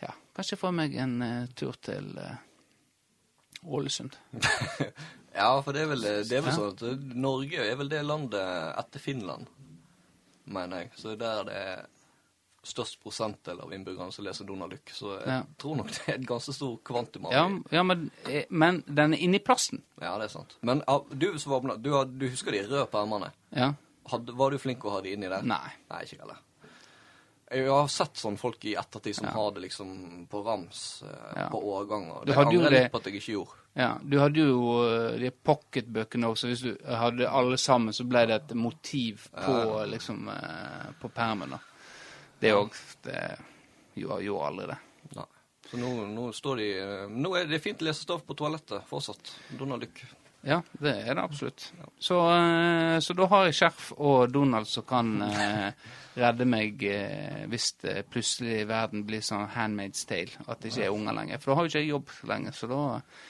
ja, 0.04 0.16
kanskje 0.36 0.52
jeg 0.54 0.62
får 0.62 0.74
meg 0.80 0.96
en 1.00 1.14
eh, 1.24 1.52
tur 1.56 1.76
til 1.84 2.10
eh, 2.20 2.40
Ålesund. 3.64 4.16
Ja, 5.34 5.48
for 5.66 5.74
det 5.74 5.82
er 5.82 5.88
vel, 5.90 6.04
det 6.28 6.36
er 6.38 6.44
vel 6.46 6.54
sånn 6.54 6.76
at 6.76 7.06
Norge 7.18 7.58
er 7.58 7.74
vel 7.74 7.88
det 7.90 8.04
landet 8.06 8.76
etter 8.78 9.02
Finland, 9.02 9.48
mener 10.46 10.78
jeg. 10.84 10.90
Så 10.96 11.16
der 11.18 11.44
det 11.44 11.54
er 11.54 11.84
størst 12.64 12.96
prosentdel 13.02 13.58
av 13.60 13.72
innbyggerne 13.76 14.12
som 14.12 14.24
leser 14.24 14.46
Donald 14.48 14.72
Duck. 14.72 14.88
Så 14.96 15.18
jeg 15.18 15.26
Ja. 15.28 15.42
tror 15.58 15.76
nok 15.76 15.90
det 15.92 16.00
er 16.08 16.14
et 16.14 16.26
ganske 16.26 16.52
stor 16.54 16.78
kvantum 16.84 17.26
Ja, 17.30 17.48
ja 17.70 17.82
men, 17.82 18.10
eh, 18.26 18.44
men 18.50 18.82
den 18.86 19.12
er 19.14 19.18
inni 19.18 19.38
plasten. 19.38 19.82
Ja, 20.00 20.16
det 20.18 20.24
er 20.24 20.28
sant. 20.28 20.56
Men 20.62 20.82
du 21.10 21.32
du, 21.76 22.04
du 22.04 22.28
husker 22.28 22.52
de 22.52 22.62
røde 22.66 22.86
permene? 22.90 23.32
Ja. 23.54 23.74
Var 24.10 24.50
du 24.50 24.58
flink 24.58 24.84
å 24.84 24.90
ha 24.92 25.00
de 25.00 25.12
inni 25.12 25.28
der? 25.28 25.42
Nei. 25.42 25.70
Nei, 25.90 26.02
ikke 26.04 26.20
heller. 26.20 26.38
Jeg 27.54 27.68
har 27.70 27.86
sett 27.92 28.18
sånne 28.18 28.38
folk 28.40 28.64
i 28.66 28.74
ettertid 28.80 29.14
som 29.16 29.26
Ja. 29.28 29.32
har 29.36 29.52
det 29.56 29.60
liksom 29.66 30.26
på 30.30 30.42
rams 30.46 31.02
eh, 31.06 31.42
Ja. 31.42 31.48
på 31.52 31.60
årganger. 31.74 32.24
Det 32.26 32.36
angrer 32.36 32.70
litt 32.70 32.90
på 32.92 32.98
at 33.00 33.04
jeg 33.10 33.20
ikke 33.20 33.32
gjorde. 33.36 33.60
Ja, 33.76 33.98
du 34.02 34.18
hadde 34.20 34.38
jo 34.38 34.58
eh, 34.86 35.18
de 35.18 35.30
pocketbøkene 35.30 36.28
også. 36.30 36.46
Hvis 36.50 36.62
du 36.62 36.76
hadde 36.86 37.28
alle 37.30 37.56
sammen, 37.58 37.92
så 37.94 38.04
ble 38.06 38.26
det 38.26 38.34
et 38.42 38.54
motiv 38.54 39.28
på 39.34 39.56
liksom 39.90 40.28
eh, 40.28 40.92
på 41.00 41.08
permen. 41.14 41.50
da. 41.56 41.58
Det 42.40 42.52
òg. 42.54 42.74
Gjorde, 43.94 44.46
aldri 44.46 44.66
det. 44.66 44.76
Nei. 45.14 45.24
Så 45.70 45.78
nå, 45.80 45.90
nå 46.10 46.28
står 46.34 46.56
de 46.60 46.68
Nå 47.14 47.30
er 47.38 47.46
det 47.48 47.60
fint 47.62 47.80
lesestoff 47.82 48.24
på 48.26 48.34
toalettet 48.36 48.82
fortsatt. 48.90 49.34
Donald 49.58 49.82
Duck. 49.86 50.02
Ja, 50.44 50.58
det 50.78 50.92
er 51.08 51.14
det 51.16 51.22
absolutt. 51.24 51.70
Så, 51.98 52.18
så 53.00 53.14
da 53.16 53.26
har 53.30 53.46
jeg 53.46 53.54
skjerf 53.56 53.92
og 53.96 54.26
Donald 54.34 54.68
som 54.68 54.84
kan 54.84 55.14
redde 56.14 56.46
meg 56.46 56.82
eh, 56.86 57.44
hvis 57.50 57.72
det 57.82 57.94
plutselig 58.12 58.60
verden 58.70 59.02
blir 59.08 59.22
sånn 59.24 59.48
Handmaid's 59.54 60.04
Tale. 60.06 60.30
At 60.46 60.60
det 60.62 60.70
ikke 60.72 60.86
er 60.86 60.94
unger 60.94 61.16
lenger. 61.16 61.40
For 61.42 61.50
da 61.52 61.56
har 61.58 61.66
jo 61.66 61.72
ikke 61.72 61.82
jeg 61.82 61.90
jobb 61.90 62.12
lenger. 62.30 62.54
Så 62.54 62.68
da 62.70 62.78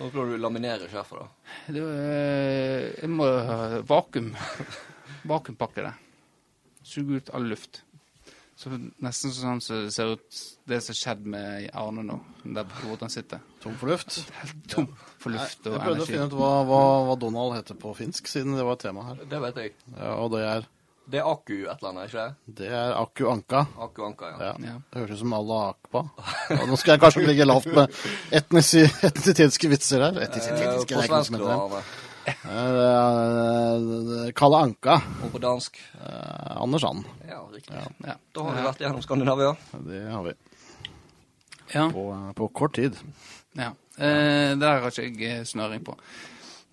Hva 0.00 0.10
skal 0.10 0.30
du 0.34 0.36
laminere 0.42 0.90
skjerfet, 0.92 1.22
da. 1.24 1.56
det, 1.78 1.86
eh, 1.94 2.90
Jeg 3.00 3.10
må 3.14 3.30
ha 3.48 3.58
vakuum. 3.88 4.34
Vakuumpakke 5.30 5.86
det. 5.86 5.94
Suge 6.84 7.22
ut 7.22 7.30
all 7.34 7.46
luft. 7.48 7.80
Så 8.54 8.70
Nesten 9.02 9.32
sånn 9.34 9.58
som 9.64 9.80
det 9.82 9.90
ser 9.96 10.12
ut 10.14 10.36
det 10.70 10.76
som 10.84 10.92
har 10.92 10.98
skjedd 11.00 11.24
med 11.26 11.70
Arne 11.74 12.04
nå, 12.06 12.18
der 12.54 12.68
hvor 12.84 13.00
han 13.00 13.10
sitter. 13.10 13.40
Tom 13.64 13.74
for 13.80 13.90
luft. 13.90 14.20
Helt 14.38 14.60
tom 14.70 14.86
for 15.18 15.34
luft 15.34 15.64
Jeg 15.66 15.72
prøvde 15.74 15.88
energi. 15.96 16.04
å 16.04 16.10
finne 16.12 16.28
ut 16.30 16.36
hva, 16.38 16.52
hva, 16.68 16.82
hva 17.08 17.16
Donald 17.24 17.56
heter 17.56 17.80
på 17.82 17.90
finsk, 17.98 18.28
siden 18.30 18.54
det 18.54 18.62
var 18.68 18.78
et 18.78 18.84
tema 18.86 19.08
her. 19.08 19.24
Det 19.32 19.40
vet 19.48 19.58
jeg. 19.64 19.74
Ja, 19.96 20.12
og 20.22 20.30
det 20.36 20.44
er, 20.46 20.68
Det 21.04 21.20
er 21.20 21.26
Aku 21.28 21.52
et 21.52 21.68
eller 21.68 21.90
annet, 21.90 22.06
ikke 22.08 22.22
det? 22.22 22.54
det 22.60 22.68
er 22.72 22.94
Akku 22.96 23.26
Anka. 23.28 23.64
Aku 23.86 24.06
Anka, 24.06 24.30
ja. 24.32 24.38
Ja. 24.46 24.52
Ja. 24.70 24.76
Det 24.90 25.02
høres 25.02 25.18
ut 25.18 25.20
som 25.20 25.34
Allah 25.36 25.66
Akba. 25.74 26.02
Ja, 26.48 26.64
nå 26.70 26.78
skal 26.80 26.94
jeg 26.94 27.02
kanskje 27.02 27.26
ligge 27.26 27.44
lavt 27.44 27.68
med 27.76 27.98
etnisi, 28.32 28.86
etnisitetiske 29.10 29.68
vitser 29.74 30.06
her. 30.06 30.16
Eh, 30.16 30.24
Etnisitetiske, 30.30 30.88
på 30.88 30.88
det 30.88 31.02
er 31.02 31.10
ikke 31.10 31.20
svensk, 31.20 31.36
da, 31.36 31.44
det. 31.44 31.58
Arne. 31.60 31.84
Eh, 34.24 34.32
Kalle 34.40 34.62
Anka. 34.64 34.96
Og 35.26 35.32
på 35.34 35.42
dansk. 35.44 35.76
Eh, 36.00 36.56
Anders 36.56 36.84
And. 36.88 37.04
Ja, 37.28 37.42
riktig. 37.52 37.76
Ja. 38.06 38.16
Da 38.32 38.48
har 38.48 38.56
vi 38.56 38.66
vært 38.70 38.80
gjennom 38.86 39.04
Skandinavia. 39.04 39.52
Det 39.90 40.02
har 40.08 40.24
vi. 40.30 40.34
Ja. 41.74 41.88
på, 41.90 42.32
på 42.36 42.48
kort 42.54 42.74
tid. 42.76 42.96
Ja. 43.58 43.72
Eh, 43.98 44.54
der 44.58 44.80
har 44.80 44.88
ikke 44.88 45.04
jeg 45.20 45.40
eh, 45.40 45.44
snøring 45.48 45.84
på. 45.84 45.96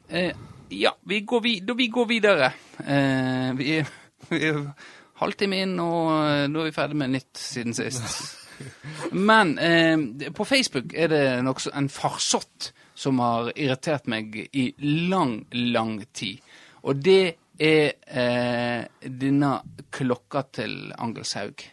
Eh, 0.09 0.31
ja, 0.71 0.91
vi 1.03 1.19
går, 1.27 1.41
vi, 1.43 1.59
da 1.65 1.73
vi 1.75 1.87
går 1.91 2.05
videre. 2.09 2.51
Eh, 2.79 3.51
vi, 3.59 3.81
halvtime 5.21 5.63
inn, 5.65 5.75
og 5.81 6.11
eh, 6.25 6.45
nå 6.51 6.61
er 6.61 6.69
vi 6.69 6.75
ferdig 6.75 6.99
med 7.01 7.15
nytt 7.15 7.41
siden 7.41 7.75
sist. 7.77 8.37
Men 9.29 9.57
eh, 9.61 10.29
på 10.35 10.45
Facebook 10.45 10.93
er 10.93 11.11
det 11.11 11.25
nokså 11.45 11.73
en 11.77 11.89
farsott 11.91 12.71
som 12.97 13.21
har 13.23 13.51
irritert 13.55 14.09
meg 14.11 14.35
i 14.37 14.71
lang, 15.09 15.41
lang 15.51 15.99
tid. 16.13 16.41
Og 16.85 17.01
det 17.01 17.35
er 17.61 17.93
eh, 18.05 18.85
denne 19.01 19.53
klokka 19.93 20.45
til 20.53 20.91
Angelshaug. 20.97 21.63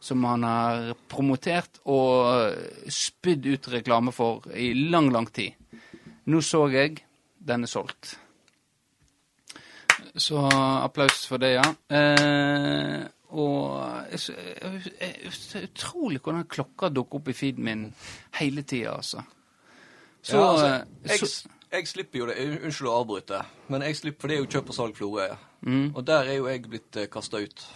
Som 0.00 0.24
han 0.24 0.46
har 0.48 0.94
promotert 1.12 1.82
og 1.92 2.54
spydd 2.88 3.50
ut 3.50 3.66
reklame 3.68 4.14
for 4.16 4.46
i 4.56 4.70
lang, 4.72 5.10
lang 5.12 5.28
tid. 5.28 5.52
Nå 6.32 6.40
så 6.40 6.62
jeg 6.72 7.02
den 7.36 7.66
er 7.66 7.68
solgt. 7.68 8.14
Så 10.16 10.40
applaus 10.84 11.26
for 11.28 11.38
det, 11.38 11.52
ja. 11.54 11.62
Eh, 11.96 13.04
og 13.30 14.10
jeg 14.10 14.18
sy- 14.20 14.32
jeg- 14.34 14.92
jeg- 15.00 15.32
det 15.52 15.62
utrolig 15.74 16.20
hvordan 16.20 16.44
klokka 16.48 16.88
dukker 16.92 17.14
opp 17.20 17.28
i 17.28 17.32
feeden 17.32 17.64
min 17.64 17.94
hele 18.32 18.62
tida, 18.62 18.96
altså. 18.96 19.22
Så, 20.22 20.36
ja, 20.36 20.50
altså, 20.50 20.66
eh, 20.66 21.10
jeg, 21.10 21.18
så 21.20 21.46
jeg 21.72 21.86
slipper 21.88 22.18
jo 22.18 22.26
det. 22.26 22.36
Unnskyld 22.64 22.88
å 22.90 22.96
avbryte, 23.04 23.44
men 23.68 23.82
jeg 23.82 23.96
slipper, 23.96 24.20
for 24.20 24.28
det 24.28 24.36
er 24.36 24.40
jo 24.44 24.46
kjøp 24.50 24.68
og 24.68 24.74
salg 24.74 24.96
Florøya. 24.96 25.36
Mm. 25.64 25.92
Og 25.96 26.04
der 26.06 26.24
er 26.24 26.36
jo 26.36 26.46
jeg 26.46 26.62
blitt 26.62 26.96
uh, 26.96 27.06
kasta 27.06 27.36
ut. 27.38 27.66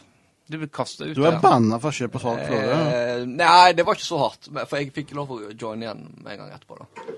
Du 0.50 0.58
ble 0.58 0.66
kasta 0.68 1.04
ut 1.04 1.14
Du 1.16 1.24
er 1.24 1.38
banna 1.40 1.78
for 1.80 1.90
kjøp 1.90 2.14
og 2.16 2.20
salg. 2.20 2.46
Florø. 2.48 2.72
Eh, 3.20 3.24
nei, 3.26 3.72
det 3.72 3.86
var 3.86 3.94
ikke 3.94 4.04
så 4.10 4.18
hardt, 4.18 4.48
for 4.68 4.76
jeg 4.76 4.92
fikk 4.92 5.14
lov 5.14 5.28
å 5.30 5.38
joine 5.56 5.82
igjen 5.86 6.02
med 6.22 6.32
en 6.32 6.38
gang 6.38 6.50
etterpå. 6.58 6.78
da. 6.78 7.12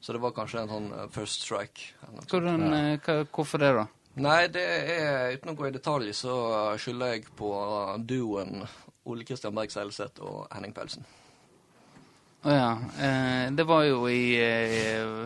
Så 0.00 0.12
det 0.12 0.20
var 0.20 0.30
kanskje 0.30 0.60
en 0.62 0.68
sånn 0.68 0.92
eh, 0.92 1.08
first 1.10 1.42
strike. 1.42 1.92
Hvordan, 2.28 2.72
eh, 2.72 2.98
hva, 2.98 3.24
hvorfor 3.26 3.58
det, 3.58 3.72
da? 3.74 3.86
Nei, 4.18 4.48
det 4.50 4.64
er, 4.64 5.32
uten 5.36 5.52
å 5.52 5.56
gå 5.58 5.68
i 5.68 5.74
detalj, 5.74 6.10
så 6.16 6.34
skylder 6.80 7.14
jeg 7.14 7.28
på 7.38 7.52
duoen 8.02 8.64
Ole 9.08 9.24
Kristian 9.24 9.54
Berg 9.56 9.72
Seilseth 9.72 10.22
og 10.24 10.46
Henning 10.52 10.74
Paulsen. 10.76 11.06
Å 12.46 12.54
ja. 12.54 12.72
Eh, 13.02 13.44
det 13.54 13.66
var 13.66 13.84
jo 13.88 14.04
i 14.10 14.22
eh, 14.38 15.24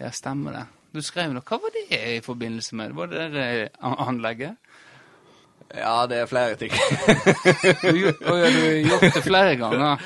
Ja, 0.00 0.10
stemmer 0.14 0.56
det. 0.56 0.64
Du 0.90 1.02
skrev 1.06 1.30
noe. 1.30 1.44
Hva 1.46 1.60
var 1.62 1.74
det 1.74 1.84
i 1.94 2.22
forbindelse 2.24 2.78
med? 2.78 2.96
Var 2.98 3.12
det 3.12 3.26
der 3.34 3.60
eh, 3.68 3.92
anlegget? 4.08 4.72
Ja, 5.70 6.06
det 6.10 6.24
er 6.24 6.26
flere 6.26 6.56
ting. 6.58 6.72
Du, 6.74 8.00
å, 8.10 8.34
ja, 8.34 8.48
du 8.50 8.58
har 8.58 8.80
gjort 8.88 9.14
det 9.14 9.22
flere 9.22 9.54
ganger? 9.60 10.02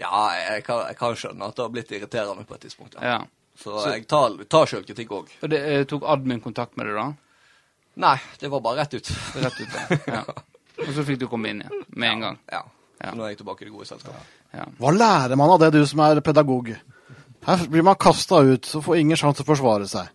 ja, 0.00 0.22
jeg 0.38 0.64
kan, 0.64 0.86
jeg 0.88 0.96
kan 0.96 1.18
skjønne 1.18 1.48
at 1.50 1.58
det 1.58 1.66
har 1.66 1.74
blitt 1.74 1.92
irriterende 1.92 2.46
på 2.48 2.56
et 2.56 2.64
tidspunkt. 2.64 2.96
Ja. 2.96 3.18
Ja. 3.18 3.20
Så, 3.58 3.76
jeg 3.92 4.06
tar, 4.08 4.38
tar 4.50 4.70
sjølkritikk 4.70 5.12
òg. 5.12 5.34
Og 5.44 5.52
det, 5.52 5.60
eh, 5.68 5.84
tok 5.88 6.06
admin 6.08 6.40
kontakt 6.40 6.78
med 6.80 6.88
deg 6.88 6.96
da? 6.96 7.04
Nei, 8.00 8.16
det 8.40 8.48
var 8.48 8.60
bare 8.64 8.80
rett 8.82 8.94
ut. 8.94 9.10
Rett 9.36 9.60
ut. 9.60 9.74
Ja. 10.16 10.22
Og 10.82 10.94
så 10.96 11.02
fikk 11.06 11.18
du 11.20 11.26
komme 11.30 11.50
inn 11.52 11.60
igjen 11.60 11.82
med 11.94 12.08
en 12.08 12.20
gang. 12.24 12.38
Ja. 12.50 12.62
Ja. 13.02 13.10
Så 13.10 13.18
nå 13.18 13.24
er 13.26 13.32
jeg 13.34 13.38
tilbake 13.42 13.62
i 13.62 13.66
det 13.68 13.72
gode 13.74 13.86
selskapet. 13.86 14.30
Ja. 14.56 14.64
Hva 14.80 14.90
lærer 14.94 15.36
man 15.38 15.50
av 15.52 15.60
det, 15.60 15.68
du 15.74 15.82
som 15.86 16.00
er 16.06 16.20
pedagog? 16.24 16.72
Her 17.46 17.64
blir 17.70 17.84
man 17.86 17.98
kasta 18.00 18.40
ut, 18.46 18.64
så 18.66 18.80
får 18.82 19.00
ingen 19.02 19.18
sjanse 19.20 19.42
til 19.42 19.46
å 19.46 19.50
forsvare 19.52 19.86
seg. 19.90 20.08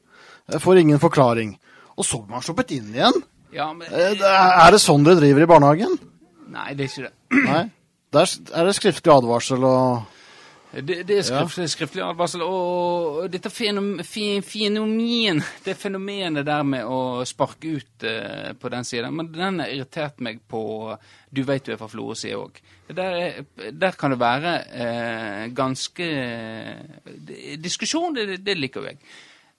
Får 0.63 0.79
ingen 0.81 0.99
forklaring. 1.03 1.53
Og 1.99 2.05
så 2.07 2.19
blir 2.23 2.37
man 2.37 2.43
sluppet 2.45 2.71
inn 2.77 2.89
igjen. 2.95 3.21
ja, 3.53 3.69
men 3.73 3.87
Eh, 3.91 4.17
er 4.23 4.71
det 4.71 4.81
sånn 4.81 5.03
dere 5.05 5.19
driver 5.21 5.43
i 5.45 5.49
barnehagen? 5.53 5.97
Nei, 6.51 6.73
det 6.73 6.87
er 6.87 6.91
ikke 6.91 7.07
det. 7.07 7.43
Nei. 7.45 7.63
Der 8.15 8.33
er 8.55 8.65
det 8.69 8.75
skriftlig 8.77 9.11
advarsel 9.13 9.63
og 9.67 10.05
Det, 10.71 10.97
det 11.07 11.15
er 11.15 11.23
skriftlig, 11.23 11.65
skriftlig 11.71 12.01
advarsel. 12.03 12.41
Og 12.43 13.29
dette 13.31 13.49
fenomen, 13.49 14.01
fenomen, 14.05 15.39
det 15.65 15.77
fenomenet 15.79 16.45
der 16.45 16.65
med 16.67 16.83
å 16.91 17.23
sparke 17.25 17.71
ut 17.79 18.03
eh, 18.05 18.51
på 18.59 18.69
den 18.73 18.83
siden, 18.85 19.15
men 19.15 19.29
den 19.33 19.61
har 19.63 19.71
irritert 19.71 20.19
meg 20.27 20.41
på 20.51 20.61
Du 21.31 21.41
vet 21.47 21.63
du 21.65 21.71
er 21.73 21.79
fra 21.79 21.87
Florø, 21.91 22.15
sier 22.19 22.37
òg. 22.41 22.59
Der, 22.91 23.15
er- 23.15 23.71
der 23.75 23.95
kan 23.99 24.11
det 24.13 24.19
være 24.21 24.53
eh, 24.71 25.47
ganske 25.55 26.07
Diskusjon, 27.63 28.15
det, 28.15 28.39
det 28.45 28.57
liker 28.57 28.89
jeg. 28.91 28.99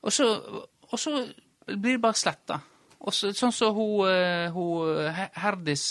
Og 0.05 0.13
så, 0.15 0.29
så 0.97 1.15
blir 1.69 1.97
det 1.97 2.03
bare 2.05 2.17
sletta. 2.21 2.61
Sånn 3.15 3.53
som 3.55 3.75
hun, 3.77 4.05
eh, 4.11 4.49
hun 4.55 5.09
Her- 5.15 5.33
Herdis 5.45 5.89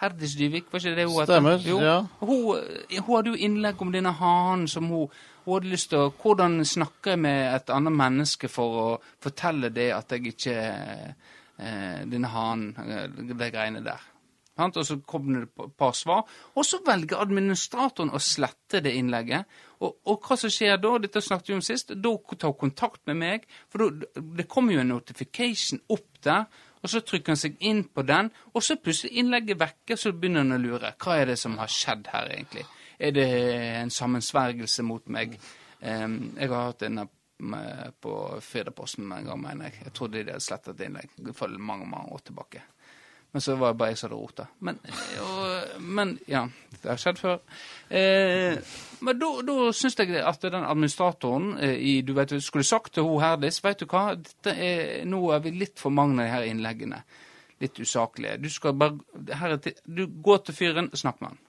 Herdis 0.00 0.34
Dyvik, 0.38 0.70
var 0.72 0.80
ikke 0.80 0.96
det 0.96 1.04
hun 1.06 1.18
het? 1.20 1.28
Stemmer, 1.28 1.66
Jo. 1.68 1.80
ja. 1.84 1.96
Hun, 2.20 2.56
eh, 2.56 3.00
hun 3.00 3.16
hadde 3.16 3.34
jo 3.34 3.40
innlegg 3.48 3.82
om 3.84 3.92
denne 3.92 4.12
hanen 4.16 4.68
som 4.68 4.88
hun, 4.88 5.10
hun 5.44 5.54
hadde 5.54 5.72
lyst 5.72 5.90
til 5.92 6.06
å 6.06 6.12
Hvordan 6.22 6.64
snakke 6.64 7.16
med 7.20 7.54
et 7.54 7.72
annet 7.74 7.92
menneske 7.92 8.48
for 8.48 8.78
å 8.80 8.86
fortelle 9.20 9.68
det 9.68 9.90
at 9.96 10.12
jeg 10.16 10.32
ikke 10.32 10.56
eh, 11.60 12.00
Denne 12.08 12.30
hanen, 12.32 12.72
eh, 12.80 13.10
de 13.28 13.50
greiene 13.52 13.84
der. 13.84 14.00
Og 14.60 14.84
så 14.84 14.98
kom 15.06 15.28
det 15.32 15.42
et 15.46 15.76
par 15.78 15.92
svar. 15.96 16.24
Og 16.54 16.64
så 16.66 16.80
velger 16.84 17.20
administratoren 17.22 18.12
å 18.12 18.20
slette 18.20 18.82
det 18.84 18.92
innlegget. 18.98 19.48
Og, 19.80 20.00
og 20.04 20.26
hva 20.26 20.36
som 20.36 20.52
skjer 20.52 20.80
da, 20.80 20.96
dette 21.00 21.22
snakket 21.24 21.52
vi 21.52 21.56
om 21.56 21.62
sist, 21.64 21.94
da 21.94 22.12
tar 22.34 22.52
hun 22.52 22.58
kontakt 22.66 23.00
med 23.08 23.20
meg. 23.20 23.46
For 23.72 23.86
da, 23.86 24.10
det 24.36 24.48
kommer 24.48 24.76
jo 24.76 24.82
en 24.82 24.92
notification 24.92 25.80
opp 25.88 26.20
der. 26.24 26.48
Og 26.80 26.88
så 26.88 27.02
trykker 27.04 27.34
han 27.34 27.40
seg 27.40 27.56
inn 27.68 27.82
på 27.92 28.02
den, 28.08 28.30
og 28.54 28.64
så 28.64 28.78
plutselig 28.80 29.20
innlegget 29.20 29.60
vekke, 29.60 29.96
så 30.00 30.14
begynner 30.16 30.46
han 30.46 30.56
å 30.56 30.60
lure. 30.62 30.94
Hva 30.96 31.18
er 31.20 31.32
det 31.32 31.38
som 31.40 31.58
har 31.60 31.72
skjedd 31.72 32.08
her, 32.12 32.32
egentlig? 32.32 32.64
Er 33.00 33.16
det 33.16 33.26
en 33.80 33.92
sammensvergelse 33.92 34.84
mot 34.88 35.08
meg? 35.12 35.36
Um, 35.80 36.34
jeg 36.36 36.48
har 36.52 36.70
hatt 36.70 36.84
en 36.88 37.04
på 38.00 38.14
Firdaposten 38.44 39.12
en 39.12 39.24
gang, 39.24 39.40
mener 39.40 39.70
jeg. 39.70 39.84
Jeg 39.84 39.94
trodde 39.96 40.20
de 40.20 40.32
hadde 40.34 40.44
slettet 40.44 40.82
innlegg 40.84 41.32
for 41.36 41.52
mange, 41.56 41.86
mange 41.88 42.12
år 42.12 42.24
tilbake. 42.28 42.62
Men 43.32 43.40
så 43.40 43.54
var 43.54 43.72
det 43.72 43.78
bare 43.78 43.92
jeg 43.92 43.98
som 44.00 44.08
hadde 44.08 44.18
rota. 44.18 44.46
Men, 44.66 44.78
og, 45.22 45.82
men 45.86 46.16
ja, 46.26 46.42
det 46.82 46.88
har 46.88 46.98
skjedd 46.98 47.20
før. 47.20 47.36
Eh, 47.88 48.72
men 49.06 49.20
da, 49.20 49.28
da 49.46 49.68
syns 49.76 49.98
jeg 50.00 50.16
at 50.18 50.46
den 50.46 50.66
administratoren 50.66 51.52
eh, 51.62 51.76
i 51.78 51.92
Du 52.06 52.12
vet, 52.16 52.34
skulle 52.42 52.66
sagt 52.66 52.96
til 52.96 53.06
hun 53.06 53.22
Herdis 53.22 53.60
Vet 53.64 53.84
du 53.84 53.86
hva, 53.90 54.16
er, 54.50 55.04
nå 55.06 55.22
er 55.34 55.44
vi 55.44 55.54
litt 55.60 55.78
for 55.78 55.94
mange 55.94 56.18
av 56.18 56.26
de 56.26 56.34
her 56.34 56.48
innleggene. 56.50 57.04
Litt 57.62 57.78
usaklige. 57.78 58.40
Du 58.42 58.50
skal 58.50 58.74
bare 58.80 59.36
her 59.38 59.54
er 59.54 59.62
til, 59.62 59.78
Du 59.86 60.06
går 60.10 60.42
til 60.48 60.58
fyren, 60.58 60.90
snakk 60.94 61.22
med 61.22 61.30
han. 61.30 61.40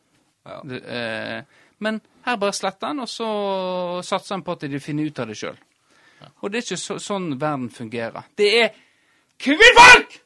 Ja. 0.45 0.61
Du, 0.65 0.77
eh, 0.77 1.65
men 1.81 1.97
her 2.27 2.37
bare 2.37 2.53
sletter 2.53 2.91
han, 2.91 3.01
og 3.01 3.09
så 3.09 3.27
satser 4.05 4.35
han 4.35 4.45
på 4.45 4.53
at 4.53 4.69
de 4.69 4.79
finner 4.83 5.09
ut 5.09 5.19
av 5.19 5.31
det 5.31 5.39
sjøl. 5.39 5.57
Og 6.41 6.51
det 6.51 6.59
er 6.59 6.65
ikke 6.67 6.77
så, 6.77 6.97
sånn 7.01 7.31
verden 7.41 7.71
fungerer. 7.73 8.27
Det 8.37 8.49
er 8.59 8.75
kvinnfolk 9.43 10.17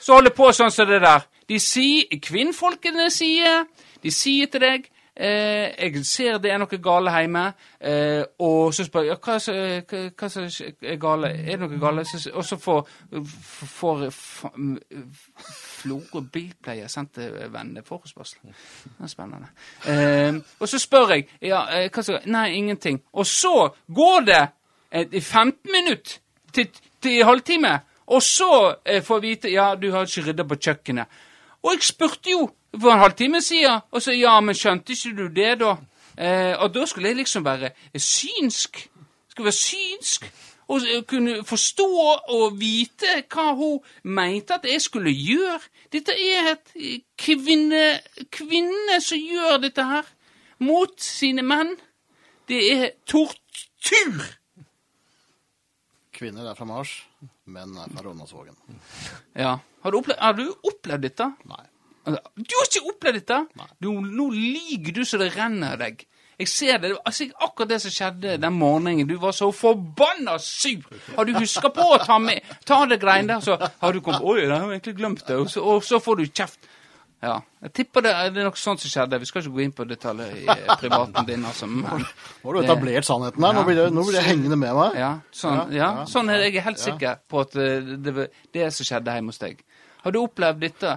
som 0.00 0.14
holder 0.18 0.34
på 0.36 0.52
sånn 0.52 0.70
som 0.74 0.88
det 0.88 1.00
der. 1.02 1.26
De 1.48 1.58
sier, 1.60 2.04
Kvinnfolkene 2.22 3.10
sier 3.10 3.64
De 4.02 4.10
sier 4.10 4.46
til 4.50 4.60
deg 4.60 4.86
eh, 5.16 5.74
'Jeg 5.78 6.04
ser 6.06 6.38
det 6.38 6.50
er 6.50 6.58
noe 6.58 6.78
gale 6.82 7.10
hjemme', 7.10 7.52
eh, 7.80 8.24
og 8.38 8.74
så 8.74 8.84
spør 8.84 9.00
jeg 9.04 9.08
ja, 9.10 9.16
hva, 9.22 9.38
som- 9.38 9.54
hva, 9.54 10.10
hva 10.18 10.28
som 10.28 10.42
er 10.82 10.96
gale. 10.96 11.28
Er 11.28 11.56
det 11.56 11.60
noe 11.60 11.78
gale? 11.80 12.04
Så, 12.04 12.30
og 12.34 12.44
så 12.44 12.56
får, 12.56 12.88
får 13.78 14.10
Florø 15.82 16.20
bilpleier 16.32 16.88
sendt 16.88 17.18
vennene 17.52 17.82
forespørsel. 17.86 18.38
Det 18.84 19.04
er 19.04 19.06
spennende. 19.12 19.46
Eh, 19.86 20.34
og 20.60 20.68
så 20.68 20.78
spør 20.78 21.14
jeg 21.14 21.26
ja, 21.42 21.62
eh, 21.70 21.88
hva 21.90 22.02
skal, 22.02 22.20
Nei, 22.26 22.52
ingenting. 22.56 23.02
Og 23.12 23.26
så 23.26 23.68
går 23.94 24.20
det 24.26 24.42
eh, 24.92 25.20
15 25.22 25.70
minutter 25.72 26.18
til, 26.52 26.68
til 27.02 27.24
halvtime, 27.24 27.80
og 28.12 28.22
så 28.22 28.74
eh, 28.84 29.02
får 29.04 29.20
jeg 29.20 29.28
vite 29.28 29.52
ja, 29.52 29.72
du 29.74 29.90
har 29.92 30.06
ikke 30.06 30.28
rydda 30.28 30.44
på 30.48 30.58
kjøkkenet. 30.60 31.20
Og 31.62 31.76
jeg 31.76 31.86
spurte 31.86 32.32
jo 32.32 32.46
for 32.80 32.92
en 32.92 33.02
halvtime 33.02 33.40
siden, 33.42 33.80
og 33.90 34.02
så 34.02 34.12
ja, 34.16 34.38
men 34.40 34.56
skjønte 34.56 34.92
ikke 34.92 35.16
du 35.16 35.26
det, 35.32 35.52
da? 35.60 35.76
Eh, 36.18 36.54
og 36.58 36.74
da 36.74 36.86
skulle 36.86 37.08
jeg 37.08 37.22
liksom 37.22 37.44
være 37.44 37.70
synsk. 37.96 38.88
Skulle 39.28 39.48
være 39.48 39.60
synsk. 39.60 40.32
Og 40.72 40.80
kunne 41.08 41.44
forstå 41.44 41.88
og 42.32 42.60
vite 42.60 43.24
hva 43.32 43.52
hun 43.52 43.80
mente 44.04 44.54
at 44.54 44.64
jeg 44.68 44.80
skulle 44.80 45.12
gjøre. 45.12 45.60
Dette 45.92 46.12
er 46.16 46.52
et 46.52 46.76
eh, 46.76 47.00
kvinne, 47.18 47.98
kvinne 48.32 49.00
som 49.00 49.18
gjør 49.18 49.58
dette 49.64 49.84
her. 49.84 50.06
Mot 50.62 50.94
sine 51.02 51.42
menn. 51.42 51.74
Det 52.48 52.62
er 52.72 52.88
tortur. 53.06 54.22
Kvinner 56.22 56.46
er 56.46 56.54
fra 56.54 56.66
Mars, 56.68 56.90
menn 57.50 57.74
er 57.82 57.88
fra 57.90 58.04
Rondalsvågen. 58.04 58.54
Ja. 59.34 59.56
Har 59.82 59.90
du 59.90 59.96
opplevd, 59.98 60.20
har 60.22 60.36
du 60.38 60.44
opplevd 60.70 61.02
dette? 61.02 61.26
Nei. 61.50 61.64
Du 62.06 62.54
har 62.54 62.68
ikke 62.68 62.82
opplevd 62.92 63.18
dette? 63.18 63.38
Nei. 63.58 63.66
Du, 63.82 63.88
nå 64.06 64.28
lyver 64.30 64.94
du 64.94 65.02
så 65.02 65.18
det 65.18 65.32
renner 65.34 65.80
deg. 65.80 66.04
Jeg 66.38 66.50
ser 66.50 66.78
det. 66.82 66.92
Altså, 67.02 67.26
akkurat 67.42 67.72
det 67.74 67.80
som 67.82 67.94
skjedde 67.94 68.36
den 68.44 68.54
morgenen. 68.54 69.06
Du 69.10 69.16
var 69.22 69.34
så 69.34 69.50
forbanna 69.54 70.36
sur! 70.42 70.86
Har 71.16 71.26
du 71.26 71.34
huska 71.40 71.70
på 71.74 71.88
å 71.96 71.98
ta 72.02 72.20
med 72.22 72.54
Ta 72.66 72.80
det 72.86 73.00
greiene 73.02 73.34
der, 73.34 73.42
så 73.42 73.58
har 73.58 73.92
du 73.92 74.00
kommet 74.00 74.22
Oi, 74.22 74.44
jeg 74.44 74.54
har 74.54 74.70
egentlig 74.70 74.96
glemt 75.02 75.26
det. 75.26 75.40
Og 75.42 75.50
så, 75.50 75.62
og 75.74 75.82
så 75.86 75.98
får 76.02 76.22
du 76.22 76.24
kjeft. 76.30 76.70
Ja. 77.22 77.36
Jeg 77.62 77.70
tipper 77.78 78.02
det, 78.02 78.12
det 78.34 78.40
er 78.42 78.48
noe 78.48 78.58
sånt 78.58 78.80
som 78.82 78.90
skjedde. 78.90 79.18
Vi 79.22 79.28
skal 79.30 79.44
ikke 79.44 79.52
gå 79.54 79.60
inn 79.62 79.72
på 79.78 79.84
detaljer 79.86 80.32
i 80.40 80.46
eh, 80.50 80.72
privaten 80.82 81.26
din, 81.28 81.44
altså. 81.46 81.68
Men, 81.70 82.02
Nå 82.02 82.48
har 82.48 82.56
du 82.56 82.60
etablert 82.64 83.06
sannheten 83.06 83.44
her. 83.46 83.54
Nå 83.54 83.62
blir 83.68 83.78
det, 83.78 83.84
nå 83.94 84.02
blir 84.08 84.16
det 84.18 84.24
hengende 84.26 84.58
med 84.58 84.74
meg. 84.74 84.96
ja, 84.98 85.12
sånn, 85.30 85.60
Ja, 85.70 85.92
ja, 86.00 86.06
sånn 86.10 86.32
er 86.34 86.42
det. 86.42 86.48
Jeg 86.50 86.58
er 86.64 86.66
helt 86.66 86.82
ja. 86.82 86.86
sikker 86.90 87.20
på 87.30 87.44
at 87.44 87.54
eh, 87.62 87.92
det 88.02 88.14
var 88.16 88.30
det 88.58 88.70
som 88.74 88.88
skjedde 88.90 89.14
hjemme 89.20 89.30
hos 89.30 89.38
deg. 89.44 89.62
Har 90.02 90.16
du 90.16 90.18
opplevd 90.24 90.64
dette? 90.66 90.96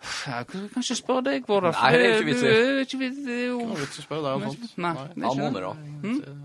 Jeg 0.00 0.46
kan 0.52 0.68
ikke 0.80 0.96
spørre 0.96 1.24
deg, 1.26 1.42
Vårdal. 1.50 1.74
Nei, 1.76 1.90
det 1.92 2.06
er 2.06 2.14
ikke 2.14 2.28
vits 2.30 2.44
i. 2.46 2.52
er 2.54 2.78
ikke 2.86 3.00
vits 3.02 3.18
i. 3.18 3.24
det 3.26 3.34
er 3.34 3.46
jo- 3.50 3.58
Det 3.66 3.74
er 3.74 3.82
vits 3.82 3.98
i 3.98 4.00
å 4.00 4.06
spørre 4.06 4.22
deg 4.22 4.32
om 4.38 4.46
sånt. 4.54 4.78
Nei, 4.78 4.92
Nei. 4.94 5.08
det 5.10 5.10
er 5.10 5.26
Han 5.26 5.34
ikke 5.34 5.42
må 5.42 5.50
det. 5.50 5.60
vi, 5.60 6.14
da. 6.22 6.36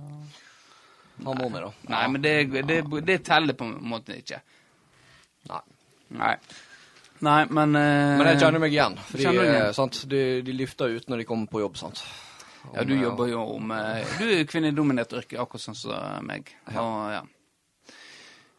Han 1.30 1.38
måneder, 1.40 1.70
vi, 1.70 1.88
da. 1.88 1.94
Nei, 1.94 2.08
men 2.12 2.22
det, 2.26 2.34
det, 2.68 2.80
det 3.08 3.20
teller 3.30 3.54
på 3.56 3.70
en 3.70 3.78
måte 3.94 4.18
ikke. 4.20 4.42
Nei. 5.54 5.62
Nei. 6.20 6.34
Nei, 7.26 7.40
men 7.50 7.76
eh, 7.80 8.16
Men 8.20 8.28
jeg 8.34 8.42
kjenner 8.44 8.62
meg 8.62 8.74
igjen. 8.76 8.96
Fordi, 9.10 9.24
Kjenner 9.26 9.42
du 9.48 9.50
igjen? 9.50 9.66
eh, 9.70 9.74
sant? 9.78 10.02
De, 10.12 10.22
de 10.46 10.56
lifter 10.56 10.94
ut 10.98 11.08
når 11.10 11.24
de 11.24 11.28
kommer 11.30 11.50
på 11.52 11.64
jobb. 11.64 11.78
sant? 11.82 12.04
Ja, 12.74 12.84
du 12.84 12.96
jobber 12.98 13.30
jo 13.30 13.44
med 13.62 14.06
Du 14.20 14.26
er 14.26 14.44
kvinnedominert 14.50 15.14
yrke, 15.14 15.38
akkurat 15.42 15.62
sånn 15.68 15.78
som 15.78 16.26
meg. 16.26 16.50
Og, 16.74 16.96
ja. 17.14 17.24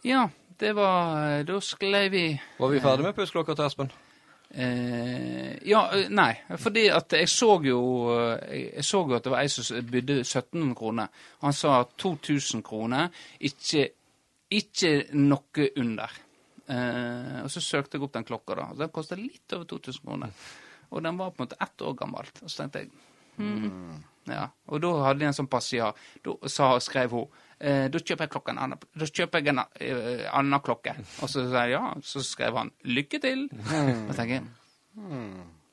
ja, 0.06 0.24
det 0.62 0.70
var 0.78 1.42
Da 1.48 1.56
sklei 1.64 2.04
vi 2.12 2.24
Var 2.60 2.70
vi 2.70 2.82
ferdig 2.84 3.08
med 3.08 3.16
pussklokka 3.18 3.56
til 3.58 3.66
Espen? 3.66 3.90
eh, 4.54 5.56
Ja, 5.66 5.82
eh, 5.92 6.06
nei. 6.08 6.30
Fordi 6.58 6.86
at 6.94 7.12
jeg 7.18 7.28
så 7.28 7.56
jo 7.66 7.80
eh, 8.14 8.38
Jeg 8.54 8.68
jeg 8.76 8.84
så 8.84 9.02
jo 9.08 9.16
at 9.18 9.24
det 9.26 9.32
var 9.34 9.42
ei 9.42 9.48
som 9.52 9.82
bydde 9.90 10.20
1700 10.22 10.74
kroner. 10.78 11.08
Han 11.42 11.52
sa 11.52 11.82
2000 11.98 12.62
kroner, 12.62 13.10
ikke, 13.40 13.88
ikke 14.50 14.94
noe 15.18 15.68
under. 15.76 16.14
Eh, 16.66 17.44
og 17.44 17.50
så 17.52 17.60
søkte 17.62 17.96
jeg 17.96 18.02
opp 18.06 18.14
den 18.16 18.26
klokka, 18.26 18.52
da. 18.58 18.66
Den 18.78 18.90
kosta 18.94 19.14
litt 19.18 19.52
over 19.54 19.66
2000 19.70 20.02
kroner. 20.02 20.30
Og 20.90 21.02
den 21.02 21.18
var 21.18 21.30
på 21.30 21.42
en 21.42 21.46
måte 21.46 21.62
ett 21.62 21.82
år 21.82 21.94
gammelt. 21.98 22.42
Og 22.42 22.50
så 22.50 22.56
tenkte 22.62 22.78
jeg 22.84 22.90
mm. 23.38 24.02
Ja. 24.26 24.48
Og 24.74 24.82
da 24.82 24.90
hadde 25.04 25.22
jeg 25.22 25.28
en 25.30 25.38
sånn 25.38 25.50
passiar. 25.50 25.90
Da 26.26 26.32
skrev 26.82 27.10
hun 27.14 27.26
eh, 27.58 27.86
da 27.92 27.98
kjøper 28.00 28.24
jeg 28.26 28.32
klokka 28.34 28.50
en 28.54 28.62
annen 28.64 28.78
Da 28.98 29.06
kjøper 29.06 29.42
jeg 29.42 29.48
en 29.54 29.62
eh, 29.62 30.26
annen 30.34 30.60
klokke. 30.66 30.92
Og 31.22 31.28
så 31.30 31.38
sa 31.46 31.58
jeg 31.66 31.72
ja. 31.76 31.84
Så 32.02 32.18
skrev 32.26 32.52
han 32.58 32.70
'lykke 32.82 33.18
til'. 33.22 33.46
Og 33.54 34.10
så 34.10 34.16
tenker 34.18 34.34
jeg 34.34 34.44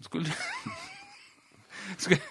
Skulle 0.06 0.30
Skulle 2.04 2.22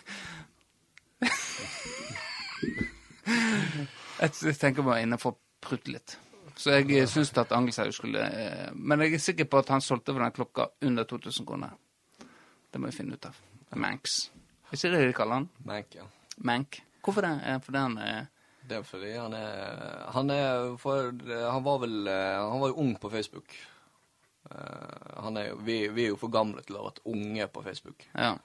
Jeg 4.22 4.30
tenker 4.60 4.82
bare 4.86 5.02
inne 5.02 5.18
for 5.18 5.34
å 5.34 5.38
prutte 5.62 5.90
litt. 5.90 6.18
Så 6.62 6.70
jeg 6.76 6.90
eh, 6.94 7.08
syns 7.10 7.32
at 7.40 7.52
Angelsaug 7.56 7.90
skulle 7.96 8.22
eh, 8.22 8.68
Men 8.74 9.00
jeg 9.02 9.16
er 9.16 9.22
sikker 9.24 9.48
på 9.50 9.58
at 9.62 9.72
han 9.74 9.82
solgte 9.82 10.14
for 10.14 10.22
den 10.22 10.34
klokka 10.36 10.68
under 10.86 11.04
2000 11.10 11.46
kroner. 11.48 11.72
Det 12.70 12.80
må 12.80 12.86
vi 12.90 12.96
finne 12.96 13.16
ut 13.18 13.26
av. 13.26 13.38
Manx. 13.82 14.30
Er 14.70 14.76
ikke 14.78 14.92
det 14.94 15.00
de 15.08 15.16
kaller 15.16 15.40
han? 15.40 15.48
Mank, 15.68 15.96
ja. 15.98 16.06
Mank. 16.48 16.78
Hvorfor 17.02 17.26
det? 17.26 17.32
Eh, 17.48 17.58
Fordi 17.64 17.78
han 17.82 17.98
er 17.98 18.28
Det 18.68 18.76
er 18.78 18.82
fordi 18.86 19.10
han 19.16 19.34
er 19.34 20.06
Han 20.14 20.30
er 20.30 20.76
for, 20.78 21.10
Han 21.50 21.64
var 21.66 21.78
vel 21.82 22.06
eh, 22.06 22.38
Han 22.38 22.60
var 22.62 22.68
jo 22.72 22.78
ung 22.84 22.94
på 23.02 23.10
Facebook. 23.10 23.56
Eh, 24.50 25.22
Han 25.24 25.36
er 25.36 25.54
vi, 25.56 25.88
vi 25.88 26.04
er 26.06 26.12
jo 26.14 26.20
for 26.20 26.32
gamle 26.32 26.62
til 26.62 26.76
å 26.78 26.84
ha 26.84 26.90
vært 26.90 27.02
unge 27.10 27.48
på 27.48 27.62
Facebook. 27.66 28.06
Ja. 28.14 28.36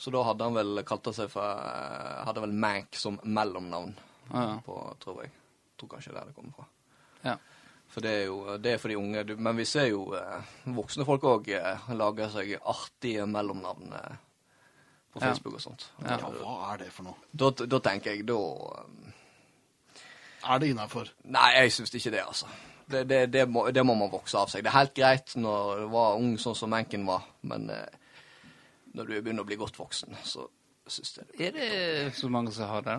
Så 0.00 0.10
da 0.14 0.22
hadde 0.24 0.46
han 0.48 0.56
vel 0.56 0.80
kalt 0.88 1.10
seg 1.14 1.28
for 1.30 1.44
eh, 1.44 2.24
Hadde 2.24 2.40
vel 2.46 2.56
Mank 2.56 2.96
som 2.96 3.20
mellomnavn 3.24 3.94
Ja. 4.32 4.60
på, 4.64 4.80
tror 5.02 5.24
jeg. 5.24 5.32
Tror 5.76 5.88
kanskje 5.96 6.12
det 6.12 6.16
er 6.16 6.20
der 6.24 6.30
det 6.32 6.36
kommer 6.36 6.56
fra. 6.56 6.66
Ja. 7.24 7.36
For 7.90 8.00
det 8.06 8.10
er 8.20 8.26
jo 8.28 8.56
det 8.62 8.72
er 8.72 8.78
for 8.78 8.88
de 8.88 8.96
unge. 9.00 9.24
Du- 9.26 9.36
Men 9.36 9.56
vi 9.56 9.64
ser 9.66 9.88
jo 9.90 10.12
eh, 10.14 10.42
voksne 10.76 11.04
folk 11.04 11.22
òg 11.26 11.48
eh, 11.48 11.88
lager 11.98 12.28
seg 12.30 12.52
artige 12.62 13.26
mellomnavn 13.26 13.92
eh, 13.92 14.16
på 15.12 15.18
Ja. 15.20 15.26
Facebook 15.32 15.54
og 15.58 15.60
sånt. 15.64 15.88
Ja. 16.04 16.18
Ja, 16.20 16.30
hva 16.30 16.72
er 16.72 16.76
det 16.84 16.92
for 16.92 17.02
noe? 17.08 17.16
Da, 17.34 17.50
da 17.50 17.78
tenker 17.82 18.12
jeg 18.14 18.26
da 18.28 18.38
Er 20.48 20.58
det 20.58 20.70
innafor? 20.72 21.10
Nei, 21.24 21.50
jeg 21.58 21.72
syns 21.74 21.92
ikke 21.94 22.10
det, 22.14 22.22
altså. 22.26 22.46
Det, 22.90 23.02
det, 23.08 23.18
det, 23.32 23.42
må, 23.48 23.66
det 23.70 23.82
må 23.86 23.94
man 23.94 24.10
vokse 24.10 24.38
av 24.38 24.48
seg. 24.50 24.62
Det 24.64 24.70
er 24.70 24.78
helt 24.78 24.94
greit 24.96 25.34
når 25.38 25.82
du 25.82 25.88
var 25.92 26.16
ung 26.18 26.32
sånn 26.40 26.56
som 26.58 26.70
Menken 26.72 27.04
var, 27.06 27.26
men 27.46 27.68
eh, 27.70 27.98
når 28.96 29.06
du 29.10 29.12
begynner 29.20 29.44
å 29.44 29.46
bli 29.50 29.58
godt 29.60 29.76
voksen, 29.78 30.16
så 30.26 30.46
syns 30.90 31.12
jeg 31.18 31.26
det. 31.28 31.40
Er 31.46 31.52
det 31.58 32.14
så 32.18 32.30
mange 32.32 32.50
som 32.56 32.70
har 32.72 32.82
det? 32.86 32.96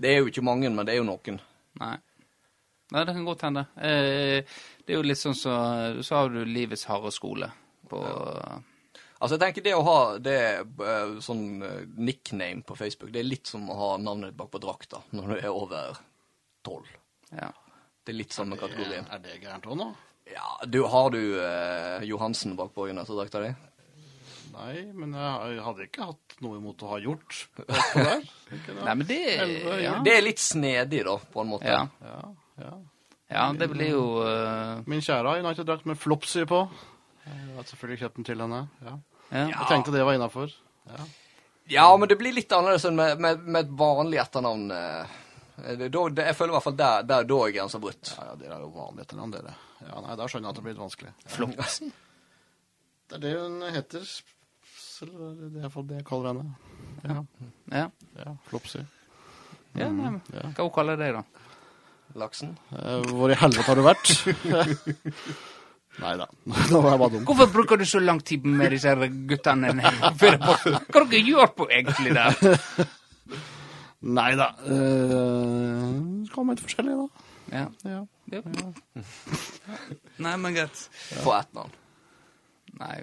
Det 0.00 0.14
er 0.14 0.18
jo 0.22 0.30
ikke 0.32 0.42
mange, 0.46 0.70
men 0.72 0.86
det 0.88 0.94
er 0.96 1.02
jo 1.02 1.06
noen. 1.10 1.38
Nei. 1.82 1.96
Nei, 2.90 3.04
det 3.06 3.14
kan 3.14 3.26
godt 3.28 3.44
hende. 3.46 3.66
Eh, 3.76 4.42
det 4.84 4.94
er 4.94 4.98
jo 4.98 5.06
litt 5.06 5.20
sånn 5.20 5.36
så 5.38 5.52
Så 6.02 6.16
har 6.16 6.32
du 6.34 6.40
livets 6.44 6.86
harde 6.90 7.12
skole 7.14 7.50
på 7.90 8.00
Altså, 9.20 9.34
jeg 9.36 9.40
tenker 9.42 9.64
det 9.66 9.72
å 9.76 9.82
ha 9.84 9.96
det 10.16 10.36
eh, 10.64 11.10
sånn 11.20 11.60
eh, 11.60 11.80
nickname 12.00 12.62
på 12.64 12.72
Facebook, 12.78 13.10
det 13.12 13.20
er 13.20 13.26
litt 13.28 13.50
som 13.50 13.66
å 13.68 13.74
ha 13.76 13.88
navnet 14.00 14.30
ditt 14.30 14.38
bak 14.38 14.48
på 14.54 14.60
drakta 14.64 15.02
når 15.12 15.26
du 15.28 15.34
er 15.36 15.50
over 15.52 15.98
tolv. 16.64 16.88
Ja. 17.28 17.50
Det 18.00 18.14
er 18.14 18.16
litt 18.16 18.32
samme 18.32 18.56
kategorien. 18.56 19.04
Er 19.12 19.20
det 19.20 19.36
gærent 19.42 19.68
òg 19.68 19.76
nå? 19.76 19.90
Ja, 20.30 20.54
du, 20.64 20.80
har 20.88 21.12
du 21.12 21.20
eh, 21.36 22.06
Johansen 22.08 22.56
bak 22.56 22.72
på 22.72 22.88
United-drakta 22.88 23.44
di? 23.44 23.52
Nei, 24.54 24.74
men 24.96 25.12
jeg 25.12 25.62
hadde 25.68 25.84
ikke 25.90 26.08
hatt 26.14 26.40
noe 26.40 26.56
imot 26.56 26.80
å 26.88 26.94
ha 26.94 26.98
gjort 27.04 27.42
det 27.60 27.68
der. 28.00 28.24
Nei, 28.80 28.94
men 28.94 29.04
det 29.04 29.20
Eller, 29.36 29.82
ja. 29.84 29.94
Det 30.06 30.16
er 30.16 30.24
litt 30.24 30.40
snedig, 30.40 31.04
da, 31.06 31.18
på 31.20 31.44
en 31.44 31.52
måte. 31.52 31.68
Ja. 31.68 31.84
Ja, 32.08 32.22
ja. 32.60 32.72
ja, 33.34 33.44
det 33.58 33.68
blir 33.72 33.92
jo 33.94 34.04
uh... 34.24 34.80
Min 34.90 35.00
kjære 35.04 35.26
har 35.34 35.40
United-drakt 35.44 35.86
med 35.88 35.98
Flopsy 35.98 36.44
på. 36.50 36.60
Jeg 37.26 37.56
har 37.56 37.66
selvfølgelig 37.68 38.00
kjøpt 38.04 38.20
den 38.20 38.26
til 38.30 38.40
henne. 38.44 38.60
Ja. 38.84 38.94
ja. 39.30 39.46
Jeg 39.52 39.66
tenkte 39.70 39.94
det 39.94 40.04
var 40.06 40.16
innafor. 40.18 40.52
Ja. 40.90 41.04
Ja, 41.70 41.86
men 41.96 42.08
det 42.10 42.16
blir 42.18 42.34
litt 42.34 42.50
annerledes 42.50 42.84
enn 42.88 42.96
med, 42.98 43.20
med, 43.22 43.42
med 43.46 43.68
et 43.68 43.74
vanlig 43.78 44.18
etternavn. 44.18 44.70
eh. 44.74 45.18
Det, 45.60 45.90
da, 45.92 46.02
det, 46.08 46.24
jeg 46.30 46.36
føler 46.38 46.54
i 46.54 46.56
hvert 46.56 46.64
fall 46.64 46.78
der, 46.80 47.02
der 47.04 47.26
da 47.28 47.36
er 47.44 47.52
grensa 47.54 47.78
brutt. 47.82 48.14
ja, 48.16 48.24
ja, 48.30 48.36
dere 48.40 48.56
er 48.56 48.62
jo 48.64 48.70
vanlig 48.74 49.04
etternavn, 49.04 49.34
dere. 49.34 49.52
Ja, 49.84 50.00
nei, 50.02 50.16
Da 50.18 50.26
skjønner 50.26 50.48
jeg 50.48 50.54
at 50.54 50.58
det 50.58 50.64
blir 50.64 50.74
litt 50.74 50.82
vanskelig. 50.82 51.12
Flopsy. 51.36 51.90
Det 53.10 53.18
er 53.18 53.22
det 53.26 53.34
hun 53.36 53.60
heter. 53.74 54.08
Er 55.00 55.12
det 55.12 55.46
er 55.50 55.62
iallfall 55.62 55.86
det 55.88 56.00
jeg 56.00 56.06
kaller 56.08 56.32
henne. 56.32 56.56
Ja, 57.04 57.20
Ja. 57.76 57.84
ja 58.24 58.34
Flopsy. 58.48 58.82
ja 59.78 59.88
nei. 59.94 60.10
Hva 60.32 60.64
hun 60.66 60.74
kaller 60.74 60.98
deg, 61.00 61.20
da? 61.20 61.49
Laksen. 62.18 62.56
Eh, 62.74 63.10
Hvor 63.10 63.30
i 63.30 63.38
helvete 63.38 63.66
har 63.68 63.78
du 63.78 63.84
vært? 63.86 64.12
Nei 66.00 66.12
da, 66.20 66.26
nå 66.46 66.80
var 66.80 66.94
jeg 66.94 67.00
bare 67.02 67.12
dum. 67.14 67.24
Hvorfor 67.28 67.50
bruker 67.52 67.80
du 67.80 67.84
så 67.88 68.00
lang 68.02 68.20
tid 68.24 68.46
med 68.46 68.72
disse 68.74 68.94
guttene? 69.28 69.74
Hva 70.20 71.02
dere 71.02 71.22
gjort 71.26 71.56
på 71.58 71.66
egentlig 71.68 72.14
der? 72.16 72.38
Nei 74.00 74.30
da. 74.38 74.48
Uh, 74.64 76.24
være 76.32 76.54
litt 76.54 76.64
forskjellig, 76.64 76.96
da. 76.96 77.26
Ja. 77.50 77.66
Ja. 77.84 78.00
ja. 78.32 78.40
Nei, 80.24 80.36
men 80.40 80.56
greit. 80.56 80.86
Få 81.20 81.34
ett 81.36 81.52
navn. 81.58 81.74
Nei, 82.80 82.94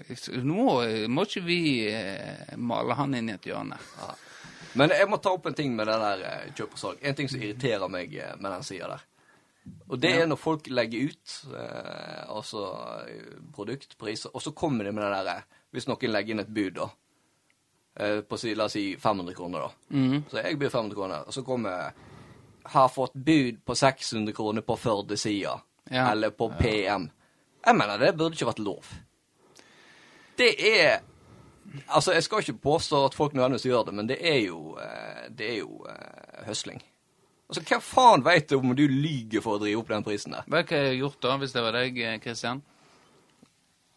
nå 0.47 0.63
må 1.11 1.25
ikke 1.27 1.43
vi 1.45 1.59
eh, 1.91 2.55
male 2.57 2.95
han 2.97 3.13
inn 3.17 3.29
i 3.29 3.35
et 3.35 3.45
hjørne. 3.45 3.77
Men 4.77 4.93
jeg 4.93 5.09
må 5.09 5.19
ta 5.21 5.33
opp 5.33 5.47
en 5.49 5.57
ting 5.57 5.75
med 5.75 5.89
det 5.89 5.97
der 6.01 6.25
eh, 6.27 6.49
kjøp 6.53 6.75
og 6.75 6.81
salg. 6.81 6.99
En 7.01 7.17
ting 7.17 7.29
som 7.31 7.41
irriterer 7.41 7.91
meg 7.91 8.13
eh, 8.15 8.35
med 8.37 8.51
den 8.51 8.65
sida 8.67 8.91
der. 8.93 9.05
Og 9.87 9.99
det 9.99 10.13
er 10.15 10.27
når 10.29 10.39
folk 10.39 10.67
legger 10.71 11.09
ut 11.09 11.33
eh, 11.51 12.21
altså 12.31 12.63
produktpriser, 12.63 13.51
produkt, 13.55 13.97
priser, 13.99 14.31
og 14.33 14.43
så 14.43 14.53
kommer 14.55 14.87
de 14.87 14.93
med 14.95 15.03
det 15.03 15.11
derre 15.17 15.41
Hvis 15.75 15.87
noen 15.89 16.13
legger 16.13 16.35
inn 16.35 16.43
et 16.43 16.53
bud, 16.53 16.77
da. 16.77 16.87
Eh, 17.99 18.21
på 18.21 18.39
la 18.55 18.67
oss 18.67 18.77
si 18.77 18.85
500 18.99 19.35
kroner, 19.35 19.65
da. 19.65 19.97
Mhm. 19.97 20.23
Så 20.29 20.37
jeg 20.43 20.59
byr 20.59 20.69
500 20.69 20.95
kroner, 20.95 21.27
og 21.27 21.33
så 21.33 21.43
kommer 21.43 21.91
Har 22.63 22.89
fått 22.89 23.13
bud 23.13 23.65
på 23.65 23.75
600 23.75 24.33
kroner 24.33 24.61
på 24.61 24.75
Førde-sida. 24.75 25.59
Ja. 25.89 26.11
Eller 26.11 26.29
på 26.29 26.49
PM. 26.59 27.09
Jeg 27.65 27.75
mener, 27.75 27.97
det 27.97 28.17
burde 28.17 28.35
ikke 28.35 28.49
vært 28.49 28.59
lov. 28.59 28.89
Det 30.35 30.49
er 30.59 30.99
Altså, 31.87 32.13
jeg 32.15 32.23
skal 32.23 32.43
ikke 32.43 32.61
påstå 32.63 33.05
at 33.05 33.17
folk 33.17 33.33
nødvendigvis 33.33 33.65
gjør 33.67 33.83
det, 33.89 33.93
men 33.93 34.09
det 34.09 34.17
er 34.21 34.39
jo 34.45 34.77
eh, 34.81 35.25
Det 35.37 35.49
er 35.51 35.57
jo 35.57 35.83
uh, 35.83 36.45
høsling. 36.47 36.81
Altså, 37.49 37.63
hva 37.67 37.79
faen 37.83 38.23
veit 38.25 38.49
du 38.49 38.57
om 38.57 38.75
du 38.75 38.87
lyger 38.87 39.43
for 39.43 39.57
å 39.57 39.61
drive 39.61 39.81
opp 39.81 39.91
den 39.91 40.05
prisen 40.07 40.35
der? 40.35 40.47
Hva 40.47 40.63
hadde 40.63 40.81
jeg 40.89 41.01
gjort 41.01 41.21
da, 41.23 41.35
hvis 41.41 41.55
det 41.55 41.63
var 41.63 41.77
deg, 41.77 41.93
Kristian? 41.93 42.23
Christian? 42.23 42.63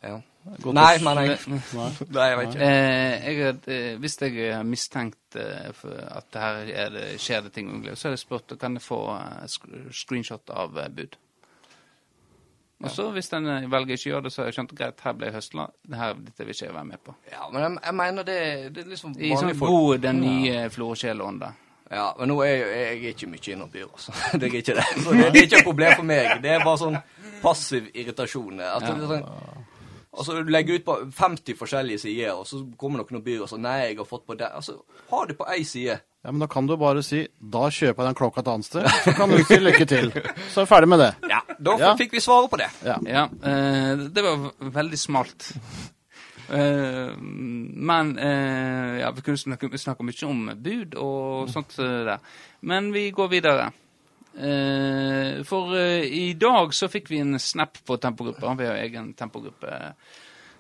Ja. 0.03 0.21
Godt 0.63 0.75
Nei, 0.75 0.95
men 1.05 1.19
jeg 1.21 1.39
Nei. 1.77 1.89
Jeg 2.17 2.37
vet 2.39 2.55
ikke. 2.55 2.69
Eh, 2.69 3.27
jeg, 3.27 3.57
eh, 3.69 3.97
hvis 4.01 4.17
jeg 4.23 4.37
har 4.55 4.63
mistenkt 4.65 5.37
eh, 5.37 5.83
at 6.17 6.39
her 6.41 6.71
er 6.73 6.95
det, 6.95 7.09
skjer 7.21 7.45
det 7.45 7.53
ting 7.57 7.73
så 7.93 8.09
har 8.09 8.17
jeg 8.17 8.23
spurt 8.23 8.55
kan 8.61 8.79
jeg 8.79 8.85
få 8.87 9.03
eh, 9.19 9.91
screenshot 9.93 10.55
av 10.55 10.79
eh, 10.81 10.89
bud. 10.97 11.19
Og 12.81 12.93
så 12.95 13.07
hvis 13.13 13.29
den 13.29 13.49
eh, 13.51 13.67
velger 13.71 13.99
ikke 13.99 14.09
å 14.09 14.13
gjøre 14.15 14.25
det, 14.27 14.33
så 14.33 14.43
har 14.43 14.49
jeg 14.49 14.57
skjønt 14.57 14.77
greit, 14.79 15.03
her 15.05 15.17
ble 15.17 15.29
jeg 15.29 15.37
høsla. 15.37 15.67
Dette 15.91 16.47
vil 16.47 16.55
ikke 16.55 16.67
jeg 16.67 16.77
være 16.77 16.89
med 16.89 17.03
på. 17.05 17.15
Ja, 17.33 17.49
men 17.53 17.65
jeg, 17.67 17.75
jeg 17.85 17.97
mener 18.01 18.29
det, 18.29 18.39
det 18.77 18.85
er 18.85 18.93
liksom 18.95 19.17
I 19.19 19.33
sånn 19.35 19.51
vanlige 19.51 19.75
god, 19.75 20.05
den 20.07 20.23
nye 20.25 20.63
Florskjell-ånda. 20.73 21.51
Ja, 21.91 22.07
men 22.19 22.31
nå 22.31 22.37
er 22.47 22.53
jeg, 22.55 22.69
jeg 22.71 23.01
er 23.01 23.15
ikke 23.17 23.29
mye 23.33 23.53
innom 23.53 23.73
byr, 23.73 23.89
altså. 23.91 24.15
Det 24.39 24.49
er 24.49 24.61
ikke 24.61 24.77
det. 24.79 24.87
Så 25.05 25.17
det, 25.17 25.27
det 25.35 25.43
er 25.43 25.49
ikke 25.49 25.61
et 25.61 25.69
problem 25.73 25.97
for 25.99 26.09
meg. 26.13 26.31
Det 26.45 26.55
er 26.55 26.65
bare 26.65 26.81
sånn 26.85 27.01
passiv 27.43 27.91
irritasjon. 27.93 28.63
At 28.63 28.87
det 28.87 28.95
er 28.95 29.11
sånn, 29.17 29.27
Altså, 30.11 30.41
du 30.43 30.49
legger 30.51 30.81
ut 30.81 30.85
på 30.85 30.95
50 31.15 31.55
forskjellige 31.55 32.01
sider, 32.03 32.33
og 32.35 32.47
så 32.49 32.65
kommer 32.79 32.99
noen 32.99 33.21
og 33.21 33.27
byr 33.27 33.45
og 33.45 33.51
sier 33.51 33.61
nei, 33.63 33.77
jeg 33.85 33.99
har 34.01 34.09
fått 34.09 34.25
på 34.27 34.35
det. 34.41 34.49
Altså, 34.59 34.81
ha 35.13 35.21
det 35.29 35.37
på 35.39 35.47
én 35.55 35.67
side. 35.67 36.01
Ja, 36.23 36.33
men 36.33 36.41
da 36.43 36.47
kan 36.53 36.67
du 36.69 36.75
bare 36.77 37.01
si 37.03 37.23
da 37.41 37.63
kjøper 37.73 38.03
jeg 38.05 38.11
den 38.11 38.17
klokka 38.19 38.43
et 38.43 38.49
annet 38.53 38.67
sted, 38.69 38.89
så 39.07 39.13
kan 39.17 39.31
du 39.33 39.39
si 39.49 39.57
lykke 39.57 39.87
til. 39.89 40.11
Så 40.53 40.61
er 40.61 40.67
vi 40.67 40.71
ferdig 40.75 40.89
med 40.93 41.01
det. 41.01 41.11
Ja, 41.31 41.39
Da 41.61 41.77
Ja. 41.81 41.95
fikk 41.97 42.13
vi 42.13 42.21
svaret 42.21 42.51
på 42.53 42.59
det. 42.61 42.69
Ja. 42.85 42.99
Ja, 43.09 43.23
eh, 43.43 43.97
det 44.13 44.23
var 44.25 44.51
veldig 44.61 44.99
smalt. 45.01 45.53
Eh, 46.51 47.17
men 47.21 48.19
eh, 48.19 49.01
ja, 49.01 49.11
vi 49.17 49.23
kunne 49.23 49.39
snakke, 49.41 49.71
snakke 49.79 50.05
mye 50.05 50.27
om 50.29 50.51
bud 50.61 50.95
og 51.01 51.49
sånt 51.53 51.77
eh, 51.79 52.01
der. 52.11 52.19
Men 52.69 52.93
vi 52.93 53.11
går 53.17 53.29
videre. 53.33 53.71
Eh, 54.37 55.41
for 55.49 55.73
eh, 55.77 56.05
i 56.05 56.33
dag 56.35 56.75
så 56.77 56.89
fikk 56.93 57.09
vi 57.11 57.21
en 57.25 57.39
snap 57.39 57.79
på 57.87 57.97
tempogruppa. 58.03 58.55
Vi 58.61 58.67
har 58.69 58.77
egen 58.83 59.13
tempogruppe 59.15 59.95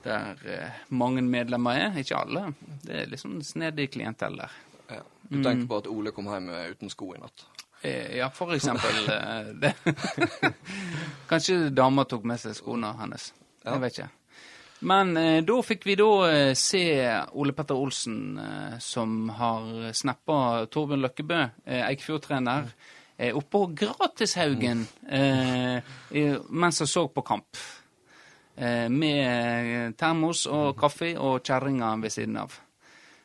der 0.04 0.72
mange 0.88 1.20
medlemmer 1.22 1.76
er. 1.76 1.98
Ikke 2.00 2.16
alle. 2.16 2.46
Det 2.84 3.02
er 3.02 3.10
liksom 3.12 3.40
snedig 3.44 3.90
klientell 3.92 4.36
der. 4.40 4.50
Ja. 4.90 5.02
Du 5.30 5.42
tenker 5.44 5.66
på 5.70 5.76
at 5.78 5.86
Ole 5.86 6.10
kom 6.12 6.26
hjem 6.32 6.48
uten 6.72 6.90
sko 6.90 7.12
i 7.14 7.18
natt. 7.22 7.44
Eh, 7.82 8.16
Ja, 8.18 8.28
for 8.34 8.52
eksempel 8.54 9.08
eh, 9.16 9.52
det. 9.62 9.74
Kanskje 11.30 11.70
dama 11.70 12.04
tok 12.04 12.24
med 12.28 12.40
seg 12.42 12.56
skoene 12.58 12.90
hennes. 12.98 13.30
Ja. 13.64 13.74
Jeg 13.76 13.80
vet 13.84 13.98
ikke. 13.98 14.08
Men 14.90 15.12
eh, 15.20 15.40
da 15.44 15.58
fikk 15.62 15.84
vi 15.86 15.94
da 16.00 16.08
eh, 16.30 16.52
se 16.56 16.82
Ole 17.36 17.52
Petter 17.56 17.76
Olsen, 17.76 18.38
eh, 18.40 18.78
som 18.80 19.28
har 19.36 19.90
snappa 19.96 20.66
Torbjørn 20.72 21.04
Løkkebø, 21.04 21.40
eh, 21.68 21.82
Eikfjord-trener, 21.90 22.70
eh, 23.18 23.34
oppå 23.36 23.66
Gratishaugen 23.76 24.86
eh, 25.06 25.84
mens 26.48 26.80
han 26.80 26.88
så 26.88 27.04
på 27.12 27.22
kamp. 27.28 27.60
Eh, 28.56 28.88
med 28.92 29.94
termos 30.00 30.46
og 30.50 30.74
kaffe 30.80 31.12
og 31.20 31.38
kjerringa 31.44 31.94
ved 32.02 32.12
siden 32.16 32.40
av. 32.40 32.56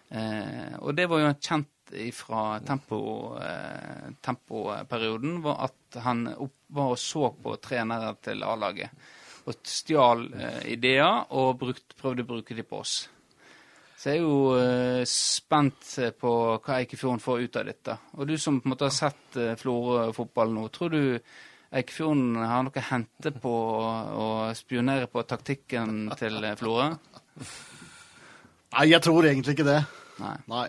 Eh, 0.09 0.75
og 0.81 0.93
det 0.97 1.07
var 1.09 1.23
jo 1.23 1.31
kjent 1.39 1.71
fra 2.13 2.59
tempo, 2.65 2.99
eh, 3.39 4.11
tempoperioden, 4.21 5.41
var 5.41 5.67
at 5.69 5.99
han 6.03 6.27
opp, 6.33 6.55
var 6.67 6.95
og 6.95 6.99
så 6.99 7.29
på 7.41 7.55
trenere 7.61 8.15
til 8.21 8.43
A-laget. 8.43 8.89
Og 9.45 9.59
stjal 9.69 10.25
eh, 10.33 10.61
ideer 10.73 11.27
og 11.37 11.59
brukt, 11.61 11.95
prøvde 11.99 12.25
å 12.25 12.31
bruke 12.33 12.57
dem 12.57 12.65
på 12.65 12.81
oss. 12.81 12.95
Så 13.95 14.11
jeg 14.11 14.19
er 14.19 14.25
jo 14.25 14.39
eh, 14.59 15.03
spent 15.07 15.93
på 16.19 16.31
hva 16.57 16.79
Eikefjorden 16.81 17.21
får 17.23 17.45
ut 17.45 17.59
av 17.61 17.69
dette. 17.69 17.97
Og 18.17 18.27
du 18.27 18.35
som 18.41 18.59
på 18.59 18.67
en 18.67 18.73
måte 18.73 18.89
har 18.89 18.95
sett 18.95 19.37
eh, 19.39 19.53
Florø-fotball 19.59 20.51
nå, 20.53 20.67
tror 20.73 20.91
du 20.93 21.03
Eikefjorden 21.75 22.35
har 22.41 22.65
noe 22.65 22.81
å 22.81 22.89
hente 22.89 23.31
på 23.41 23.53
å 23.53 24.27
spionere 24.57 25.09
på 25.11 25.23
taktikken 25.27 26.11
til 26.19 26.51
Florø? 26.59 26.91
Nei, 28.75 28.85
jeg 28.91 29.01
tror 29.05 29.23
egentlig 29.27 29.55
ikke 29.55 29.65
det. 29.67 29.79
Nei. 30.19 30.35
Nei. 30.51 30.65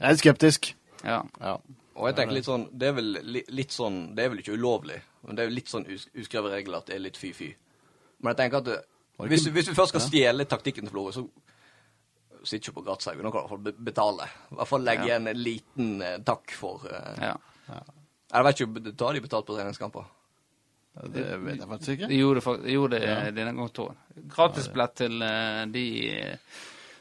Jeg 0.00 0.10
er 0.10 0.18
skeptisk. 0.20 0.72
Ja. 1.04 1.20
Ja. 1.40 1.56
Og 1.94 2.08
jeg 2.08 2.16
tenker 2.18 2.34
litt 2.34 2.48
sånn, 2.48 2.64
det 2.74 2.88
er 2.90 2.96
vel 2.96 3.12
li, 3.22 3.44
litt 3.54 3.70
sånn, 3.70 4.14
det 4.16 4.24
er 4.24 4.32
vel 4.32 4.40
ikke 4.42 4.56
ulovlig, 4.58 4.96
men 5.22 5.36
det 5.36 5.44
er 5.44 5.48
jo 5.50 5.54
litt 5.54 5.70
sånn 5.70 5.84
us 5.94 6.08
uskrevet 6.18 6.50
regel 6.56 6.74
at 6.74 6.88
det 6.90 6.96
er 6.96 7.04
litt 7.04 7.16
fy-fy. 7.20 7.52
Men 8.20 8.32
jeg 8.34 8.40
tenker 8.40 8.58
at 8.58 8.64
det, 8.66 8.78
Var 9.16 9.28
det 9.28 9.30
hvis, 9.36 9.44
ikke- 9.46 9.54
hvis 9.54 9.68
vi 9.68 9.74
først 9.78 9.92
skal 9.94 10.00
stjele 10.02 10.44
taktikken 10.50 10.88
til 10.88 10.90
Florø, 10.90 11.12
så 11.14 11.22
sitter 12.42 12.70
ikke 12.72 12.80
på 12.80 12.84
Gratshaugen, 12.88 13.22
da 13.22 13.30
kan 13.30 13.38
du 13.38 13.38
i 13.38 13.46
hvert 13.46 13.54
fall 13.54 13.62
be- 13.68 13.84
betale. 13.92 14.26
I 14.50 14.54
hvert 14.58 14.68
fall 14.68 14.82
legge 14.82 15.06
Ja. 15.06 15.14
igjen 15.14 15.28
en 15.28 15.36
liten 15.44 16.02
eh, 16.02 16.18
takk 16.18 16.50
for 16.50 16.82
eh, 16.90 17.14
ja. 17.22 17.36
Jeg 18.34 18.44
vet 18.44 18.60
ikke, 18.60 18.96
tar 18.98 19.12
de 19.14 19.20
betalt 19.20 19.46
på 19.46 19.54
treningskamper? 19.56 20.04
Det 21.14 21.38
vet 21.42 21.58
jeg 21.58 21.68
faktisk 21.68 21.90
ikke. 21.94 22.08
De 22.08 22.18
gjorde 22.18 22.34
det, 22.40 22.44
fak- 22.44 22.62
de 22.64 22.72
gjorde 22.72 22.98
det 23.00 23.34
denne 23.34 23.54
gangen. 23.54 23.96
Gratisbillett 24.34 24.94
til 24.96 25.22
eh, 25.22 25.64
de 25.66 25.84
eh, 26.10 26.36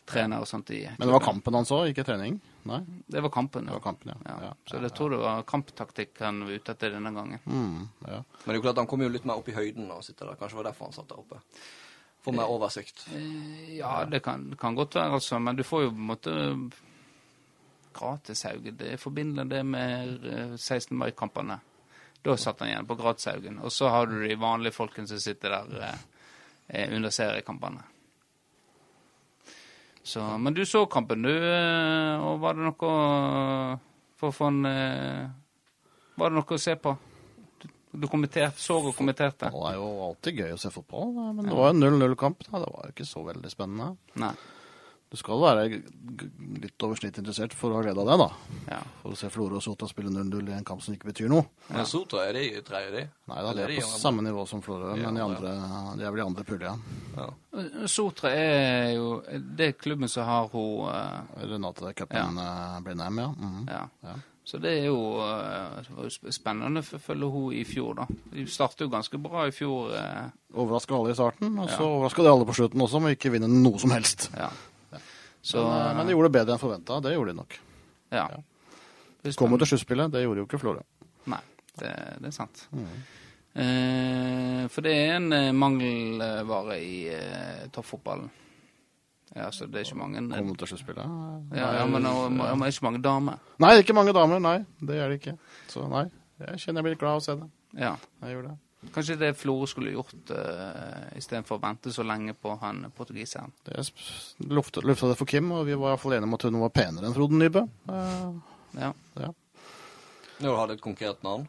trenere 0.05 0.43
og 0.43 0.47
sånt 0.49 0.71
i 0.75 0.81
Men 0.97 1.07
det 1.07 1.13
var 1.13 1.23
kampen 1.23 1.55
han 1.55 1.65
så, 1.67 1.83
ikke 1.89 2.03
trening? 2.07 2.39
Nei, 2.67 2.79
Det 3.07 3.21
var 3.23 3.31
kampen, 3.31 3.65
det 3.67 3.75
var 3.75 3.83
kampen, 3.83 4.11
ja. 4.13 4.17
ja. 4.29 4.35
ja. 4.49 4.51
Så 4.67 4.81
jeg 4.81 4.93
tror 4.95 5.13
det 5.15 5.21
var 5.21 5.43
kamptaktikk 5.47 6.19
han 6.23 6.43
var 6.45 6.51
ute 6.57 6.75
etter 6.75 6.95
denne 6.95 7.11
gangen. 7.15 7.39
Mm, 7.45 7.87
ja. 8.07 8.19
Men 8.23 8.45
det 8.45 8.53
er 8.55 8.59
jo 8.59 8.65
klart 8.67 8.81
han 8.83 8.89
kom 8.91 9.03
jo 9.03 9.11
litt 9.11 9.25
mer 9.27 9.41
opp 9.41 9.49
i 9.51 9.55
høyden 9.57 9.91
og 9.91 10.03
sitter 10.05 10.31
der. 10.31 10.39
Kanskje 10.39 10.57
det 10.57 10.61
var 10.61 10.69
derfor 10.71 10.89
han 10.89 10.95
satt 10.95 11.11
der 11.11 11.19
oppe. 11.23 11.41
Får 12.23 12.35
mer 12.37 12.51
oversikt. 12.51 13.05
Eh, 13.15 13.75
Ja, 13.77 14.05
det 14.07 14.23
kan, 14.23 14.47
kan 14.59 14.75
godt 14.75 14.95
være, 14.95 15.19
altså. 15.19 15.39
Men 15.39 15.59
du 15.59 15.63
får 15.67 15.87
jo 15.87 15.91
på 15.91 15.99
en 15.99 16.09
måte 16.13 16.35
Gratishaugen. 17.93 18.77
Det 18.77 18.97
forbinder 18.97 19.45
det 19.45 19.63
med 19.63 20.25
eh, 20.25 20.55
16. 20.55 20.97
mai-kampene. 20.97 21.59
Da 22.23 22.37
satt 22.37 22.59
han 22.59 22.69
igjen 22.69 22.87
på 22.87 22.95
Gratishaugen. 22.95 23.59
Og 23.59 23.71
så 23.71 23.89
har 23.91 24.07
du 24.07 24.21
de 24.23 24.35
vanlige 24.39 24.75
folkene 24.75 25.07
som 25.07 25.19
sitter 25.19 25.57
der 25.57 25.83
eh, 25.89 25.99
eh, 26.67 26.95
under 26.95 27.11
seriekampene. 27.11 27.83
Så, 30.03 30.23
men 30.37 30.53
du 30.53 30.65
så 30.67 30.83
kampen, 30.91 31.23
du. 31.23 31.31
eh, 31.31 32.23
Og 32.27 32.41
var 32.43 32.57
det 32.57 32.65
noe 32.65 32.75
for 34.19 34.29
å 34.31 34.49
eh, 34.67 35.29
Var 36.19 36.29
det 36.29 36.35
noe 36.37 36.57
å 36.57 36.59
se 36.61 36.75
på? 36.75 36.91
Du, 37.63 37.67
du 38.03 38.07
kommenterte, 38.11 38.59
så 38.59 38.81
og 38.81 38.91
kommenterte? 38.97 39.47
Det 39.53 39.63
er 39.69 39.77
jo 39.79 39.87
alltid 40.09 40.41
gøy 40.43 40.51
å 40.55 40.59
se 40.59 40.71
fotball, 40.75 41.13
men 41.37 41.45
det 41.47 41.55
var 41.55 41.71
en 41.71 41.79
0-0-kamp. 41.83 42.43
Det 42.49 42.51
var 42.67 42.91
ikke 42.91 43.07
så 43.07 43.23
veldig 43.25 43.51
spennende. 43.53 43.93
Nei. 44.19 44.33
Du 45.13 45.17
skal 45.21 45.37
være 45.37 45.67
litt 46.63 46.81
over 46.87 46.97
snitt 46.97 47.19
interessert 47.21 47.53
for 47.53 47.69
å 47.69 47.75
ha 47.77 47.83
glede 47.85 48.01
av 48.01 48.07
det, 48.09 48.15
da. 48.17 48.55
Ja. 48.71 48.79
For 49.03 49.13
å 49.13 49.17
se 49.19 49.27
Florø 49.29 49.59
og 49.59 49.61
Sota 49.61 49.85
spille 49.85 50.09
0-0 50.09 50.47
i 50.49 50.55
en 50.57 50.65
kamp 50.65 50.81
som 50.81 50.95
ikke 50.95 51.11
betyr 51.11 51.29
noe. 51.29 51.45
Men 51.69 51.85
Sota 51.85 52.23
er 52.25 52.33
de 52.33 52.47
tredje, 52.65 52.89
de? 52.95 53.03
Nei 53.29 53.43
da, 53.45 53.51
de 53.53 53.61
er 53.61 53.73
de 53.75 53.77
på 53.77 53.85
andre? 53.85 53.99
samme 54.01 54.25
nivå 54.25 54.47
som 54.49 54.63
Florø, 54.65 54.95
Ja, 54.97 55.11
men 55.11 55.19
de, 55.19 55.21
ja. 55.21 55.27
andre, 55.29 55.53
de 56.01 56.07
er 56.07 56.15
vel 56.15 56.23
i 56.23 56.25
andre 56.25 56.45
pulje. 56.49 56.73
Ja. 57.13 57.27
Ja. 57.53 57.87
Sotra 57.93 58.31
er 58.33 58.95
jo 58.95 59.21
Det 59.29 59.67
er 59.67 59.75
klubben 59.77 60.09
som 60.09 60.25
har 60.25 60.47
hun 60.49 60.89
eh, 60.89 61.45
Renate 61.51 61.93
Cupen 61.93 62.41
ja. 62.41 62.79
Blindheim, 62.81 63.21
ja. 63.21 63.29
Mhm. 63.37 63.67
Ja. 63.69 63.83
Ja. 64.09 64.15
Så 64.43 64.57
det 64.59 64.73
er 64.81 64.89
jo, 64.89 64.97
eh, 65.23 65.77
det 65.85 65.93
var 65.95 66.09
jo 66.09 66.31
spennende 66.33 66.81
å 66.81 66.99
følge 67.05 67.29
hun 67.31 67.53
i 67.53 67.61
fjor, 67.69 67.93
da. 68.01 68.07
De 68.33 68.47
startet 68.49 68.81
jo 68.87 68.89
ganske 68.91 69.21
bra 69.21 69.45
i 69.47 69.53
fjor. 69.55 69.93
eh, 69.93 70.25
Overraska 70.57 70.97
alle 70.97 71.13
i 71.13 71.21
starten, 71.21 71.53
og 71.59 71.69
så 71.69 71.79
Ja. 71.85 71.93
overraska 72.01 72.23
de 72.25 72.33
alle 72.33 72.45
på 72.49 72.57
slutten 72.57 72.81
også 72.81 72.99
med 72.99 73.15
ikke 73.19 73.31
vinne 73.37 73.47
noe 73.47 73.77
som 73.79 73.93
helst. 73.93 74.31
Ja. 74.35 74.49
Så, 75.43 75.59
men, 75.59 75.75
eh, 75.75 75.93
men 75.99 76.07
de 76.07 76.15
gjorde 76.15 76.31
det 76.31 76.37
bedre 76.39 76.55
enn 76.55 76.61
forventa. 76.61 77.01
Det 77.03 77.13
gjorde 77.15 77.33
de 77.35 77.39
nok. 77.43 77.59
ja. 78.15 78.27
ja. 78.31 78.41
Kom 79.39 79.53
jo 79.55 79.57
til 79.61 79.69
sluttspillet, 79.71 80.11
det 80.11 80.25
gjorde 80.25 80.41
jo 80.41 80.47
ikke 80.49 80.57
Florø. 80.59 80.81
Nei, 81.31 81.39
det, 81.79 81.91
det 82.19 82.27
er 82.27 82.33
sant. 82.35 82.65
Mm. 82.75 82.87
Eh, 83.53 84.63
for 84.73 84.83
det 84.83 84.93
er 84.97 85.13
en 85.15 85.27
eh, 85.35 85.51
mangelvare 85.55 86.79
i 86.83 86.95
eh, 87.13 87.61
toppfotballen. 87.71 88.31
Ja, 89.33 89.47
så 89.53 89.65
det 89.65 89.79
er 89.79 89.87
ikke 89.87 89.97
mange 89.97 90.21
Kom 90.29 90.51
til 90.59 90.69
sluttspillet. 90.73 91.13
ja, 91.57 91.69
ja, 91.79 91.85
men 91.89 92.03
det 92.03 92.11
er 92.11 92.67
ikke 92.67 92.85
mange 92.85 93.01
damer. 93.01 93.39
Nei, 93.57 93.71
det 93.71 93.79
er 93.79 93.85
ikke 93.87 93.95
mange 93.97 94.13
damer. 94.13 94.43
Nei, 94.43 94.57
det 94.81 94.99
er 94.99 95.09
det 95.09 95.21
ikke. 95.21 95.37
Så 95.71 95.87
nei, 95.89 96.03
jeg 96.43 96.59
kjenner 96.65 96.83
jeg 96.83 96.89
blir 96.91 96.99
glad 97.01 97.15
av 97.15 97.21
å 97.21 97.25
se 97.25 97.37
det. 97.39 97.49
Ja. 97.79 97.95
Jeg 98.21 98.35
gjør 98.35 98.49
det. 98.49 98.57
Kanskje 98.93 99.15
det 99.21 99.33
Florø 99.39 99.67
skulle 99.69 99.93
gjort 99.93 100.31
uh, 100.35 101.05
istedenfor 101.17 101.57
å 101.57 101.63
vente 101.63 101.93
så 101.95 102.03
lenge 102.05 102.35
på 102.37 102.55
han 102.61 102.83
portugiseren. 102.97 103.53
Det 103.65 103.85
lufta, 104.49 104.83
det 104.83 104.97
for 104.99 105.29
Kim, 105.29 105.51
og 105.55 105.65
vi 105.69 105.77
var 105.77 105.93
i 105.93 105.95
hvert 105.95 106.03
fall 106.03 106.17
enige 106.17 106.29
om 106.29 106.35
at 106.37 106.47
hun 106.49 106.59
var 106.61 106.73
penere 106.75 107.07
enn 107.07 107.15
Frode 107.15 107.39
Nybø. 107.39 107.63
Uh, 107.89 108.51
Ja. 108.73 108.93
ja. 109.21 109.29
Når 110.39 110.49
du 110.49 110.57
hadde 110.57 110.73
et 110.77 110.81
konkret 110.81 111.23
navn? 111.23 111.47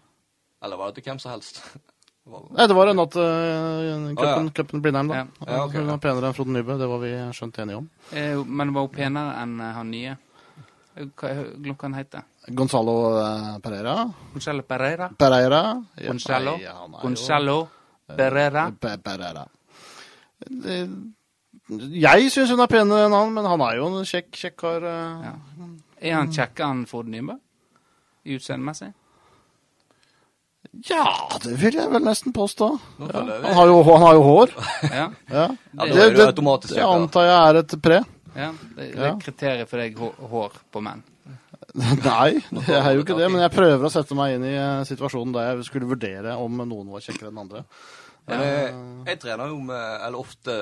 Eller 0.64 0.76
var 0.76 0.90
det 0.92 1.00
til 1.00 1.10
hvem 1.10 1.20
som 1.22 1.32
helst? 1.34 1.62
Nei, 2.24 2.64
det 2.64 2.76
var 2.76 2.88
en 2.88 2.96
natt 2.96 3.16
uh, 3.20 4.14
ja. 4.16 4.36
Blindheim, 4.72 5.10
da. 5.10 5.16
Ja. 5.18 5.24
Ja, 5.44 5.58
okay, 5.66 5.82
hun 5.82 5.90
var 5.92 5.98
penere 6.00 6.30
enn 6.30 6.36
Frode 6.36 6.54
Nybø, 6.54 6.78
det 6.80 6.88
var 6.88 7.02
vi 7.02 7.10
skjønt 7.36 7.58
enige 7.60 7.82
om. 7.82 7.88
Eh, 8.16 8.38
men 8.40 8.72
var 8.72 8.86
hun 8.86 8.94
penere 8.94 9.34
enn 9.42 9.58
eh, 9.60 9.74
han 9.76 9.90
nye? 9.92 10.14
Eh, 10.96 11.06
Hva 11.16 11.74
han 11.82 11.94
heter? 11.94 12.22
Gonzalo 12.54 12.94
eh, 13.18 13.58
Pereira. 13.64 13.94
Gonzalo 14.32 14.62
Pereira? 14.62 15.08
Pereira. 15.18 15.62
Ja, 15.98 16.06
Gonzalo? 16.12 16.56
jo- 16.60 16.88
Gonzalo 17.02 17.68
Pereira? 18.06 18.70
Pe- 18.80 18.98
Pereira. 19.02 19.46
Det- 20.48 20.88
Jeg 21.68 22.30
syns 22.30 22.50
hun 22.50 22.60
er 22.60 22.66
penere 22.68 23.06
enn 23.06 23.12
han, 23.16 23.32
men 23.32 23.44
han 23.46 23.60
er 23.60 23.76
jo 23.76 23.86
en 23.86 24.04
kjekk, 24.04 24.30
kjekk 24.36 24.56
kar. 24.56 24.84
eh. 24.84 25.24
Ja. 25.24 25.32
Er 26.00 26.14
han 26.14 26.28
kjekkere 26.30 26.70
enn 26.70 26.86
Ford 26.86 27.06
Nybø? 27.08 27.38
I 28.26 28.36
utseendemessig? 28.36 28.92
Ja, 30.90 31.04
det 31.44 31.54
vil 31.60 31.74
jeg 31.78 31.90
vel 31.92 32.02
nesten 32.02 32.32
påstå. 32.34 32.68
Ja. 32.98 33.06
Han, 33.22 33.54
har 33.54 33.66
jo, 33.70 33.82
han 33.86 34.02
har 34.02 34.14
jo 34.14 34.22
hår. 34.26 34.50
Ja. 34.82 35.04
Ja. 35.30 35.46
det, 35.48 35.94
Det- 35.94 35.94
da 35.94 36.24
er 36.24 36.60
det 36.74 36.82
antar 36.84 37.22
jeg 37.28 37.48
er 37.48 37.58
et 37.60 37.74
pre. 37.82 38.00
Ja. 38.36 38.52
Det, 38.76 38.76
det 38.76 38.94
Ja. 38.98 39.10
er 39.14 39.20
kriteriet 39.22 39.68
for 39.70 39.78
deg 39.82 39.98
hår, 39.98 40.52
på 40.72 40.82
menn. 40.84 41.02
Nei, 41.74 42.34
det 42.52 42.76
er 42.76 42.92
jo 42.94 43.02
ikke 43.02 43.16
det, 43.18 43.30
men 43.32 43.40
jeg 43.42 43.50
prøver 43.54 43.86
å 43.88 43.90
sette 43.92 44.14
meg 44.14 44.36
inn 44.36 44.44
i 44.46 44.54
eh, 44.54 44.84
situasjonen 44.86 45.32
der 45.34 45.54
jeg 45.56 45.64
skulle 45.70 45.88
vurdere 45.90 46.34
om 46.38 46.60
noen 46.62 46.90
var 46.92 47.02
kjekkere 47.02 47.32
enn 47.32 47.40
andre. 47.46 47.64
Ja. 48.28 48.36
jeg, 48.40 48.68
jeg 49.04 49.18
trener 49.20 49.50
jo 49.52 49.58
med 49.60 50.00
Eller 50.00 50.16
ofte 50.16 50.54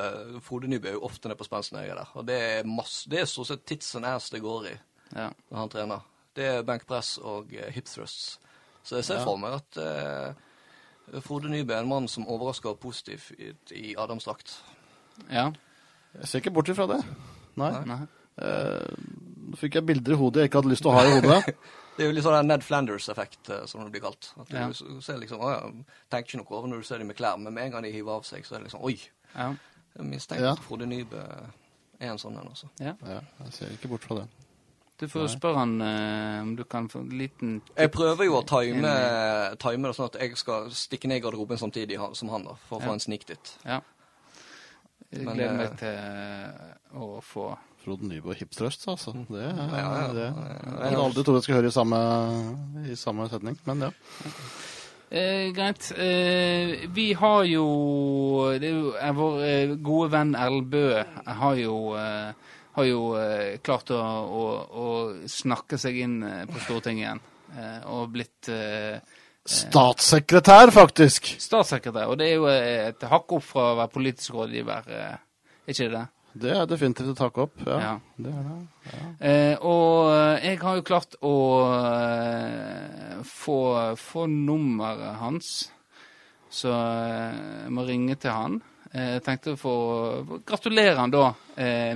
Frode 0.43 0.67
Nybø 0.67 0.89
er 0.91 0.97
jo 0.97 1.05
ofte 1.07 1.29
nede 1.31 1.39
på 1.39 1.47
jeg 1.47 1.91
er 1.93 1.95
der. 2.01 2.09
Og 2.19 2.25
det 2.27 2.39
er 2.43 2.65
masse 2.67 3.07
Det 3.07 3.21
er 3.21 3.29
stort 3.31 3.47
sett 3.53 3.63
tits 3.71 3.93
and 3.95 4.05
ass 4.09 4.31
det 4.35 4.41
går 4.43 4.67
i 4.67 4.73
Ja. 5.15 5.29
når 5.51 5.59
han 5.61 5.69
trener. 5.71 6.01
Det 6.35 6.45
er 6.49 6.63
benkpress 6.67 7.19
og 7.23 7.53
eh, 7.55 7.71
hip 7.71 7.87
thrusts. 7.87 8.39
Så 8.83 8.97
jeg 8.99 9.05
ser 9.05 9.21
Ja. 9.21 9.25
for 9.25 9.37
meg 9.39 9.55
at 9.61 9.79
eh, 9.79 11.21
Frode 11.21 11.51
Nybø 11.53 11.75
er 11.77 11.83
en 11.85 11.89
mann 11.93 12.09
som 12.09 12.27
overrasker 12.27 12.75
positivt 12.75 13.31
i, 13.39 13.53
i 13.75 13.95
Adams 13.99 14.25
drakt. 14.25 14.57
Ja. 15.31 15.53
Jeg 16.19 16.29
ser 16.29 16.39
ikke 16.43 16.51
bort 16.55 16.69
ifra 16.69 16.87
det. 16.87 17.05
Nei. 17.61 17.71
Nei. 17.87 18.01
Eh, 18.43 18.97
Nå 19.53 19.57
fikk 19.61 19.75
jeg 19.75 19.85
bilder 19.87 20.15
i 20.15 20.17
hodet 20.17 20.43
jeg 20.45 20.49
ikke 20.51 20.61
hadde 20.63 20.71
lyst 20.73 20.83
til 20.87 20.91
å 20.93 20.97
ha 20.97 21.05
i 21.05 21.15
hodet. 21.21 21.55
Det 21.97 22.07
er 22.07 22.09
jo 22.09 22.15
litt 22.17 22.25
sånn 22.25 22.47
Ned 22.49 22.63
Flanders-effekt, 22.65 23.51
eh, 23.53 23.67
som 23.69 23.83
det 23.85 23.91
blir 23.93 24.01
kalt. 24.01 24.31
At 24.41 24.49
du 24.49 24.57
Ja. 24.57 24.71
ser 25.05 25.19
liksom, 25.21 25.43
å 25.45 25.51
ja, 25.53 25.59
tenker 26.09 26.31
ikke 26.33 26.39
noe 26.41 26.57
over 26.57 26.69
når 26.71 26.81
du 26.81 26.87
ser 26.89 26.99
dem 27.03 27.11
med 27.13 27.17
klær, 27.19 27.37
men 27.37 27.53
med 27.53 27.67
en 27.67 27.75
gang 27.75 27.83
de 27.85 27.91
hiver 27.93 28.15
av 28.17 28.23
seg, 28.25 28.47
så 28.49 28.55
er 28.55 28.63
det 28.63 28.71
liksom 28.71 28.81
Oi! 28.89 28.95
Ja. 29.35 29.51
Jeg 29.99 30.07
mistenker 30.09 30.45
Ja. 30.47 30.53
at 30.57 30.63
Frode 30.65 30.87
Nybø 30.89 31.21
er 32.01 32.09
en 32.15 32.17
sånn 32.19 32.39
en, 32.41 32.49
altså. 32.49 32.71
ja. 32.81 32.95
Ja, 33.05 33.21
jeg 33.45 33.53
ser 33.53 33.75
ikke 33.77 33.89
bort 33.93 34.05
fra 34.09 34.23
det. 34.23 34.25
Du 35.03 35.07
får 35.09 35.29
spørre 35.35 35.59
han 35.59 35.81
uh, 35.83 36.41
om 36.47 36.55
du 36.57 36.63
kan 36.65 36.89
få 36.89 37.01
en 37.03 37.11
liten 37.19 37.61
Jeg 37.77 37.91
prøver 37.91 38.25
jo 38.25 38.37
å 38.39 38.43
time, 38.47 38.93
time 39.59 39.89
det 39.89 39.97
sånn 39.97 40.07
at 40.09 40.19
jeg 40.23 40.37
skal 40.39 40.71
stikke 40.71 41.09
ned 41.11 41.19
i 41.21 41.25
garderoben 41.27 41.59
samtidig 41.59 41.99
som 42.17 42.29
han, 42.33 42.45
da, 42.45 42.55
for 42.69 42.79
å 42.79 42.81
Ja. 42.81 42.87
få 42.89 42.93
en 42.97 43.01
sniktitt. 43.05 43.57
Ja. 43.67 43.81
Jeg 45.13 45.27
gleder 45.29 45.51
eh, 45.51 45.59
meg 45.59 45.77
til 45.81 45.95
eh, 45.99 46.73
å 46.97 47.09
få 47.25 47.51
Frode 47.83 48.07
Nybø 48.07 48.35
hipstrøst, 48.39 48.85
altså. 48.93 49.13
Det, 49.29 49.43
er- 49.43 49.57
Ja, 49.75 49.87
ja. 49.99 50.13
det. 50.15 50.27
Jeg 50.29 50.85
hadde 50.87 51.03
aldri 51.03 51.25
trodd 51.27 51.39
jeg 51.41 51.47
skulle 51.49 51.59
høre 51.61 51.73
i 51.73 51.75
samme, 51.75 51.99
i 52.93 52.97
samme 52.97 53.27
setning, 53.33 53.57
men 53.67 53.89
ja. 53.89 53.91
Eh, 55.13 55.51
greit. 55.53 55.91
Eh, 56.01 56.87
vi 56.95 57.11
har 57.21 57.43
jo 57.45 57.65
det 58.63 58.71
er 58.71 58.79
jo 58.79 58.93
eh, 58.97 59.11
Vår 59.19 59.43
eh, 59.45 59.75
gode 59.85 60.09
venn 60.15 60.31
Elbø 60.39 60.85
har 61.43 61.59
jo, 61.61 61.75
eh, 62.01 62.55
har 62.79 62.87
jo 62.89 63.03
eh, 63.21 63.59
klart 63.67 63.93
å, 63.93 63.99
å, 63.99 64.47
å 64.73 64.87
snakke 65.29 65.77
seg 65.83 65.99
inn 66.07 66.17
eh, 66.25 66.47
på 66.49 66.63
Stortinget 66.65 67.03
igjen. 67.05 67.21
Eh, 67.59 67.83
og 67.93 68.09
blitt 68.15 68.49
eh, 68.49 69.03
Statssekretær, 69.49 70.71
faktisk! 70.71 71.33
statssekretær. 71.43 72.07
Og 72.13 72.19
det 72.21 72.29
er 72.31 72.35
jo 72.37 72.47
eh, 72.51 72.89
et 72.93 73.07
hakk 73.11 73.33
opp 73.39 73.43
fra 73.47 73.73
å 73.73 73.79
være 73.81 73.91
politisk 73.97 74.37
rådgiver, 74.37 74.87
eh, 74.87 75.17
er 75.67 75.73
ikke 75.75 75.89
det 75.89 75.95
det? 75.97 76.05
Det 76.43 76.53
er 76.57 76.69
definitivt 76.71 77.11
et 77.13 77.19
hakk 77.21 77.39
opp. 77.45 77.59
Ja, 77.67 77.79
Ja. 77.83 77.95
det 78.17 78.33
det. 78.33 79.01
Eh, 79.21 79.57
og 79.61 80.13
jeg 80.45 80.59
har 80.63 80.77
jo 80.79 80.85
klart 80.87 81.17
å 81.21 81.35
eh, 81.77 83.19
få, 83.29 83.59
få 83.99 84.27
nummeret 84.31 85.19
hans, 85.21 85.51
så 86.53 86.73
jeg 86.73 87.73
må 87.75 87.85
ringe 87.89 88.17
til 88.21 88.31
han. 88.33 88.61
Jeg 88.93 89.23
tenkte 89.25 89.55
å 89.55 89.61
få 89.61 89.75
gratulere 90.45 90.99
han 90.99 91.11
da 91.15 91.31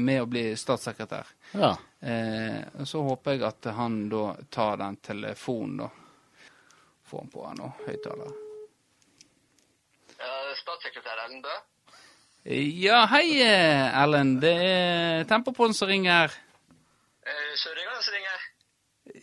med 0.01 0.23
å 0.23 0.29
bli 0.33 0.47
statssekretær. 0.57 1.27
Ja. 1.53 1.75
Eh, 2.01 2.63
så 2.89 3.03
håper 3.05 3.37
jeg 3.37 3.45
at 3.49 3.69
han 3.77 4.09
da 4.09 4.31
tar 4.51 4.79
den 4.81 4.97
telefonen, 5.05 5.77
da. 5.85 5.91
Få 7.07 7.21
han 7.23 7.31
på 7.31 7.45
nå, 7.59 7.69
høyttaler. 7.87 8.33
Statssekretær 10.57 11.21
Ellen 11.27 11.43
Bø? 11.45 11.55
Ja, 12.83 13.03
hei, 13.11 13.43
Ellen. 13.43 14.37
Det 14.43 14.53
er 14.65 15.25
Tempopodden 15.31 15.75
som 15.77 15.89
ringer. 15.91 16.33
Søringa 17.59 17.97
som 18.03 18.15
ringer. 18.15 18.45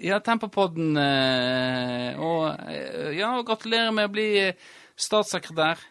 Ja, 0.03 0.19
Tempopodden. 0.23 0.95
eh, 0.97 2.19
Og 2.19 2.49
eh, 2.71 3.17
ja, 3.17 3.31
gratulerer 3.47 3.91
med 3.95 4.09
å 4.09 4.13
bli 4.13 4.27
eh, 4.41 4.55
statssekretær. 4.95 5.81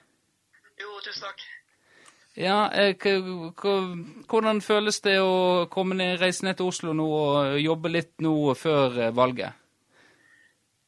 Jo, 0.81 0.93
tusen 1.05 1.27
takk. 1.27 1.43
Ja, 2.37 2.71
eh, 2.73 2.95
hvordan 2.97 4.63
føles 4.65 5.01
det 5.05 5.19
å 5.21 5.67
komme 5.73 5.95
ned, 5.99 6.21
reise 6.23 6.45
ned 6.47 6.57
til 6.61 6.71
Oslo 6.73 6.95
nå 6.97 7.09
og 7.13 7.59
jobbe 7.61 7.91
litt 7.93 8.15
nå 8.25 8.55
før 8.57 8.97
eh, 9.09 9.13
valget? 9.13 9.53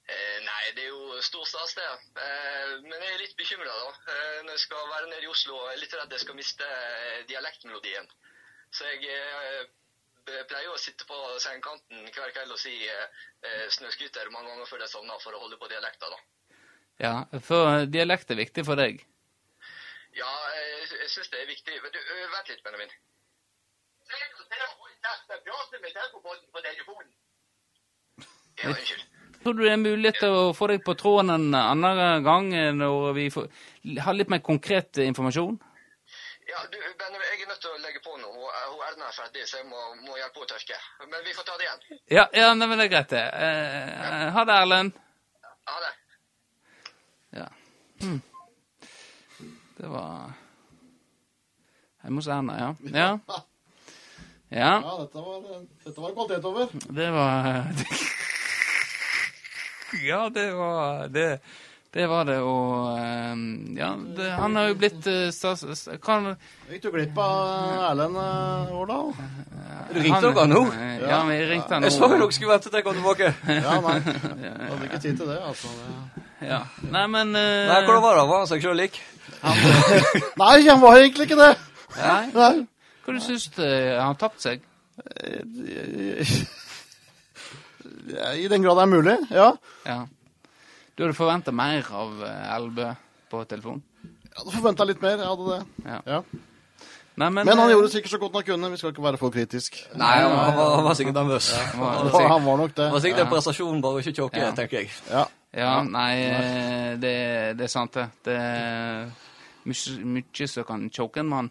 Eh, 0.08 0.38
nei, 0.44 0.64
det 0.76 0.86
er 0.86 0.92
jo 0.92 1.13
stor 1.26 1.46
stas, 1.48 1.74
det. 1.78 1.86
Eh, 2.24 2.74
men 2.84 2.98
jeg 2.98 3.14
er 3.14 3.22
litt 3.22 3.36
bekymra, 3.38 3.70
da. 3.70 4.12
Eh, 4.12 4.42
når 4.44 4.52
jeg 4.56 4.62
skal 4.64 4.90
være 4.90 5.08
nede 5.10 5.26
i 5.26 5.30
Oslo, 5.30 5.56
jeg 5.68 5.76
er 5.76 5.80
litt 5.82 5.96
redd 5.98 6.14
jeg 6.16 6.24
skal 6.24 6.38
miste 6.38 6.68
eh, 6.68 7.24
dialektmelodien. 7.30 8.10
Så 8.74 8.90
jeg 8.90 9.08
eh, 9.14 9.64
pleier 10.24 10.66
jo 10.66 10.74
å 10.74 10.82
sitte 10.82 11.06
på 11.08 11.18
sengekanten 11.42 12.06
hver 12.14 12.32
kveld 12.34 12.54
og 12.54 12.60
si 12.60 12.72
snøscooter 13.76 14.30
mange 14.32 14.48
ganger 14.48 14.70
før 14.70 14.80
jeg 14.86 14.92
sovner, 14.94 15.18
for 15.20 15.36
å 15.36 15.42
holde 15.42 15.58
på 15.60 15.68
dialekta, 15.68 16.08
da. 16.08 16.20
Ja, 17.02 17.14
for 17.44 17.84
dialekt 17.90 18.30
er 18.32 18.40
viktig 18.40 18.64
for 18.64 18.80
deg. 18.80 19.02
Ja, 20.16 20.30
jeg, 20.56 20.88
jeg 21.02 21.10
syns 21.12 21.28
det 21.32 21.42
er 21.42 21.50
viktig. 21.50 21.76
Men 21.82 21.92
du, 21.92 22.00
vent 22.32 22.52
litt, 22.52 22.62
Benjamin. 22.64 22.94
Ja, 28.62 28.70
unnskyld. 28.70 29.13
Tror 29.44 29.54
du 29.54 29.62
det 29.66 29.72
er 29.74 29.80
mulighet 29.80 30.16
til 30.22 30.32
å 30.32 30.44
få 30.56 30.70
deg 30.70 30.80
på 30.86 30.94
tråden 30.96 31.30
en 31.34 31.54
annen 31.58 32.24
gang 32.24 32.46
eh, 32.56 32.70
når 32.72 33.10
vi 33.18 33.26
får, 33.32 33.48
har 34.00 34.16
litt 34.16 34.30
mer 34.32 34.40
konkret 34.44 34.96
eh, 34.96 35.08
informasjon? 35.10 35.58
Ja, 36.48 36.62
du, 36.72 36.78
Benjamin, 37.00 37.26
jeg 37.28 37.42
er 37.44 37.50
nødt 37.50 37.60
til 37.60 37.72
å 37.74 37.80
legge 37.82 38.00
på 38.04 38.16
nå. 38.16 38.30
Hun, 38.32 38.48
hun 38.72 38.82
Erna 38.88 39.10
er 39.10 39.16
ferdig, 39.16 39.44
så 39.48 39.60
jeg 39.60 39.66
må, 39.68 39.80
må 40.06 40.16
hjelpe 40.16 40.40
henne 40.40 40.48
å 40.48 40.52
tørke. 40.54 40.78
Men 41.12 41.24
vi 41.28 41.36
får 41.36 41.48
ta 41.48 41.58
det 41.60 41.66
igjen. 41.68 42.00
Ja, 42.16 42.24
ja 42.36 42.48
nei, 42.56 42.68
men 42.70 42.80
det 42.80 42.86
er 42.88 42.92
greit, 42.94 43.12
det. 43.12 43.24
Eh, 43.48 44.24
ha 44.36 44.46
det, 44.48 44.56
Erlend. 44.64 44.96
Ha 45.68 45.80
det. 45.84 45.92
Ja. 47.40 47.48
Hm. 48.04 48.20
Det 49.76 49.90
var 49.90 50.32
Hjemme 52.04 52.20
hos 52.20 52.28
Erna, 52.32 52.56
ja. 52.60 52.70
Ja. 52.96 53.10
Ja, 54.54 54.74
Ja, 54.84 54.92
dette 55.00 55.18
var, 55.18 55.46
dette 55.82 56.00
var 56.00 56.12
kvalitet 56.14 56.44
over. 56.46 56.68
det 56.94 57.06
var 57.10 57.64
Ja, 60.10 60.28
det 60.34 60.50
var 60.56 61.08
det. 61.08 61.28
Det 61.94 62.08
var 62.10 62.24
det, 62.26 62.40
og 62.42 62.98
eh, 62.98 63.42
Ja, 63.78 63.92
det, 64.16 64.30
han 64.34 64.56
har 64.58 64.72
jo 64.72 64.74
blitt 64.80 65.04
stas... 65.30 65.60
stats... 65.62 65.84
Kan, 66.02 66.32
Gikk 66.72 66.82
du 66.82 66.90
glipp 66.90 67.18
av 67.22 67.84
Erlend 67.92 68.18
eh, 68.18 68.72
Årdal? 68.74 69.12
Du 69.94 70.00
ringte 70.02 70.32
dere 70.34 70.48
nå? 70.50 70.64
eh, 70.74 71.04
Ja, 71.06 71.20
vi 71.28 71.36
ringte 71.52 71.76
han 71.76 71.84
nå. 71.84 71.92
Jeg 71.92 71.94
så 71.94 72.08
jo 72.10 72.18
dere 72.18 72.34
skulle 72.34 72.56
vente 72.56 72.66
til 72.72 72.80
jeg 72.80 72.86
kom 72.88 72.98
tilbake. 72.98 73.30
Ja, 73.46 73.76
nei. 73.84 73.94
Hadde 74.72 74.88
ikke 74.88 75.02
tid 75.04 75.20
til 75.22 75.30
det, 75.30 75.38
altså. 75.38 75.70
Ja. 76.42 76.64
Nei, 76.82 77.06
men 77.14 77.30
uh, 77.30 77.40
Nei, 77.70 77.78
hvordan 77.86 78.02
var 78.02 78.18
det? 78.18 78.26
Var 78.32 78.42
han 78.42 78.50
seg 78.50 78.66
sjøl 78.66 78.80
lik? 78.82 78.98
Nei, 80.42 80.56
han 80.66 80.82
var 80.82 80.98
egentlig 80.98 81.28
ikke 81.30 81.38
det! 81.44 81.52
Nei. 81.94 82.22
Nei. 82.34 82.52
Hva 83.04 83.14
du 83.14 83.22
syns 83.22 83.46
du? 83.54 83.62
Har 83.62 84.08
han 84.08 84.18
tapt 84.18 84.42
seg? 84.42 84.66
I 88.04 88.48
den 88.52 88.62
grad 88.62 88.76
det 88.76 88.82
er 88.84 88.90
mulig, 88.92 89.16
ja. 89.30 89.50
Ja. 89.86 89.98
Du 90.96 91.02
hadde 91.04 91.16
forventa 91.16 91.52
mer 91.52 91.86
av 91.90 92.20
eh, 92.22 92.56
Elbø 92.56 92.90
på 93.32 93.44
telefon? 93.50 93.80
Jeg 94.04 94.34
hadde 94.40 94.52
forventa 94.58 94.84
litt 94.86 95.00
mer. 95.02 95.16
jeg 95.22 95.30
hadde 95.30 95.46
det. 95.54 95.86
Ja. 95.86 96.00
Ja. 96.06 96.20
Nei, 97.16 97.28
men, 97.30 97.46
Men 97.46 97.58
han 97.58 97.68
eh, 97.68 97.72
gjorde 97.76 97.86
det 97.88 97.92
sikkert 97.94 98.10
så 98.10 98.18
godt 98.18 98.34
han 98.34 98.42
kunne. 98.48 98.70
Vi 98.72 98.76
skal 98.80 98.90
ikke 98.90 99.02
være 99.04 99.18
for 99.20 99.30
kritisk. 99.34 99.76
Nei, 99.94 100.12
han 100.18 100.32
var, 100.34 100.74
han 100.76 100.84
var 100.84 100.94
sikkert 100.98 101.14
nervøs. 101.14 101.52
han 101.54 101.78
Han 101.78 102.10
var- 102.12 102.28
han 102.32 102.44
var 102.44 102.56
nok 102.58 102.74
det. 102.74 102.84
Det 102.84 102.92
var 102.92 103.04
sikkert 103.04 103.20
en 103.24 103.30
prestasjon 103.32 103.82
bare 103.82 104.00
ikke 104.02 104.12
tjåke, 104.18 104.40
Ja. 104.42 104.50
tenker 104.54 104.78
jeg. 104.82 104.90
Ja. 105.10 105.24
Ja, 105.54 105.82
nei, 105.86 106.12
eh, 106.26 106.96
det, 106.98 107.14
det 107.58 107.64
er 107.68 107.70
sant, 107.70 107.94
det. 107.94 108.08
Det 108.26 108.34
er 108.34 109.10
mye, 109.64 110.48
som 110.50 110.64
kan 110.64 110.90
tjåke 110.90 111.20
en 111.22 111.28
mann. 111.30 111.50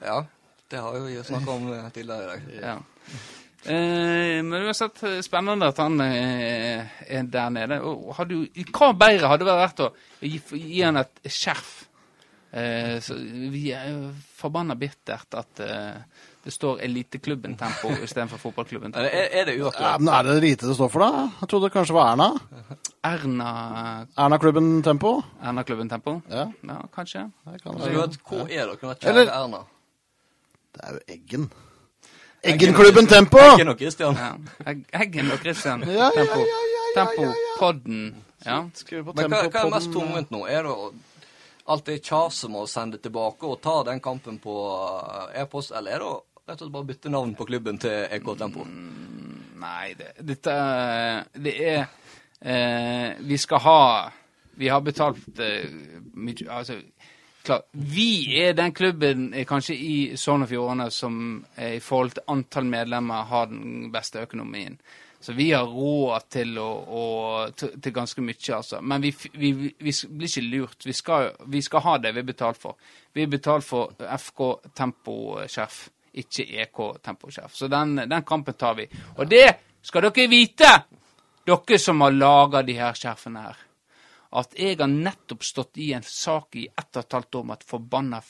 Ja, 0.00 0.22
det 0.70 0.80
har 0.80 0.96
jo 0.96 1.04
vi 1.04 1.18
snakka 1.22 1.50
om 1.52 1.68
eh, 1.72 1.90
tidligere 1.92 2.24
i 2.24 2.26
dag. 2.26 2.62
Ja. 2.62 2.78
Eh, 3.66 4.42
men 4.44 4.66
uansett 4.66 5.02
eh, 5.08 5.20
spennende 5.24 5.70
at 5.72 5.78
han 5.80 6.00
eh, 6.04 6.84
er 7.08 7.22
der 7.32 7.50
nede. 7.54 7.80
Og 7.86 8.12
hadde 8.18 8.34
jo, 8.42 8.64
hva 8.76 8.92
bedre 8.98 9.30
hadde 9.32 9.46
det 9.48 9.56
vært 9.60 9.80
å 9.86 9.90
gi, 10.20 10.38
gi 10.60 10.82
han 10.84 11.00
et 11.00 11.20
skjerf? 11.32 11.72
Eh, 12.54 13.00
så 13.02 13.16
vi 13.18 13.64
er 13.74 13.88
jo 13.90 14.12
forbanna 14.38 14.76
bittert 14.78 15.34
at 15.40 15.62
eh, 15.64 15.96
det 16.44 16.52
står 16.54 16.82
Eliteklubben 16.86 17.56
Tempo 17.58 17.88
istedenfor 18.04 18.38
Fotballklubben 18.38 18.92
Er, 18.94 19.08
Tempo. 19.08 19.22
er 19.40 19.48
det 19.48 19.54
ja, 19.56 19.64
uaktuelt? 19.64 20.00
men 20.04 20.12
Er 20.14 20.28
det 20.28 20.36
lite 20.44 20.68
det 20.68 20.76
står 20.76 20.90
for, 20.92 21.02
da? 21.02 21.24
Jeg 21.40 21.48
trodde 21.50 21.66
det 21.70 21.74
kanskje 21.74 21.96
var 21.96 22.12
Erna. 22.12 22.28
Erna 23.10 23.48
Erna-klubben 24.14 24.68
Tempo. 24.86 25.16
Erna-klubben 25.42 25.88
Tempo? 25.90 26.18
Ja, 26.30 26.44
Ja, 26.68 26.76
kanskje. 26.94 27.24
det 27.48 27.62
kan 27.64 27.74
Hvor 27.80 28.44
er 28.44 28.70
dere, 28.70 28.76
kjære 28.78 29.08
Eller- 29.10 29.32
Erna? 29.40 29.64
Det 30.74 30.84
er 30.84 30.92
jo 30.92 31.00
Eggen. 31.16 31.50
Eggen-klubben 32.44 33.06
Tempo! 33.08 33.38
Eggen 33.38 33.72
og 33.72 33.78
Christian. 33.80 34.18
Ja. 34.20 34.74
Eggen 35.00 35.30
og 35.32 35.40
Christian. 35.40 35.84
Ja, 35.88 36.10
ja, 36.12 36.12
Tempo. 36.20 36.44
Tempo. 36.94 37.32
Podden. 37.58 38.04
Ja. 38.44 38.60
Men 38.60 39.04
hva, 39.04 39.14
Tempo 39.22 39.40
hva 39.48 39.62
er 39.64 39.72
mest 39.72 39.92
tungvint 39.94 40.30
nå? 40.34 40.44
Er 40.46 40.66
det 40.66 40.74
å 40.74 40.90
alltid 41.72 42.04
kjase 42.04 42.50
med 42.52 42.66
å 42.66 42.68
sende 42.68 43.00
tilbake 43.00 43.48
og 43.48 43.60
ta 43.64 43.78
den 43.88 44.02
kampen 44.04 44.36
på 44.42 44.54
eh, 45.32 45.42
e-post, 45.42 45.72
eller 45.72 45.96
er 45.96 46.02
det 46.04 46.10
å 46.10 46.18
rett 46.44 46.58
og 46.58 46.66
slett 46.66 46.74
bare 46.74 46.88
bytte 46.90 47.12
navn 47.12 47.32
på 47.38 47.46
klubben 47.48 47.80
til 47.80 48.04
EK 48.12 48.28
Tempo? 48.38 48.66
Nei, 49.64 49.94
det, 49.96 50.10
dette 50.20 50.54
Det 51.40 51.54
er 51.64 51.86
eh, 52.44 53.14
Vi 53.24 53.38
skal 53.40 53.62
ha 53.64 53.80
Vi 54.60 54.68
har 54.68 54.82
betalt 54.84 55.40
eh, 55.40 55.70
mye 56.12 56.50
Altså, 56.52 56.76
klart 57.44 57.68
Vi 57.70 58.40
er 58.40 58.52
den 58.52 58.72
klubben 58.72 59.32
eh, 59.34 59.46
kanskje 59.46 59.74
i 59.76 59.96
Sogn 60.16 60.44
og 60.46 60.50
Fjordane 60.50 60.90
som 60.90 61.44
eh, 61.56 61.76
i 61.76 61.80
forhold 61.80 62.14
til 62.16 62.28
antall 62.34 62.68
medlemmer 62.68 63.26
har 63.30 63.50
den 63.50 63.90
beste 63.92 64.22
økonomien. 64.24 64.78
Så 65.24 65.32
vi 65.32 65.50
har 65.52 65.64
råd 65.64 66.26
til, 66.28 66.58
å, 66.60 66.68
å, 66.84 67.04
til, 67.56 67.78
til 67.80 67.94
ganske 67.96 68.20
mye, 68.20 68.56
altså. 68.58 68.80
Men 68.84 69.00
vi, 69.00 69.14
vi, 69.32 69.52
vi, 69.56 69.94
blir 70.10 70.28
ikke 70.28 70.42
lurt. 70.44 70.84
Vi 70.84 70.92
skal, 70.92 71.30
vi 71.48 71.62
skal 71.64 71.84
ha 71.86 71.94
det 71.98 72.12
vi 72.12 72.20
er 72.20 72.28
betalt 72.28 72.60
for. 72.60 72.76
Vi 73.12 73.24
er 73.24 73.30
betalt 73.32 73.64
for 73.64 73.94
FK 73.96 74.42
Temposkjerf, 74.76 75.78
ikke 76.20 76.44
EK 76.66 76.82
Temposkjerf. 77.08 77.56
Så 77.56 77.72
den, 77.72 78.02
den 78.04 78.26
kampen 78.28 78.58
tar 78.60 78.76
vi. 78.76 78.84
Og 79.16 79.24
det 79.30 79.46
skal 79.80 80.10
dere 80.10 80.28
vite, 80.28 80.74
dere 81.48 81.80
som 81.80 82.04
har 82.04 82.18
laga 82.20 82.60
de 82.66 82.76
her 82.76 83.00
skjerfene 83.00 83.46
her 83.48 83.63
at 84.34 84.56
jeg 84.58 84.78
har 84.80 84.90
nettopp 84.90 85.44
stått 85.46 85.78
i 85.78 85.92
en 85.94 86.04
sak 86.06 86.56
i 86.58 86.66
ett 86.66 86.90
og 86.96 87.04
et 87.04 87.16
halvt 87.18 87.38
år 87.40 87.46
med 87.48 87.60
et 87.60 87.68
forbanna 87.68 88.20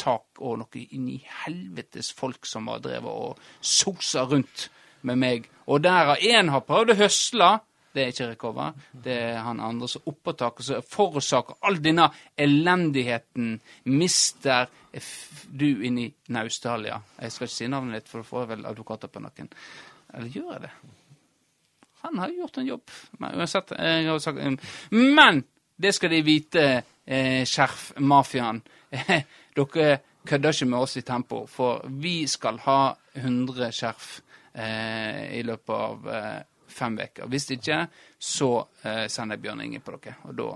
tak 0.00 0.40
og 0.42 0.58
noe 0.62 0.86
inn 0.96 1.10
i 1.12 1.18
helvetes 1.44 2.10
folk 2.16 2.48
som 2.48 2.70
har 2.72 2.82
drevet 2.82 3.10
og 3.10 3.38
sosa 3.60 4.24
rundt 4.28 4.68
med 5.04 5.20
meg. 5.20 5.46
Og 5.68 5.84
der 5.84 6.10
har 6.10 6.24
én 6.24 6.50
har 6.50 6.64
prøvd 6.66 6.94
å 6.94 6.98
høsle. 7.04 7.50
Det 7.94 8.02
er 8.02 8.10
ikke 8.10 8.30
Recover. 8.32 8.72
Det 8.90 9.14
er 9.14 9.36
han 9.46 9.60
andre 9.62 9.86
som 9.88 10.08
oppå 10.10 10.34
taket 10.34 10.66
som 10.66 10.88
forårsaker 10.96 11.60
all 11.62 11.78
denne 11.82 12.08
elendigheten. 12.34 13.60
Mister 13.84 14.66
du 15.46 15.68
inn 15.86 16.00
i 16.02 16.08
Naustalia. 16.34 16.98
Jeg 17.20 17.34
skal 17.34 17.46
ikke 17.46 17.54
si 17.54 17.70
navnet 17.70 18.00
ditt, 18.00 18.10
for 18.10 18.22
da 18.22 18.30
får 18.32 18.50
vel 18.50 18.66
advokater 18.66 19.12
på 19.12 19.22
nakken. 19.22 19.52
Eller 20.14 20.34
gjør 20.34 20.52
jeg 20.56 20.66
det? 20.66 20.74
Han 22.04 22.18
har 22.20 22.32
gjort 22.36 22.58
en 22.60 22.66
jobb. 22.66 22.90
Men 23.18 23.38
uansett, 23.40 23.72
jeg 23.78 24.08
har 24.08 24.18
sagt, 24.22 24.38
Men 24.90 25.44
det 25.76 25.92
skal 25.96 26.10
de 26.10 26.22
vite, 26.22 26.64
eh, 27.04 27.44
skjerfmafiaen. 27.44 28.62
Dere 29.56 29.98
kødder 30.26 30.52
ikke 30.52 30.66
med 30.66 30.78
oss 30.78 30.96
i 30.96 31.02
Tempo, 31.02 31.46
for 31.46 31.84
vi 31.88 32.26
skal 32.26 32.58
ha 32.64 32.94
100 33.14 33.70
skjerf 33.72 34.20
eh, 34.52 35.38
i 35.38 35.42
løpet 35.42 35.74
av 35.74 36.08
eh, 36.08 36.40
fem 36.68 36.98
uker. 36.98 37.26
Hvis 37.30 37.50
ikke, 37.56 37.86
så 38.18 38.50
eh, 38.82 39.06
sender 39.08 39.36
jeg 39.36 39.44
Bjørn 39.46 39.64
Inge 39.64 39.82
på 39.84 39.96
dere. 39.96 40.16
Og 40.28 40.38
da 40.38 40.52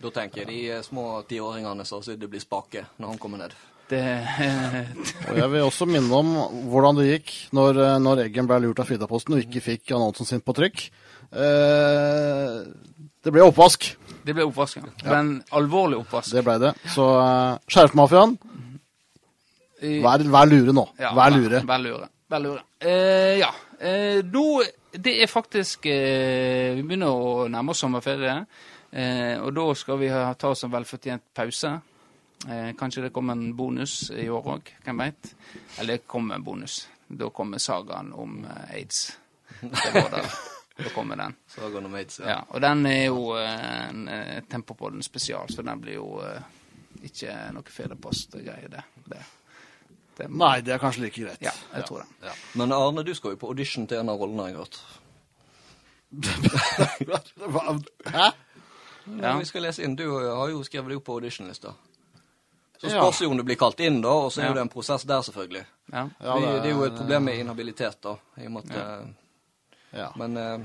Da 0.00 0.10
tenker 0.10 0.40
jeg 0.40 0.48
de 0.48 0.60
eh, 0.76 0.82
små 0.82 1.22
tiåringene 1.28 1.84
som 1.84 2.02
sitter 2.02 2.28
og 2.28 2.34
blir 2.34 2.40
spake 2.40 2.86
når 2.98 3.14
han 3.14 3.18
kommer 3.18 3.42
ned. 3.42 3.56
Det, 3.90 4.00
eh, 4.00 4.76
Og 5.30 5.38
jeg 5.38 5.50
vil 5.52 5.66
også 5.66 5.88
minne 5.90 6.20
om 6.20 6.34
hvordan 6.70 7.00
det 7.00 7.08
gikk 7.08 7.32
når, 7.56 7.80
eh, 7.84 7.96
når 8.02 8.24
Eggen 8.26 8.48
ble 8.50 8.60
lurt 8.64 8.82
av 8.82 8.90
Fridaposten 8.90 9.36
og 9.36 9.42
ikke 9.44 9.64
fikk 9.64 9.94
annonsen 9.96 10.28
sin 10.28 10.44
på 10.44 10.54
trykk. 10.56 10.86
Eh, 11.30 12.60
det 13.20 13.34
ble 13.34 13.44
oppvask. 13.44 13.90
det 14.24 14.36
ble 14.36 14.46
oppvask. 14.48 14.78
ja. 14.80 14.94
Ble 15.02 15.18
en 15.18 15.34
alvorlig 15.58 15.98
oppvask. 16.00 16.32
Det 16.32 16.44
ble 16.46 16.56
det. 16.62 16.72
Så 16.94 17.04
uh, 17.04 17.58
Skjerfmafiaen, 17.68 18.38
vær, 20.04 20.24
vær 20.32 20.48
lure 20.48 20.74
nå. 20.76 20.86
Ja, 21.00 21.12
vær 21.16 21.34
lure. 21.34 21.62
Vær 21.68 21.82
lure. 21.82 22.08
Vær 22.30 22.42
lure. 22.44 22.62
Eh, 22.80 23.40
ja. 23.40 23.50
Eh, 23.80 24.20
nå 24.24 24.62
Det 24.90 25.22
er 25.22 25.28
faktisk 25.30 25.86
eh, 25.86 26.74
Vi 26.76 26.82
begynner 26.82 27.10
å 27.14 27.46
nærme 27.50 27.72
oss 27.72 27.82
sommerferie. 27.84 28.36
Eh, 28.90 29.36
og 29.38 29.54
da 29.54 29.66
skal 29.78 30.00
vi 30.00 30.10
ha, 30.10 30.32
ta 30.34 30.50
oss 30.50 30.64
en 30.66 30.72
velfortjent 30.72 31.22
pause. 31.34 31.70
Eh, 32.48 32.74
kanskje 32.78 33.02
det 33.02 33.10
kommer 33.10 33.32
en 33.32 33.56
bonus 33.56 34.10
i 34.10 34.28
år 34.30 34.46
òg, 34.54 34.70
hvem 34.84 35.02
veit? 35.02 35.34
Eller 35.78 35.98
det 35.98 36.06
kommer 36.06 36.34
en 36.34 36.44
bonus. 36.44 36.88
Da 37.08 37.28
kommer 37.30 37.58
sagaen 37.58 38.12
om 38.12 38.44
eh, 38.44 38.74
aids. 38.74 39.18
Det 39.60 39.90
var 39.94 40.10
der. 40.10 40.30
Da 40.76 40.88
kommer 40.94 41.16
den. 41.16 41.34
Sagaen 41.46 41.86
om 41.86 41.94
aids. 41.94 42.20
Ja, 42.24 42.38
og 42.48 42.60
den 42.60 42.86
er 42.86 43.04
jo 43.04 43.34
eh, 43.36 43.88
en 43.88 44.08
eh, 44.08 44.40
Tempopodden 44.48 45.02
spesial, 45.02 45.52
så 45.52 45.62
den 45.62 45.80
blir 45.80 45.98
jo 45.98 46.22
eh, 46.24 46.40
ikke 47.04 47.34
noe 47.52 47.76
Federpost-greie, 47.76 48.70
det. 48.72 48.84
det. 49.04 49.20
det 50.16 50.30
Nei, 50.30 50.60
det 50.64 50.74
er 50.74 50.80
kanskje 50.80 51.04
like 51.04 51.20
greit. 51.20 51.44
Ja, 51.44 51.52
jeg 51.74 51.84
tror 51.90 52.06
det. 52.06 52.32
Men 52.54 52.72
Arne, 52.72 53.04
du 53.04 53.12
skal 53.14 53.36
jo 53.36 53.42
på 53.42 53.52
audition 53.52 53.86
til 53.90 54.00
en 54.00 54.08
av 54.14 54.20
rollene, 54.22 54.48
jeg 54.48 54.56
har 54.56 54.64
hørt. 54.64 54.80
Hæ? 58.14 58.30
Ja. 59.20 59.38
Vi 59.38 59.44
skal 59.44 59.62
lese 59.64 59.84
inn. 59.84 59.96
Du 59.96 60.06
har 60.12 60.48
jo 60.50 60.62
skrevet 60.64 60.92
deg 60.92 61.00
opp 61.00 61.06
på 61.08 61.16
auditionlista. 61.18 61.72
Så 62.80 62.88
spørs 62.90 63.20
jo 63.20 63.30
om 63.30 63.36
du 63.36 63.42
blir 63.44 63.56
kalt 63.60 63.80
inn, 63.84 64.00
da, 64.00 64.08
og 64.08 64.30
så 64.32 64.40
er 64.40 64.44
Ja. 64.44 64.48
jo 64.50 64.54
det 64.54 64.62
en 64.62 64.68
prosess 64.72 65.02
der, 65.04 65.20
selvfølgelig. 65.22 65.64
Ja. 65.92 66.08
Ja, 66.20 66.34
det- 66.40 66.62
det 66.62 66.70
er 66.70 66.76
jo 66.76 66.84
et 66.84 66.96
problem 66.96 67.22
med 67.24 67.38
inhabilitet, 67.38 67.96
da. 68.02 68.14
I 68.40 68.46
og 68.46 68.52
med 68.52 68.70
at, 68.70 68.76
eh, 68.76 69.06
Ja. 69.98 70.08
Men 70.16 70.36
eh, 70.36 70.58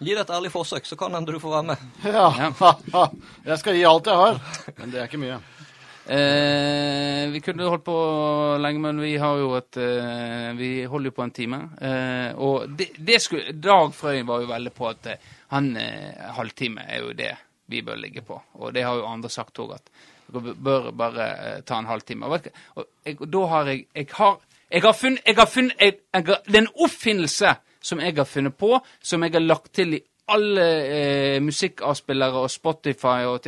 gi 0.00 0.14
det 0.14 0.20
et 0.20 0.30
ærlig 0.30 0.50
forsøk, 0.52 0.84
så 0.84 0.96
kan 0.98 1.14
hende 1.14 1.32
du 1.32 1.38
får 1.38 1.50
være 1.50 1.62
med. 1.62 1.76
ja. 2.04 3.08
Jeg 3.46 3.58
skal 3.58 3.74
gi 3.74 3.84
alt 3.84 4.04
jeg 4.06 4.14
har, 4.14 4.40
men 4.78 4.90
det 4.90 5.00
er 5.00 5.06
ikke 5.06 5.18
mye. 5.22 5.38
Eh, 6.08 7.30
vi 7.32 7.40
kunne 7.40 7.66
holdt 7.68 7.84
på 7.84 7.96
lenge, 8.62 8.80
men 8.80 9.00
vi 9.02 9.16
har 9.16 9.36
jo 9.40 9.54
et 9.58 9.76
eh, 9.76 10.52
Vi 10.58 10.84
holder 10.84 11.10
jo 11.10 11.14
på 11.16 11.24
en 11.24 11.32
time. 11.34 11.58
Eh, 11.80 12.32
og 12.38 12.68
det, 12.78 12.90
det 12.98 13.18
skulle 13.22 13.52
Dag 13.52 13.92
Frøyen 13.94 14.26
var 14.28 14.40
jo 14.44 14.46
veldig 14.50 14.72
på 14.76 14.88
at 14.90 15.06
eh, 15.06 15.16
han 15.54 15.72
eh, 15.76 16.30
halvtime 16.36 16.84
er 16.88 17.02
jo 17.02 17.12
det 17.18 17.32
vi 17.68 17.80
bør 17.82 17.98
ligge 17.98 18.22
på. 18.22 18.38
Og 18.60 18.72
det 18.74 18.84
har 18.86 18.94
jo 19.00 19.06
andre 19.10 19.28
sagt 19.30 19.58
òg, 19.58 19.74
at 19.74 19.90
dere 20.32 20.54
bør 20.54 20.90
bare 20.90 21.26
eh, 21.56 21.62
ta 21.62 21.78
en 21.78 21.86
halvtime. 21.86 22.26
Og, 22.26 22.40
og 23.20 23.32
da 23.32 23.44
har 23.46 23.66
jeg 23.66 23.86
Jeg 23.94 24.06
har, 24.12 24.40
jeg 24.70 24.82
har 24.82 24.92
funnet, 24.92 25.20
jeg 25.26 25.34
har 25.36 25.46
funnet 25.46 25.74
jeg, 25.80 25.94
jeg 26.14 26.26
Det 26.26 26.54
er 26.56 26.58
en 26.58 26.68
oppfinnelse 26.84 27.54
som 27.82 28.00
jeg 28.00 28.14
har 28.16 28.24
funnet 28.24 28.54
på, 28.56 28.78
som 29.02 29.22
jeg 29.22 29.32
har 29.32 29.40
lagt 29.40 29.72
til 29.74 29.94
i 29.94 30.00
alle 30.28 30.62
eh, 30.86 31.42
musikkavspillere 31.42 32.34
og 32.42 32.50
Spotify 32.50 33.22
og, 33.30 33.40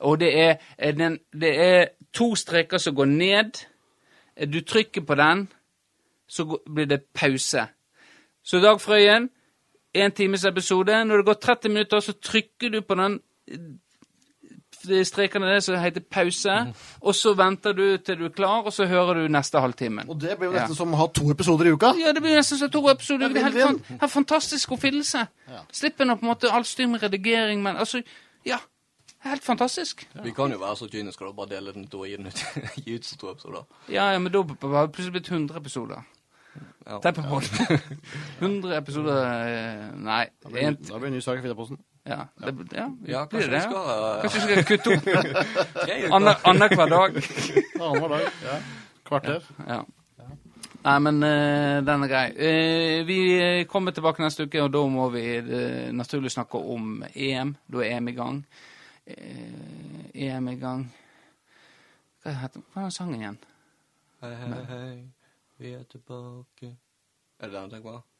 og 0.00 0.20
det 0.20 0.38
er, 0.40 0.56
eh, 0.78 0.96
den, 0.96 1.18
det 1.32 1.52
er 1.60 1.86
to 2.12 2.34
streker 2.34 2.78
som 2.78 2.94
går 2.94 3.04
ned. 3.04 3.66
Eh, 4.36 4.48
Du 4.48 4.60
trykker 4.60 5.00
på 5.06 5.14
den, 5.14 5.48
så 6.28 6.44
går- 6.44 6.62
blir 6.74 6.84
det 6.86 7.02
pause. 7.14 7.66
Så 8.44 8.58
Dag 8.60 8.80
Frøyen, 8.80 9.30
en 9.94 10.12
times 10.12 10.44
episode. 10.44 11.04
Når 11.04 11.16
det 11.16 11.26
går 11.26 11.32
30 11.34 11.68
minutter, 11.68 12.00
så 12.00 12.12
trykker 12.12 12.68
du 12.68 12.80
på 12.80 12.94
den 12.94 13.20
eh, 14.90 15.04
strekene 15.04 15.46
der 15.46 15.60
som 15.60 15.76
heter 15.80 16.00
pause, 16.10 16.56
og 17.00 17.14
så 17.14 17.34
venter 17.36 17.72
du 17.72 17.96
til 17.98 18.18
du 18.18 18.24
er 18.26 18.34
klar, 18.34 18.62
og 18.66 18.72
så 18.72 18.86
hører 18.86 19.14
du 19.22 19.28
neste 19.32 19.60
halvtimen. 19.60 20.08
Og 20.10 20.20
det 20.20 20.36
blir 20.38 20.48
jo 20.50 20.54
Ja. 20.54 20.60
nesten 20.66 20.76
som 20.76 20.92
å 20.94 20.96
ha 20.96 21.06
to 21.06 21.30
episoder 21.30 21.66
i 21.66 21.72
uka. 21.72 21.92
Ja, 21.98 22.12
det 22.12 22.22
blir 22.22 22.36
nesten 22.36 22.58
som 22.58 22.70
to 22.70 22.84
episoder. 22.90 23.28
Det 23.28 23.42
er 23.42 23.50
helt, 23.50 23.82
fan, 23.86 23.98
en 24.02 24.08
fantastisk 24.08 24.72
oppfinnelse. 24.72 25.26
Slipper 25.72 26.04
nå 26.04 26.16
på 26.20 26.26
en 26.26 26.32
måte 26.34 26.50
alt 26.52 26.66
styr 26.66 26.86
med 26.88 27.02
redigering, 27.02 27.62
men 27.62 27.76
altså 27.76 28.02
Ja. 28.44 28.58
Helt 29.24 29.42
fantastisk. 29.42 30.06
Vi 30.22 30.30
kan 30.36 30.52
jo 30.52 30.58
være 30.58 30.76
så 30.76 30.86
kyniske 30.90 31.24
og 31.24 31.36
bare 31.36 31.48
dele 31.48 31.72
den 31.72 31.86
to 31.88 32.00
og 32.00 32.06
gi 32.08 32.16
den 32.16 32.26
ut, 32.26 32.44
gi 32.84 32.94
ut 32.94 33.04
som 33.04 33.18
to 33.18 33.30
episoder. 33.32 33.64
Ja, 33.88 34.10
ja, 34.12 34.18
men 34.18 34.30
da 34.32 34.42
har 34.42 34.86
det 34.86 34.92
plutselig 34.92 35.12
blitt 35.12 35.30
100 35.30 35.56
episoder. 35.56 36.02
Ja. 36.86 36.98
Tenk 37.00 37.16
på 37.24 37.40
det. 37.40 37.80
100 38.40 38.76
episoder 38.76 39.16
eh, 39.24 39.96
Nei. 39.96 40.26
Da 40.42 40.48
blir 40.52 40.62
En, 40.68 40.74
det 40.76 40.90
da 40.90 40.98
blir 40.98 41.08
en 41.08 41.14
ny 41.16 41.20
sak 41.24 41.38
i 41.38 41.40
Fridaposten. 41.40 41.78
Ja, 42.04 42.28
det, 42.36 42.54
ja, 42.76 42.86
Ja, 43.06 43.26
blir 43.30 43.48
det 43.48 43.60
skal 43.64 43.76
uh, 43.76 44.20
Kanskje 44.22 44.40
vi 44.40 44.46
skal 44.46 44.64
kutte 44.68 44.96
opp 44.96 45.06
annenhver 46.50 46.90
dag? 46.90 47.20
Annenhver 47.80 48.08
dag. 48.08 48.26
Ja. 48.44 48.56
Kvarter. 49.04 49.46
Ja. 49.68 49.84
Nei, 50.84 50.98
men 51.00 51.22
uh, 51.24 51.80
den 51.86 52.04
er 52.04 52.12
grei. 52.12 52.26
Uh, 52.36 53.06
vi 53.08 53.18
kommer 53.70 53.96
tilbake 53.96 54.20
neste 54.22 54.44
uke, 54.44 54.60
og 54.60 54.72
da 54.74 54.84
må 54.88 55.08
vi 55.14 55.24
eh, 55.38 55.88
naturlig 55.96 56.32
snakke 56.34 56.60
om 56.60 56.98
EM. 57.14 57.54
Da 57.72 57.80
er 57.80 57.96
EM 57.96 58.12
i 58.12 58.16
gang. 58.18 58.44
Eh, 59.06 60.04
EM 60.14 60.48
i 60.48 60.56
gang 60.56 60.86
Hva 62.22 62.32
heter 62.40 62.62
er 62.72 62.86
den 62.86 62.94
sangen 62.94 63.20
igjen? 63.20 63.36
Hei, 64.22 64.30
hei, 64.40 64.60
hei, 64.70 64.92
vi 65.60 65.72
er 65.76 65.82
tilbake. 65.84 66.70
Er 67.40 67.50
det 67.50 67.58
den 67.58 67.74
tenker 67.74 67.90
på? 67.90 68.13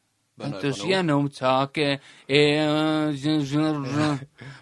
Taket 1.31 2.01
eh, 2.29 3.09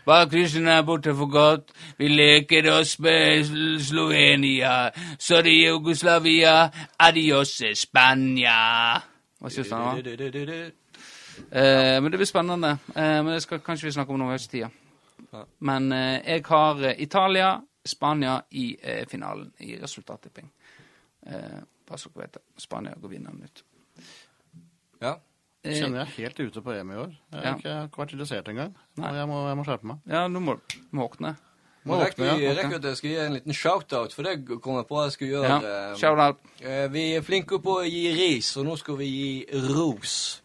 Bak 0.07 0.29
kryssen 0.31 0.69
er 0.69 0.83
borte 0.83 1.15
for 1.17 1.31
godt. 1.33 1.73
Vi 1.99 2.09
leker 2.09 2.69
oss 2.73 2.99
med 2.99 3.45
Slovenia. 3.81 4.91
Sorry, 5.19 5.65
Jugoslavia. 5.65 6.69
Adios, 6.99 7.63
Spania. 7.75 9.01
Hva 9.41 9.49
syns 9.51 9.73
du? 9.73 10.13
Eh, 11.51 11.97
men 12.03 12.13
det 12.13 12.21
blir 12.21 12.29
spennende. 12.29 12.77
Eh, 12.93 13.25
men 13.25 13.33
det 13.33 13.43
skal 13.43 13.65
kanskje 13.65 13.89
vi 13.89 13.97
snakke 13.97 14.13
om 14.13 14.21
noe 14.21 14.35
i 14.35 14.37
høsttida. 14.37 14.69
Men 15.59 15.93
eh, 15.93 16.21
jeg 16.27 16.45
har 16.53 16.85
Italia, 16.99 17.57
Spania 17.85 18.43
i 18.51 18.77
eh, 18.83 19.07
finalen 19.09 19.53
i 19.65 19.79
resultattipping. 19.81 20.53
Eh, 21.27 21.61
bare 21.89 21.99
så 21.99 22.13
dere 22.13 22.27
vet 22.27 22.35
det. 22.35 22.43
Spania 22.61 22.95
går 23.01 23.09
vinneren 23.17 23.43
ut. 23.43 23.65
Ja. 25.01 25.17
Eh, 25.65 25.77
Kjenner 25.79 26.03
jeg 26.05 26.15
helt 26.27 26.41
ute 26.51 26.61
på 26.63 26.73
EM 26.75 26.91
i 26.91 26.97
år. 26.99 27.11
Jeg 27.31 27.39
har 27.39 27.45
Ja. 27.47 27.55
ikke, 27.55 27.69
jeg 27.71 27.91
vært 27.97 28.13
interessert 28.17 28.49
engang. 28.49 28.75
Nei. 28.97 29.13
Jeg 29.15 29.29
må, 29.29 29.47
jeg 29.49 29.57
må 29.57 29.65
skjerpe 29.65 29.85
meg. 29.85 29.99
ja, 30.11 30.27
nå 30.29 30.41
må 30.43 30.57
du 30.59 30.77
våkne. 30.99 31.37
Må 31.85 31.97
våkne, 31.99 32.27
rekker 32.39 32.77
at 32.77 32.83
jeg 32.83 32.97
skal 32.97 33.11
gi 33.11 33.17
en 33.19 33.33
liten 33.35 33.53
shout-out, 33.53 34.13
for 34.15 34.23
det 34.23 34.45
kom 34.63 34.77
jeg 34.77 34.87
på 34.87 35.03
jeg 35.03 35.13
skulle 35.13 35.31
gjøre. 35.37 35.49
Ja, 35.63 35.91
eh, 35.91 35.97
shout 35.97 36.19
out. 36.19 36.39
Eh, 36.61 36.89
Vi 36.89 37.15
er 37.17 37.23
flinke 37.23 37.59
på 37.63 37.79
å 37.81 37.85
gi 37.87 38.13
ris, 38.15 38.57
og 38.57 38.67
nå 38.67 38.77
skal 38.79 38.97
vi 38.97 39.07
gi 39.07 39.47
ros. 39.75 40.43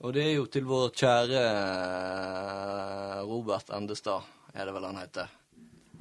Og 0.00 0.12
det 0.14 0.24
er 0.26 0.34
jo 0.36 0.46
til 0.46 0.64
vår 0.64 0.90
kjære 0.92 1.40
eh, 2.08 3.20
Robert 3.24 3.68
Endestad, 3.74 4.22
er 4.54 4.64
det 4.68 4.74
vel 4.74 4.84
han 4.84 4.96
heter. 4.96 5.28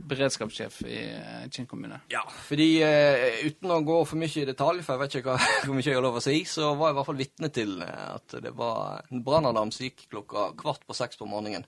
Beredskapssjef 0.07 0.79
i 0.87 0.99
eh, 1.13 1.47
Kinn 1.53 1.67
kommune. 1.69 1.99
Ja, 2.11 2.23
fordi 2.47 2.67
eh, 2.85 3.41
uten 3.47 3.73
å 3.73 3.81
gå 3.85 3.97
for 4.07 4.19
mye 4.19 4.31
i 4.41 4.45
detalj, 4.47 4.83
for 4.85 4.95
jeg 4.95 5.03
vet 5.03 5.17
ikke 5.19 5.35
hva, 5.35 5.49
hvor 5.65 5.77
mye 5.77 5.87
jeg 5.87 5.99
har 5.99 6.05
lov 6.05 6.19
å 6.19 6.23
si, 6.23 6.37
så 6.49 6.71
var 6.73 6.91
jeg 6.91 6.95
i 6.95 6.99
hvert 6.99 7.09
fall 7.09 7.21
vitne 7.23 7.51
til 7.53 7.75
eh, 7.85 8.05
at 8.13 8.37
det 8.43 8.53
var 8.57 9.03
en 9.11 9.25
brannalarm 9.25 9.73
som 9.75 9.87
gikk 9.87 10.07
klokka 10.11 10.51
kvart 10.59 10.87
på 10.87 10.97
seks 10.97 11.19
på 11.19 11.29
morgenen. 11.29 11.67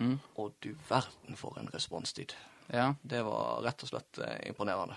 Mm. 0.00 0.16
Og 0.40 0.54
du 0.64 0.72
verden 0.88 1.36
for 1.36 1.60
en 1.60 1.68
responstid. 1.74 2.32
Ja. 2.72 2.92
Det 3.02 3.20
var 3.26 3.60
rett 3.66 3.84
og 3.84 3.92
slett 3.92 4.20
eh, 4.24 4.48
imponerende. 4.48 4.96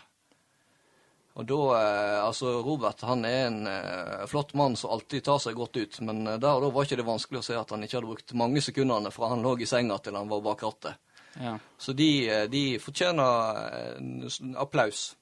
Og 1.33 1.47
da, 1.49 1.59
eh, 1.79 2.19
altså 2.21 2.59
Robert 2.61 3.01
han 3.07 3.25
er 3.25 3.47
en 3.47 3.63
eh, 3.65 4.25
flott 4.29 4.53
mann 4.53 4.75
som 4.77 4.93
alltid 4.93 5.23
tar 5.25 5.39
seg 5.41 5.57
godt 5.57 5.79
ut, 5.81 5.97
men 6.05 6.27
eh, 6.27 6.37
der 6.37 6.59
og 6.59 6.67
da 6.67 6.69
var 6.75 6.85
ikke 6.85 6.99
det 6.99 7.07
vanskelig 7.07 7.41
å 7.41 7.47
se 7.47 7.57
at 7.57 7.73
han 7.73 7.85
ikke 7.85 7.97
hadde 7.97 8.11
brukt 8.11 8.35
mange 8.37 8.61
sekundene 8.61 9.11
fra 9.13 9.31
han 9.31 9.41
lå 9.41 9.55
i 9.57 9.69
senga 9.69 9.97
til 9.97 10.19
han 10.19 10.29
var 10.29 10.43
bak 10.45 10.61
rattet. 10.61 11.01
Ja. 11.41 11.57
Så 11.79 11.93
de, 11.95 12.29
eh, 12.29 12.47
de 12.47 12.79
fortjener 12.79 13.65
eh, 13.73 13.97
en 13.99 14.55
applaus 14.57 15.15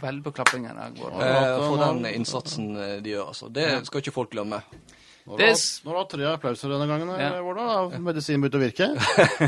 Velbeklappingen 0.00 0.22
på 0.24 0.32
klappingen 0.32 0.76
der, 0.76 0.94
Gordon. 0.98 1.20
eh, 1.22 1.68
for 1.68 1.76
den 1.84 2.06
innsatsen 2.14 2.72
eh, 2.76 2.96
de 3.04 3.10
gjør. 3.12 3.28
altså. 3.28 3.48
Det 3.54 3.86
skal 3.86 4.00
ikke 4.02 4.12
folk 4.16 4.30
glemme. 4.32 4.62
Nå 5.30 5.36
har 5.36 5.52
du 5.54 5.90
hatt- 5.94 6.08
tre 6.10 6.24
applauser 6.26 6.72
denne 6.72 6.86
gangen. 6.88 7.08
Ja. 7.12 7.28
Ja. 7.36 7.42
Hvordan 7.44 7.68
har 7.68 7.98
medisinen 8.02 8.40
begynt 8.42 8.56
å 8.56 8.62
virke? 8.64 8.88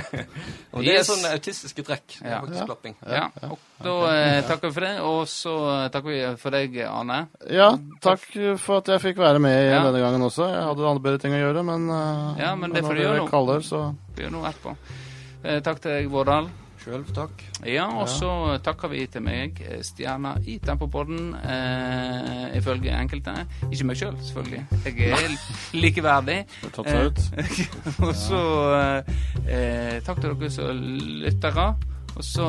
Og 0.76 0.84
det 0.84 0.92
er 0.92 0.98
Yes. 1.00 1.08
sånne 1.08 1.32
autistiske 1.34 1.82
trekk. 1.82 2.06
Det 2.20 2.26
er 2.28 2.30
Ja. 2.36 2.40
faktisk 2.44 2.60
Ja. 2.60 2.66
klapping. 2.66 2.94
Ja, 3.02 3.24
og 3.50 3.58
da 3.82 3.94
eh, 4.14 4.42
takker 4.46 4.68
vi 4.68 4.72
for 4.76 4.80
det, 4.86 5.00
og 5.00 5.26
så 5.26 5.54
takker 5.90 6.08
vi 6.12 6.36
for 6.38 6.50
deg, 6.54 6.76
Arne. 6.86 7.26
Ja, 7.50 7.72
takk 8.00 8.28
for 8.60 8.76
at 8.78 8.86
jeg 8.92 9.00
fikk 9.00 9.16
være 9.18 9.40
med 9.40 9.72
Ja. 9.72 9.82
denne 9.82 9.98
gangen 10.04 10.22
også. 10.22 10.46
Jeg 10.54 10.62
hadde 10.62 10.86
andre 10.86 11.02
bedre 11.02 11.18
ting 11.18 11.32
å 11.32 11.40
gjøre, 11.40 11.64
men, 11.64 11.88
Ja, 12.38 12.54
men 12.54 12.70
det 12.70 12.84
får 12.84 12.92
når 12.92 12.94
du 12.94 13.02
gjøre 13.02 13.18
nå. 13.24 13.30
kaller, 13.30 13.58
så 13.60 13.96
Vi 14.14 14.22
gjør 14.22 14.30
noe 14.30 14.46
etterpå. 14.52 14.76
Eh, 15.44 15.60
takk 15.62 15.80
til 15.82 15.90
deg, 15.90 16.10
Vårdal. 16.12 16.50
Sjøl 16.82 17.04
takk. 17.14 17.42
Ja, 17.66 17.84
og 17.94 18.08
så 18.10 18.28
takker 18.62 18.90
vi 18.90 19.04
til 19.06 19.22
meg, 19.22 19.60
eh, 19.62 19.82
stjerna 19.86 20.32
i 20.50 20.56
Tempopodden, 20.58 21.34
eh, 21.34 22.56
ifølge 22.58 22.90
enkelte. 22.90 23.34
Ikke 23.70 23.86
meg 23.86 23.96
sjøl, 23.96 24.16
selv, 24.18 24.24
selvfølgelig. 24.26 24.64
Jeg 24.84 25.10
er 25.10 25.36
likeverdig. 25.84 26.38
har 26.62 26.70
tatt 26.74 26.90
seg 26.90 27.06
ut. 27.06 27.20
Eh, 27.38 28.02
og 28.08 28.14
så 28.18 28.42
eh, 29.46 30.00
takk 30.02 30.20
til 30.20 30.34
dere 30.34 30.50
som 30.50 30.82
lyttere. 31.22 31.68
Og 32.16 32.24
så 32.24 32.48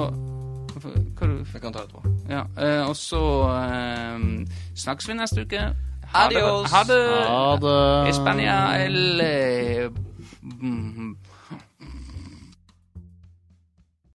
Hva 0.74 1.28
du 1.30 1.46
Jeg 1.54 1.62
kan 1.62 1.74
ta 1.74 1.84
etterpå. 1.86 2.02
Ja. 2.30 2.42
Eh, 2.58 2.88
og 2.90 2.96
så 2.98 3.22
eh, 3.54 4.46
snakkes 4.76 5.08
vi 5.10 5.14
neste 5.14 5.46
uke. 5.46 5.62
Ha 6.14 6.30
det. 6.30 6.42
Adios. 6.42 6.72
Ha 6.72 6.84
det. 6.90 7.04
Ha 7.30 7.56
det. 7.62 8.10
Espania 8.10 8.58
el 8.86 9.22